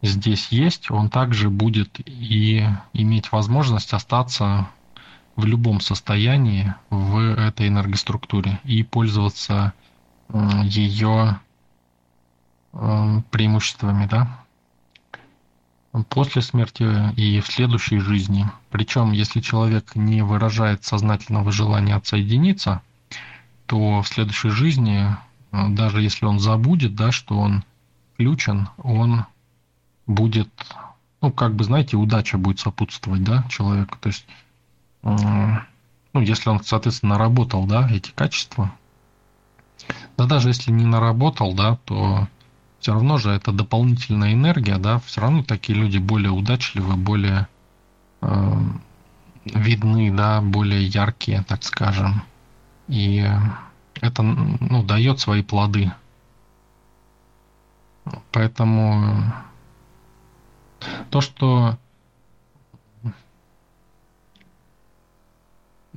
здесь 0.02 0.50
есть, 0.50 0.92
он 0.92 1.10
также 1.10 1.50
будет 1.50 2.00
и 2.06 2.68
иметь 2.94 3.32
возможность 3.32 3.94
остаться 3.94 4.68
в 5.36 5.46
любом 5.46 5.82
состоянии 5.82 6.74
в 6.90 7.18
этой 7.18 7.68
энергоструктуре 7.68 8.60
и 8.64 8.84
пользоваться 8.84 9.74
ее 10.64 11.40
преимуществами, 12.72 14.06
да 14.06 14.47
после 16.04 16.42
смерти 16.42 17.14
и 17.16 17.40
в 17.40 17.48
следующей 17.48 18.00
жизни. 18.00 18.50
Причем, 18.70 19.12
если 19.12 19.42
человек 19.42 19.96
не 19.96 20.22
выражает 20.22 20.84
сознательного 20.84 21.52
желания 21.52 21.96
отсоединиться, 21.96 22.82
то 23.66 24.02
в 24.02 24.08
следующей 24.08 24.50
жизни, 24.50 25.16
э, 25.52 25.70
даже 25.70 26.02
если 26.02 26.26
он 26.26 26.40
забудет, 26.40 26.96
да, 26.96 27.12
что 27.12 27.38
он 27.38 27.64
включен, 28.14 28.70
он 28.78 29.26
будет, 30.08 30.50
ну, 31.22 31.32
как 31.32 31.54
бы, 31.56 31.64
знаете, 31.64 31.98
удача 31.98 32.38
будет 32.38 32.60
сопутствовать, 32.60 33.24
да, 33.24 33.44
человеку. 33.50 33.98
То 34.00 34.08
есть, 34.08 34.26
э, 35.04 35.16
ну, 36.14 36.22
если 36.22 36.50
он, 36.50 36.64
соответственно, 36.64 37.16
наработал, 37.16 37.66
да, 37.66 37.90
эти 37.90 38.12
качества, 38.12 38.72
да 40.18 40.26
даже 40.26 40.50
если 40.50 40.72
не 40.72 40.86
наработал, 40.86 41.54
да, 41.54 41.78
то 41.86 42.28
все 42.80 42.94
равно 42.94 43.18
же 43.18 43.32
это 43.32 43.52
дополнительная 43.52 44.34
энергия, 44.34 44.78
да, 44.78 45.00
все 45.00 45.22
равно 45.22 45.44
такие 45.44 45.78
люди 45.78 45.98
более 45.98 46.32
удачливы, 46.32 46.96
более 46.96 47.48
э, 48.22 48.54
видны, 49.46 50.12
да, 50.12 50.42
более 50.42 50.86
яркие, 50.86 51.44
так 51.48 51.64
скажем. 51.64 52.24
И 52.88 53.26
это, 54.02 54.22
ну, 54.22 54.84
дает 54.84 55.20
свои 55.20 55.44
плоды. 55.44 55.92
Поэтому 58.32 59.34
то, 61.10 61.22
что 61.22 61.78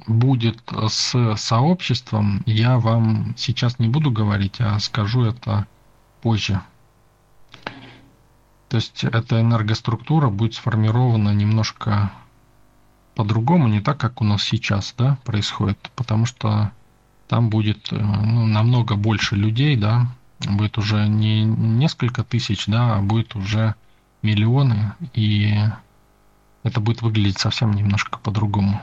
будет 0.07 0.59
с 0.89 1.37
сообществом, 1.37 2.43
я 2.47 2.79
вам 2.79 3.35
сейчас 3.37 3.79
не 3.79 3.89
буду 3.89 4.11
говорить, 4.11 4.61
а 4.61 4.79
скажу 4.79 5.25
это 5.25 5.67
позже. 6.23 6.61
То 8.71 8.77
есть 8.77 9.03
эта 9.03 9.41
энергоструктура 9.41 10.31
будет 10.31 10.55
сформирована 10.55 11.35
немножко 11.35 12.13
по-другому, 13.17 13.67
не 13.67 13.81
так, 13.81 13.99
как 13.99 14.21
у 14.21 14.25
нас 14.25 14.45
сейчас 14.45 14.95
да, 14.97 15.19
происходит, 15.25 15.91
потому 15.97 16.25
что 16.25 16.71
там 17.27 17.51
будет 17.51 17.93
э, 17.93 17.97
ну, 17.97 18.47
намного 18.47 18.95
больше 18.95 19.35
людей, 19.35 19.77
да, 19.77 20.07
будет 20.39 20.79
уже 20.79 21.09
не 21.09 21.43
несколько 21.43 22.23
тысяч, 22.23 22.67
да, 22.67 22.95
а 22.97 23.03
будет 23.03 23.35
уже 23.35 23.75
миллионы, 24.23 24.93
и 25.15 25.53
это 26.63 26.81
будет 26.81 27.03
выглядеть 27.03 27.41
совсем 27.41 27.73
немножко 27.73 28.21
по-другому. 28.21 28.81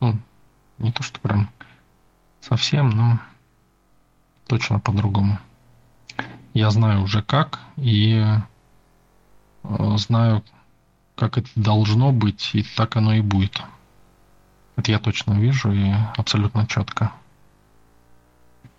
Ну, 0.00 0.18
не 0.78 0.90
то, 0.90 1.04
что 1.04 1.20
прям 1.20 1.48
совсем, 2.40 2.90
но 2.90 3.20
точно 4.48 4.80
по-другому. 4.80 5.38
Я 6.54 6.70
знаю 6.70 7.02
уже 7.02 7.22
как, 7.22 7.60
и 7.76 8.20
знаю, 9.96 10.42
как 11.14 11.38
это 11.38 11.48
должно 11.54 12.12
быть, 12.12 12.50
и 12.54 12.62
так 12.76 12.96
оно 12.96 13.14
и 13.14 13.20
будет. 13.20 13.62
Это 14.76 14.90
я 14.90 14.98
точно 14.98 15.34
вижу 15.34 15.72
и 15.72 15.92
абсолютно 16.16 16.66
четко. 16.66 17.12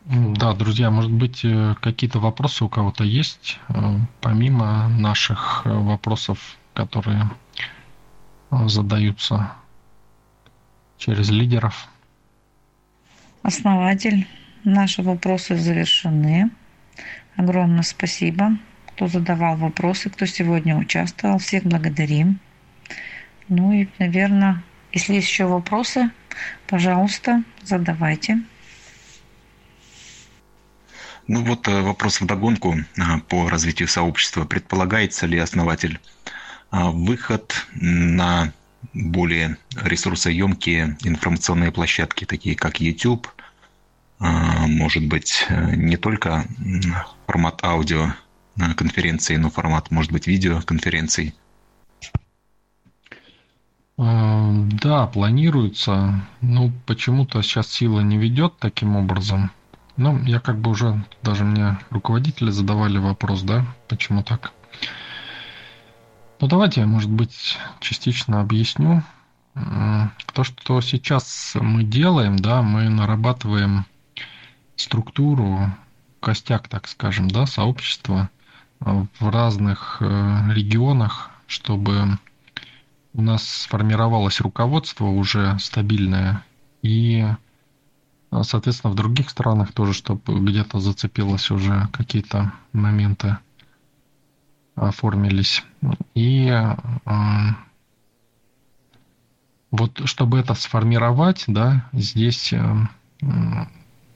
Да, 0.05 0.53
друзья, 0.53 0.91
может 0.91 1.11
быть, 1.11 1.45
э, 1.45 1.75
какие-то 1.79 2.19
вопросы 2.19 2.65
у 2.65 2.69
кого-то 2.69 3.05
есть, 3.05 3.59
э, 3.69 3.97
помимо 4.19 4.89
наших 4.89 5.61
вопросов, 5.63 6.57
которые 6.73 7.29
задаются 8.51 9.53
через 10.97 11.29
лидеров? 11.29 11.87
Основатель, 13.43 14.27
наши 14.65 15.01
вопросы 15.01 15.55
завершены. 15.55 16.51
Огромное 17.37 17.83
спасибо 17.83 18.57
кто 18.95 19.07
задавал 19.07 19.57
вопросы, 19.57 20.09
кто 20.09 20.25
сегодня 20.25 20.77
участвовал. 20.77 21.39
Всех 21.39 21.63
благодарим. 21.63 22.39
Ну 23.49 23.71
и, 23.71 23.87
наверное, 23.99 24.63
если 24.91 25.15
есть 25.15 25.27
еще 25.27 25.45
вопросы, 25.45 26.11
пожалуйста, 26.67 27.43
задавайте. 27.63 28.39
Ну 31.27 31.43
вот 31.43 31.67
э, 31.67 31.81
вопрос 31.81 32.21
в 32.21 32.25
догонку 32.25 32.75
э, 32.75 33.01
по 33.29 33.49
развитию 33.49 33.87
сообщества. 33.87 34.45
Предполагается 34.45 35.25
ли 35.25 35.39
основатель 35.39 35.99
э, 36.71 36.77
выход 36.89 37.65
на 37.73 38.51
более 38.93 39.57
ресурсоемкие 39.75 40.97
информационные 41.03 41.71
площадки, 41.71 42.25
такие 42.25 42.55
как 42.55 42.81
YouTube, 42.81 43.27
может 44.19 45.07
быть, 45.07 45.45
не 45.49 45.97
только 45.97 46.45
формат 47.25 47.63
аудио, 47.63 48.13
конференции, 48.75 49.35
но 49.35 49.49
формат 49.49 49.91
может 49.91 50.11
быть 50.11 50.27
видеоконференций? 50.27 51.33
А, 53.97 54.51
да, 54.81 55.07
планируется. 55.07 56.21
Ну, 56.41 56.71
почему-то 56.85 57.41
сейчас 57.41 57.67
сила 57.69 58.01
не 58.01 58.17
ведет 58.17 58.57
таким 58.57 58.95
образом. 58.95 59.51
Ну, 59.97 60.21
я 60.23 60.39
как 60.39 60.59
бы 60.59 60.71
уже, 60.71 61.03
даже 61.21 61.43
мне 61.43 61.77
руководители 61.91 62.49
задавали 62.49 62.97
вопрос, 62.97 63.43
да, 63.43 63.65
почему 63.87 64.23
так. 64.23 64.51
Ну, 66.39 66.47
давайте 66.47 66.81
я, 66.81 66.87
может 66.87 67.11
быть, 67.11 67.57
частично 67.79 68.41
объясню. 68.41 69.03
То, 70.33 70.43
что 70.43 70.81
сейчас 70.81 71.53
мы 71.55 71.83
делаем, 71.83 72.37
да, 72.37 72.63
мы 72.63 72.89
нарабатываем 72.89 73.85
структуру, 74.75 75.71
костяк, 76.19 76.67
так 76.67 76.87
скажем, 76.87 77.29
да, 77.29 77.45
сообщества– 77.45 78.29
в 78.83 79.29
разных 79.29 79.97
э, 80.01 80.53
регионах, 80.53 81.31
чтобы 81.47 82.17
у 83.13 83.21
нас 83.21 83.43
сформировалось 83.43 84.41
руководство 84.41 85.05
уже 85.05 85.57
стабильное 85.59 86.43
и 86.81 87.25
э, 88.31 88.41
соответственно 88.43 88.91
в 88.91 88.95
других 88.95 89.29
странах 89.29 89.71
тоже 89.71 89.93
чтобы 89.93 90.39
где-то 90.39 90.79
зацепилось 90.79 91.49
уже 91.51 91.87
какие-то 91.93 92.51
моменты 92.73 93.37
оформились. 94.75 95.63
И 96.15 96.47
э, 96.47 96.75
вот 99.71 100.01
чтобы 100.05 100.39
это 100.39 100.55
сформировать 100.55 101.45
да 101.47 101.89
здесь 101.93 102.53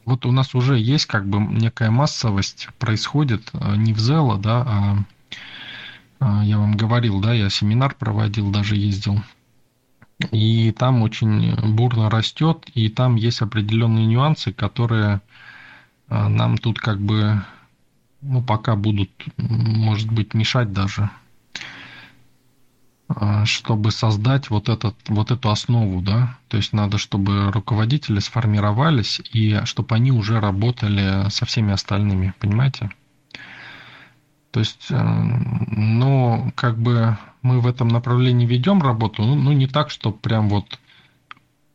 вот 0.07 0.25
у 0.25 0.31
нас 0.31 0.55
уже 0.55 0.79
есть 0.79 1.05
как 1.05 1.27
бы 1.27 1.39
некая 1.39 1.91
массовость 1.91 2.69
происходит 2.79 3.51
не 3.53 3.93
в 3.93 3.99
Зело, 3.99 4.37
да, 4.37 5.05
а 6.19 6.43
я 6.43 6.57
вам 6.57 6.75
говорил, 6.75 7.19
да, 7.19 7.33
я 7.33 7.49
семинар 7.49 7.93
проводил, 7.93 8.49
даже 8.49 8.75
ездил. 8.75 9.21
И 10.31 10.71
там 10.71 11.03
очень 11.03 11.55
бурно 11.75 12.09
растет, 12.09 12.65
и 12.73 12.89
там 12.89 13.15
есть 13.15 13.41
определенные 13.41 14.07
нюансы, 14.07 14.51
которые 14.51 15.21
а, 16.09 16.27
нам 16.27 16.57
тут 16.57 16.79
как 16.79 16.99
бы, 16.99 17.43
ну, 18.21 18.41
пока 18.41 18.75
будут, 18.75 19.11
может 19.37 20.11
быть, 20.11 20.33
мешать 20.33 20.73
даже, 20.73 21.03
а, 21.03 21.11
чтобы 23.45 23.91
создать 23.91 24.49
вот, 24.49 24.67
этот, 24.67 24.95
вот 25.07 25.31
эту 25.31 25.49
основу, 25.49 26.01
да, 26.01 26.37
то 26.49 26.57
есть 26.57 26.73
надо, 26.73 26.97
чтобы 26.97 27.51
руководители 27.51 28.19
сформировались, 28.19 29.21
и 29.31 29.61
чтобы 29.63 29.95
они 29.95 30.11
уже 30.11 30.41
работали 30.41 31.29
со 31.29 31.45
всеми 31.45 31.71
остальными, 31.71 32.33
понимаете? 32.39 32.89
То 34.51 34.61
есть, 34.61 34.87
э, 34.89 34.95
ну, 34.97 36.51
как 36.55 36.77
бы 36.77 37.17
мы 37.41 37.59
в 37.61 37.67
этом 37.67 37.89
направлении 37.89 38.45
ведем 38.45 38.81
работу, 38.81 39.23
ну, 39.23 39.35
ну 39.35 39.51
не 39.51 39.67
так, 39.67 39.89
что 39.91 40.11
прям 40.11 40.49
вот 40.49 40.79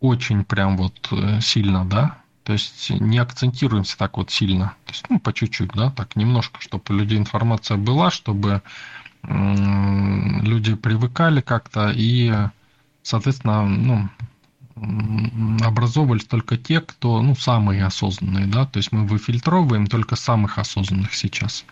очень 0.01 0.45
прям 0.45 0.77
вот 0.77 1.09
э, 1.13 1.41
сильно, 1.41 1.85
да, 1.85 2.19
то 2.43 2.53
есть 2.53 2.91
не 2.91 3.19
акцентируемся 3.19 3.97
так 3.97 4.17
вот 4.17 4.31
сильно, 4.31 4.75
то 4.85 4.93
есть 4.93 5.05
ну 5.09 5.21
по 5.21 5.33
чуть-чуть, 5.33 5.71
да, 5.75 5.91
так 5.91 6.17
немножко, 6.17 6.61
чтобы 6.61 6.83
у 6.89 6.95
людей 6.95 7.19
информация 7.19 7.77
была, 7.77 8.11
чтобы 8.11 8.63
люди 9.25 10.75
привыкали 10.75 11.41
как-то 11.41 11.93
и, 11.95 12.33
соответственно, 13.03 13.67
ну, 13.67 14.09
образовывались 15.65 16.25
только 16.25 16.57
те, 16.57 16.81
кто, 16.81 17.23
ну, 17.23 17.35
самые 17.37 17.85
осознанные, 17.85 18.47
да, 18.47 18.67
то 18.67 18.79
есть 18.79 18.91
мы 18.91 19.07
выфильтровываем 19.07 19.87
только 19.87 20.17
самых 20.17 20.59
осознанных 20.59 21.15
сейчас. 21.15 21.65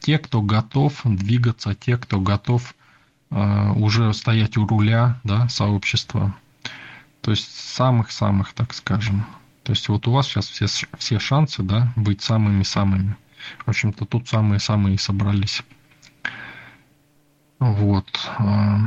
Те, 0.00 0.18
кто 0.18 0.40
готов 0.40 1.00
двигаться, 1.04 1.74
те, 1.74 1.98
кто 1.98 2.20
готов 2.20 2.74
э, 3.30 3.70
уже 3.72 4.14
стоять 4.14 4.56
у 4.56 4.66
руля, 4.66 5.20
да, 5.24 5.48
сообщества. 5.48 6.34
То 7.20 7.32
есть 7.32 7.52
самых-самых, 7.52 8.52
так 8.54 8.72
скажем. 8.72 9.26
То 9.64 9.72
есть 9.72 9.88
вот 9.88 10.06
у 10.06 10.12
вас 10.12 10.26
сейчас 10.26 10.48
все, 10.48 10.66
все 10.96 11.18
шансы, 11.18 11.62
да, 11.62 11.92
быть 11.96 12.22
самыми-самыми. 12.22 13.16
В 13.66 13.68
общем-то, 13.68 14.06
тут 14.06 14.28
самые-самые 14.28 14.98
собрались. 14.98 15.62
Вот. 17.58 18.06
Э, 18.38 18.78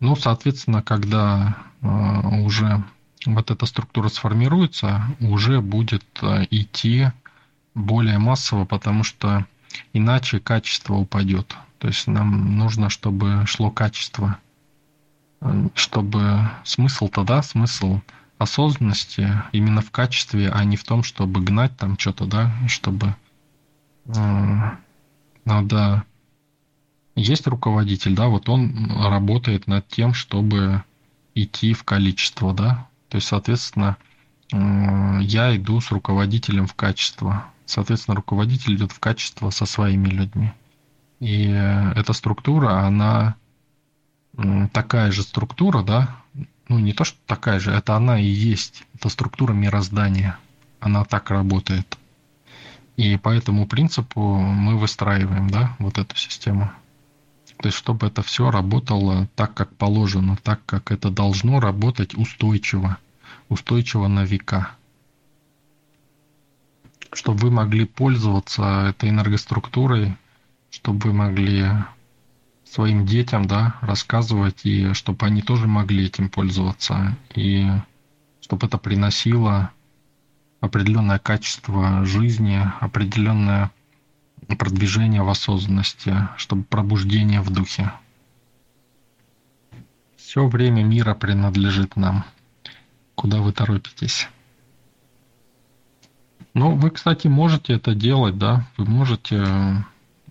ну, 0.00 0.16
соответственно, 0.16 0.82
когда 0.82 1.56
а, 1.80 2.28
уже 2.38 2.82
вот 3.26 3.50
эта 3.50 3.66
структура 3.66 4.08
сформируется, 4.08 5.02
уже 5.20 5.60
будет 5.60 6.04
а, 6.20 6.42
идти 6.50 7.08
более 7.74 8.18
массово, 8.18 8.64
потому 8.64 9.04
что 9.04 9.46
иначе 9.92 10.40
качество 10.40 10.94
упадет. 10.94 11.56
То 11.78 11.88
есть 11.88 12.06
нам 12.06 12.56
нужно, 12.56 12.88
чтобы 12.90 13.44
шло 13.46 13.70
качество, 13.70 14.38
чтобы 15.74 16.50
смысл 16.64 17.08
тогда, 17.08 17.42
смысл 17.42 18.00
осознанности 18.38 19.42
именно 19.52 19.80
в 19.80 19.90
качестве, 19.90 20.50
а 20.50 20.64
не 20.64 20.76
в 20.76 20.84
том, 20.84 21.02
чтобы 21.02 21.40
гнать 21.40 21.76
там 21.76 21.98
что-то, 21.98 22.26
да, 22.26 22.52
чтобы 22.68 23.16
надо... 25.44 26.04
Есть 27.14 27.46
руководитель, 27.46 28.14
да, 28.14 28.28
вот 28.28 28.48
он 28.48 28.90
работает 28.90 29.66
над 29.66 29.86
тем, 29.88 30.14
чтобы 30.14 30.82
идти 31.34 31.74
в 31.74 31.84
количество, 31.84 32.54
да. 32.54 32.88
То 33.08 33.16
есть, 33.16 33.28
соответственно, 33.28 33.96
я 34.50 35.54
иду 35.56 35.80
с 35.80 35.90
руководителем 35.90 36.66
в 36.66 36.74
качество. 36.74 37.46
Соответственно, 37.66 38.16
руководитель 38.16 38.76
идет 38.76 38.92
в 38.92 39.00
качество 39.00 39.50
со 39.50 39.66
своими 39.66 40.08
людьми. 40.08 40.52
И 41.20 41.44
эта 41.44 42.12
структура, 42.12 42.86
она 42.86 43.36
такая 44.72 45.12
же 45.12 45.22
структура, 45.22 45.82
да, 45.82 46.16
ну 46.68 46.78
не 46.78 46.92
то, 46.94 47.04
что 47.04 47.18
такая 47.26 47.60
же, 47.60 47.70
это 47.70 47.94
она 47.94 48.18
и 48.18 48.24
есть. 48.24 48.84
Это 48.94 49.10
структура 49.10 49.52
мироздания. 49.52 50.38
Она 50.80 51.04
так 51.04 51.30
работает. 51.30 51.98
И 52.96 53.16
по 53.16 53.28
этому 53.28 53.66
принципу 53.66 54.38
мы 54.38 54.78
выстраиваем, 54.78 55.48
да, 55.48 55.76
вот 55.78 55.98
эту 55.98 56.16
систему. 56.16 56.70
То 57.62 57.68
есть, 57.68 57.78
чтобы 57.78 58.08
это 58.08 58.22
все 58.22 58.50
работало 58.50 59.28
так, 59.36 59.54
как 59.54 59.72
положено, 59.76 60.36
так, 60.42 60.66
как 60.66 60.90
это 60.90 61.10
должно 61.10 61.60
работать 61.60 62.14
устойчиво, 62.14 62.98
устойчиво 63.48 64.08
на 64.08 64.24
века. 64.24 64.72
Чтобы 67.12 67.38
вы 67.38 67.50
могли 67.52 67.84
пользоваться 67.84 68.88
этой 68.88 69.10
энергоструктурой, 69.10 70.16
чтобы 70.70 71.10
вы 71.10 71.12
могли 71.12 71.68
своим 72.64 73.06
детям 73.06 73.46
да, 73.46 73.76
рассказывать, 73.80 74.66
и 74.66 74.92
чтобы 74.92 75.24
они 75.24 75.40
тоже 75.40 75.68
могли 75.68 76.06
этим 76.06 76.30
пользоваться, 76.30 77.16
и 77.36 77.68
чтобы 78.40 78.66
это 78.66 78.76
приносило 78.76 79.70
определенное 80.60 81.20
качество 81.20 82.04
жизни, 82.04 82.60
определенное 82.80 83.70
продвижение 84.48 85.22
в 85.22 85.28
осознанности, 85.28 86.28
чтобы 86.36 86.64
пробуждение 86.64 87.40
в 87.40 87.50
духе. 87.50 87.92
Все 90.16 90.46
время 90.46 90.82
мира 90.82 91.14
принадлежит 91.14 91.96
нам. 91.96 92.24
Куда 93.14 93.40
вы 93.40 93.52
торопитесь? 93.52 94.28
Ну, 96.54 96.74
вы, 96.74 96.90
кстати, 96.90 97.28
можете 97.28 97.74
это 97.74 97.94
делать, 97.94 98.36
да, 98.36 98.66
вы 98.76 98.84
можете 98.84 99.36
э, 99.36 99.74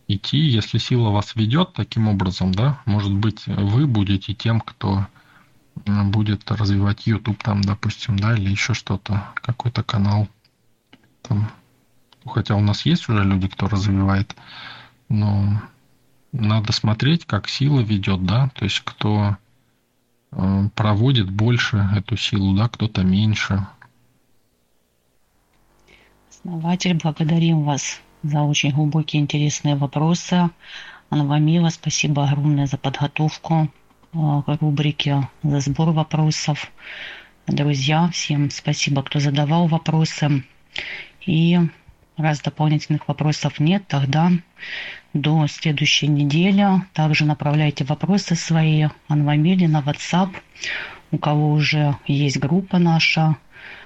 идти, 0.07 0.37
если 0.37 0.77
сила 0.77 1.09
вас 1.09 1.35
ведет 1.35 1.73
таким 1.73 2.07
образом, 2.07 2.51
да, 2.51 2.79
может 2.85 3.13
быть, 3.13 3.47
вы 3.47 3.87
будете 3.87 4.33
тем, 4.33 4.61
кто 4.61 5.07
э, 5.85 6.03
будет 6.03 6.51
развивать 6.51 7.07
YouTube 7.07 7.41
там, 7.41 7.61
допустим, 7.61 8.17
да, 8.17 8.35
или 8.35 8.49
еще 8.49 8.73
что-то, 8.73 9.29
какой-то 9.35 9.83
канал 9.83 10.27
там 11.23 11.51
хотя 12.25 12.55
у 12.55 12.61
нас 12.61 12.85
есть 12.85 13.09
уже 13.09 13.23
люди, 13.23 13.47
кто 13.47 13.67
развивает, 13.67 14.35
но 15.09 15.61
надо 16.31 16.71
смотреть, 16.71 17.25
как 17.25 17.49
сила 17.49 17.81
ведет, 17.81 18.25
да, 18.25 18.49
то 18.55 18.65
есть 18.65 18.81
кто 18.81 19.37
э, 20.31 20.69
проводит 20.75 21.29
больше 21.29 21.89
эту 21.95 22.17
силу, 22.17 22.55
да, 22.55 22.69
кто-то 22.69 23.03
меньше. 23.03 23.67
Основатель, 26.29 26.97
благодарим 27.01 27.63
вас 27.63 27.99
за 28.23 28.41
очень 28.41 28.71
глубокие 28.71 29.21
интересные 29.21 29.75
вопросы. 29.75 30.49
Анвамила, 31.09 31.69
спасибо 31.69 32.23
огромное 32.23 32.67
за 32.67 32.77
подготовку 32.77 33.69
э, 34.13 34.17
к 34.45 34.57
рубрике, 34.61 35.27
за 35.43 35.59
сбор 35.59 35.89
вопросов. 35.91 36.71
Друзья, 37.47 38.09
всем 38.09 38.49
спасибо, 38.49 39.03
кто 39.03 39.19
задавал 39.19 39.67
вопросы. 39.67 40.45
И 41.25 41.59
Раз 42.21 42.39
дополнительных 42.39 43.07
вопросов 43.07 43.59
нет, 43.59 43.87
тогда 43.87 44.31
до 45.13 45.47
следующей 45.47 46.07
недели 46.07 46.67
также 46.93 47.25
направляйте 47.25 47.83
вопросы 47.83 48.35
свои 48.35 48.89
Анвамиле 49.07 49.67
на 49.67 49.79
WhatsApp. 49.79 50.29
У 51.09 51.17
кого 51.17 51.51
уже 51.51 51.97
есть 52.05 52.37
группа 52.37 52.77
наша, 52.77 53.37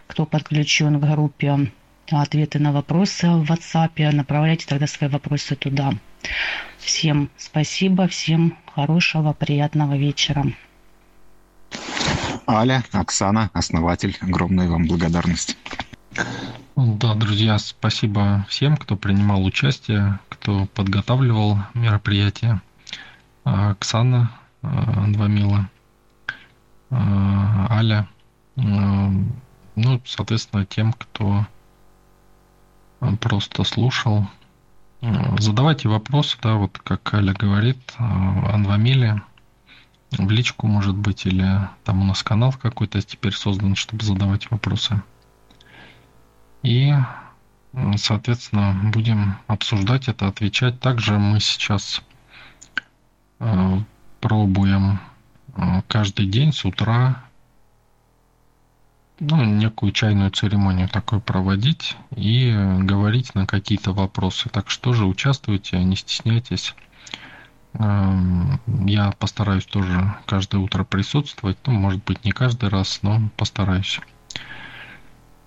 кто 0.07 0.25
подключен 0.25 0.99
к 0.99 1.09
группе 1.09 1.71
ответы 2.11 2.59
на 2.59 2.73
вопросы 2.73 3.29
в 3.29 3.49
WhatsApp, 3.49 4.11
направляйте 4.11 4.65
тогда 4.67 4.85
свои 4.85 5.09
вопросы 5.09 5.55
туда. 5.55 5.93
Всем 6.79 7.29
спасибо, 7.37 8.09
всем 8.09 8.57
хорошего, 8.75 9.31
приятного 9.31 9.95
вечера. 9.95 10.45
Аля, 12.49 12.83
Оксана, 12.91 13.49
основатель, 13.53 14.17
огромная 14.19 14.67
вам 14.67 14.87
благодарность. 14.87 15.57
Да, 16.75 17.13
друзья, 17.13 17.57
спасибо 17.57 18.45
всем, 18.49 18.75
кто 18.77 18.95
принимал 18.95 19.43
участие, 19.45 20.19
кто 20.29 20.65
подготавливал 20.73 21.59
мероприятие. 21.73 22.61
А, 23.43 23.71
Оксана 23.71 24.31
а, 24.61 25.03
Анвамила, 25.03 25.69
а, 26.89 27.67
Аля, 27.69 28.07
ну, 28.55 30.01
соответственно, 30.05 30.65
тем, 30.65 30.93
кто 30.93 31.45
просто 33.19 33.63
слушал. 33.63 34.27
Задавайте 35.37 35.89
вопросы, 35.89 36.37
да, 36.41 36.55
вот 36.55 36.79
как 36.79 37.13
Аля 37.13 37.33
говорит, 37.33 37.77
Анвамиле, 37.97 39.21
в 40.11 40.29
личку, 40.29 40.67
может 40.67 40.95
быть, 40.95 41.25
или 41.25 41.69
там 41.83 42.01
у 42.01 42.05
нас 42.05 42.23
канал 42.23 42.53
какой-то 42.53 43.01
теперь 43.01 43.33
создан, 43.33 43.75
чтобы 43.75 44.03
задавать 44.05 44.49
вопросы. 44.49 45.01
И, 46.65 46.91
соответственно, 47.95 48.75
будем 48.91 49.37
обсуждать 49.45 50.07
это, 50.07 50.27
отвечать. 50.27 50.79
Также 50.79 51.19
мы 51.19 51.39
сейчас 51.39 52.01
э, 53.39 53.79
пробуем 54.19 54.99
э, 55.55 55.83
каждый 55.87 56.25
день 56.25 56.51
с 56.51 56.65
утра 56.65 57.23
ну, 59.19 59.45
некую 59.45 59.91
чайную 59.91 60.31
церемонию 60.31 60.89
такой 60.89 61.19
проводить 61.19 61.95
и 62.15 62.51
говорить 62.79 63.35
на 63.35 63.45
какие-то 63.45 63.93
вопросы. 63.93 64.49
Так 64.49 64.71
что 64.71 64.93
же 64.93 65.05
участвуйте, 65.05 65.83
не 65.83 65.95
стесняйтесь. 65.95 66.73
Эм, 67.73 68.59
я 68.87 69.11
постараюсь 69.11 69.65
тоже 69.65 70.15
каждое 70.25 70.57
утро 70.57 70.83
присутствовать. 70.83 71.57
Ну, 71.67 71.73
может 71.73 72.03
быть, 72.03 72.25
не 72.25 72.31
каждый 72.31 72.69
раз, 72.69 72.99
но 73.03 73.21
постараюсь. 73.37 74.01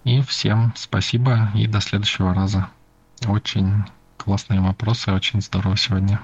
И 0.09 0.23
всем 0.23 0.73
спасибо 0.75 1.51
и 1.55 1.67
до 1.67 1.83
следующего 1.83 2.33
раза. 2.33 2.71
Очень 3.27 3.85
классные 4.17 4.59
вопросы, 4.59 5.13
очень 5.13 5.43
здорово 5.43 5.77
сегодня. 5.77 6.19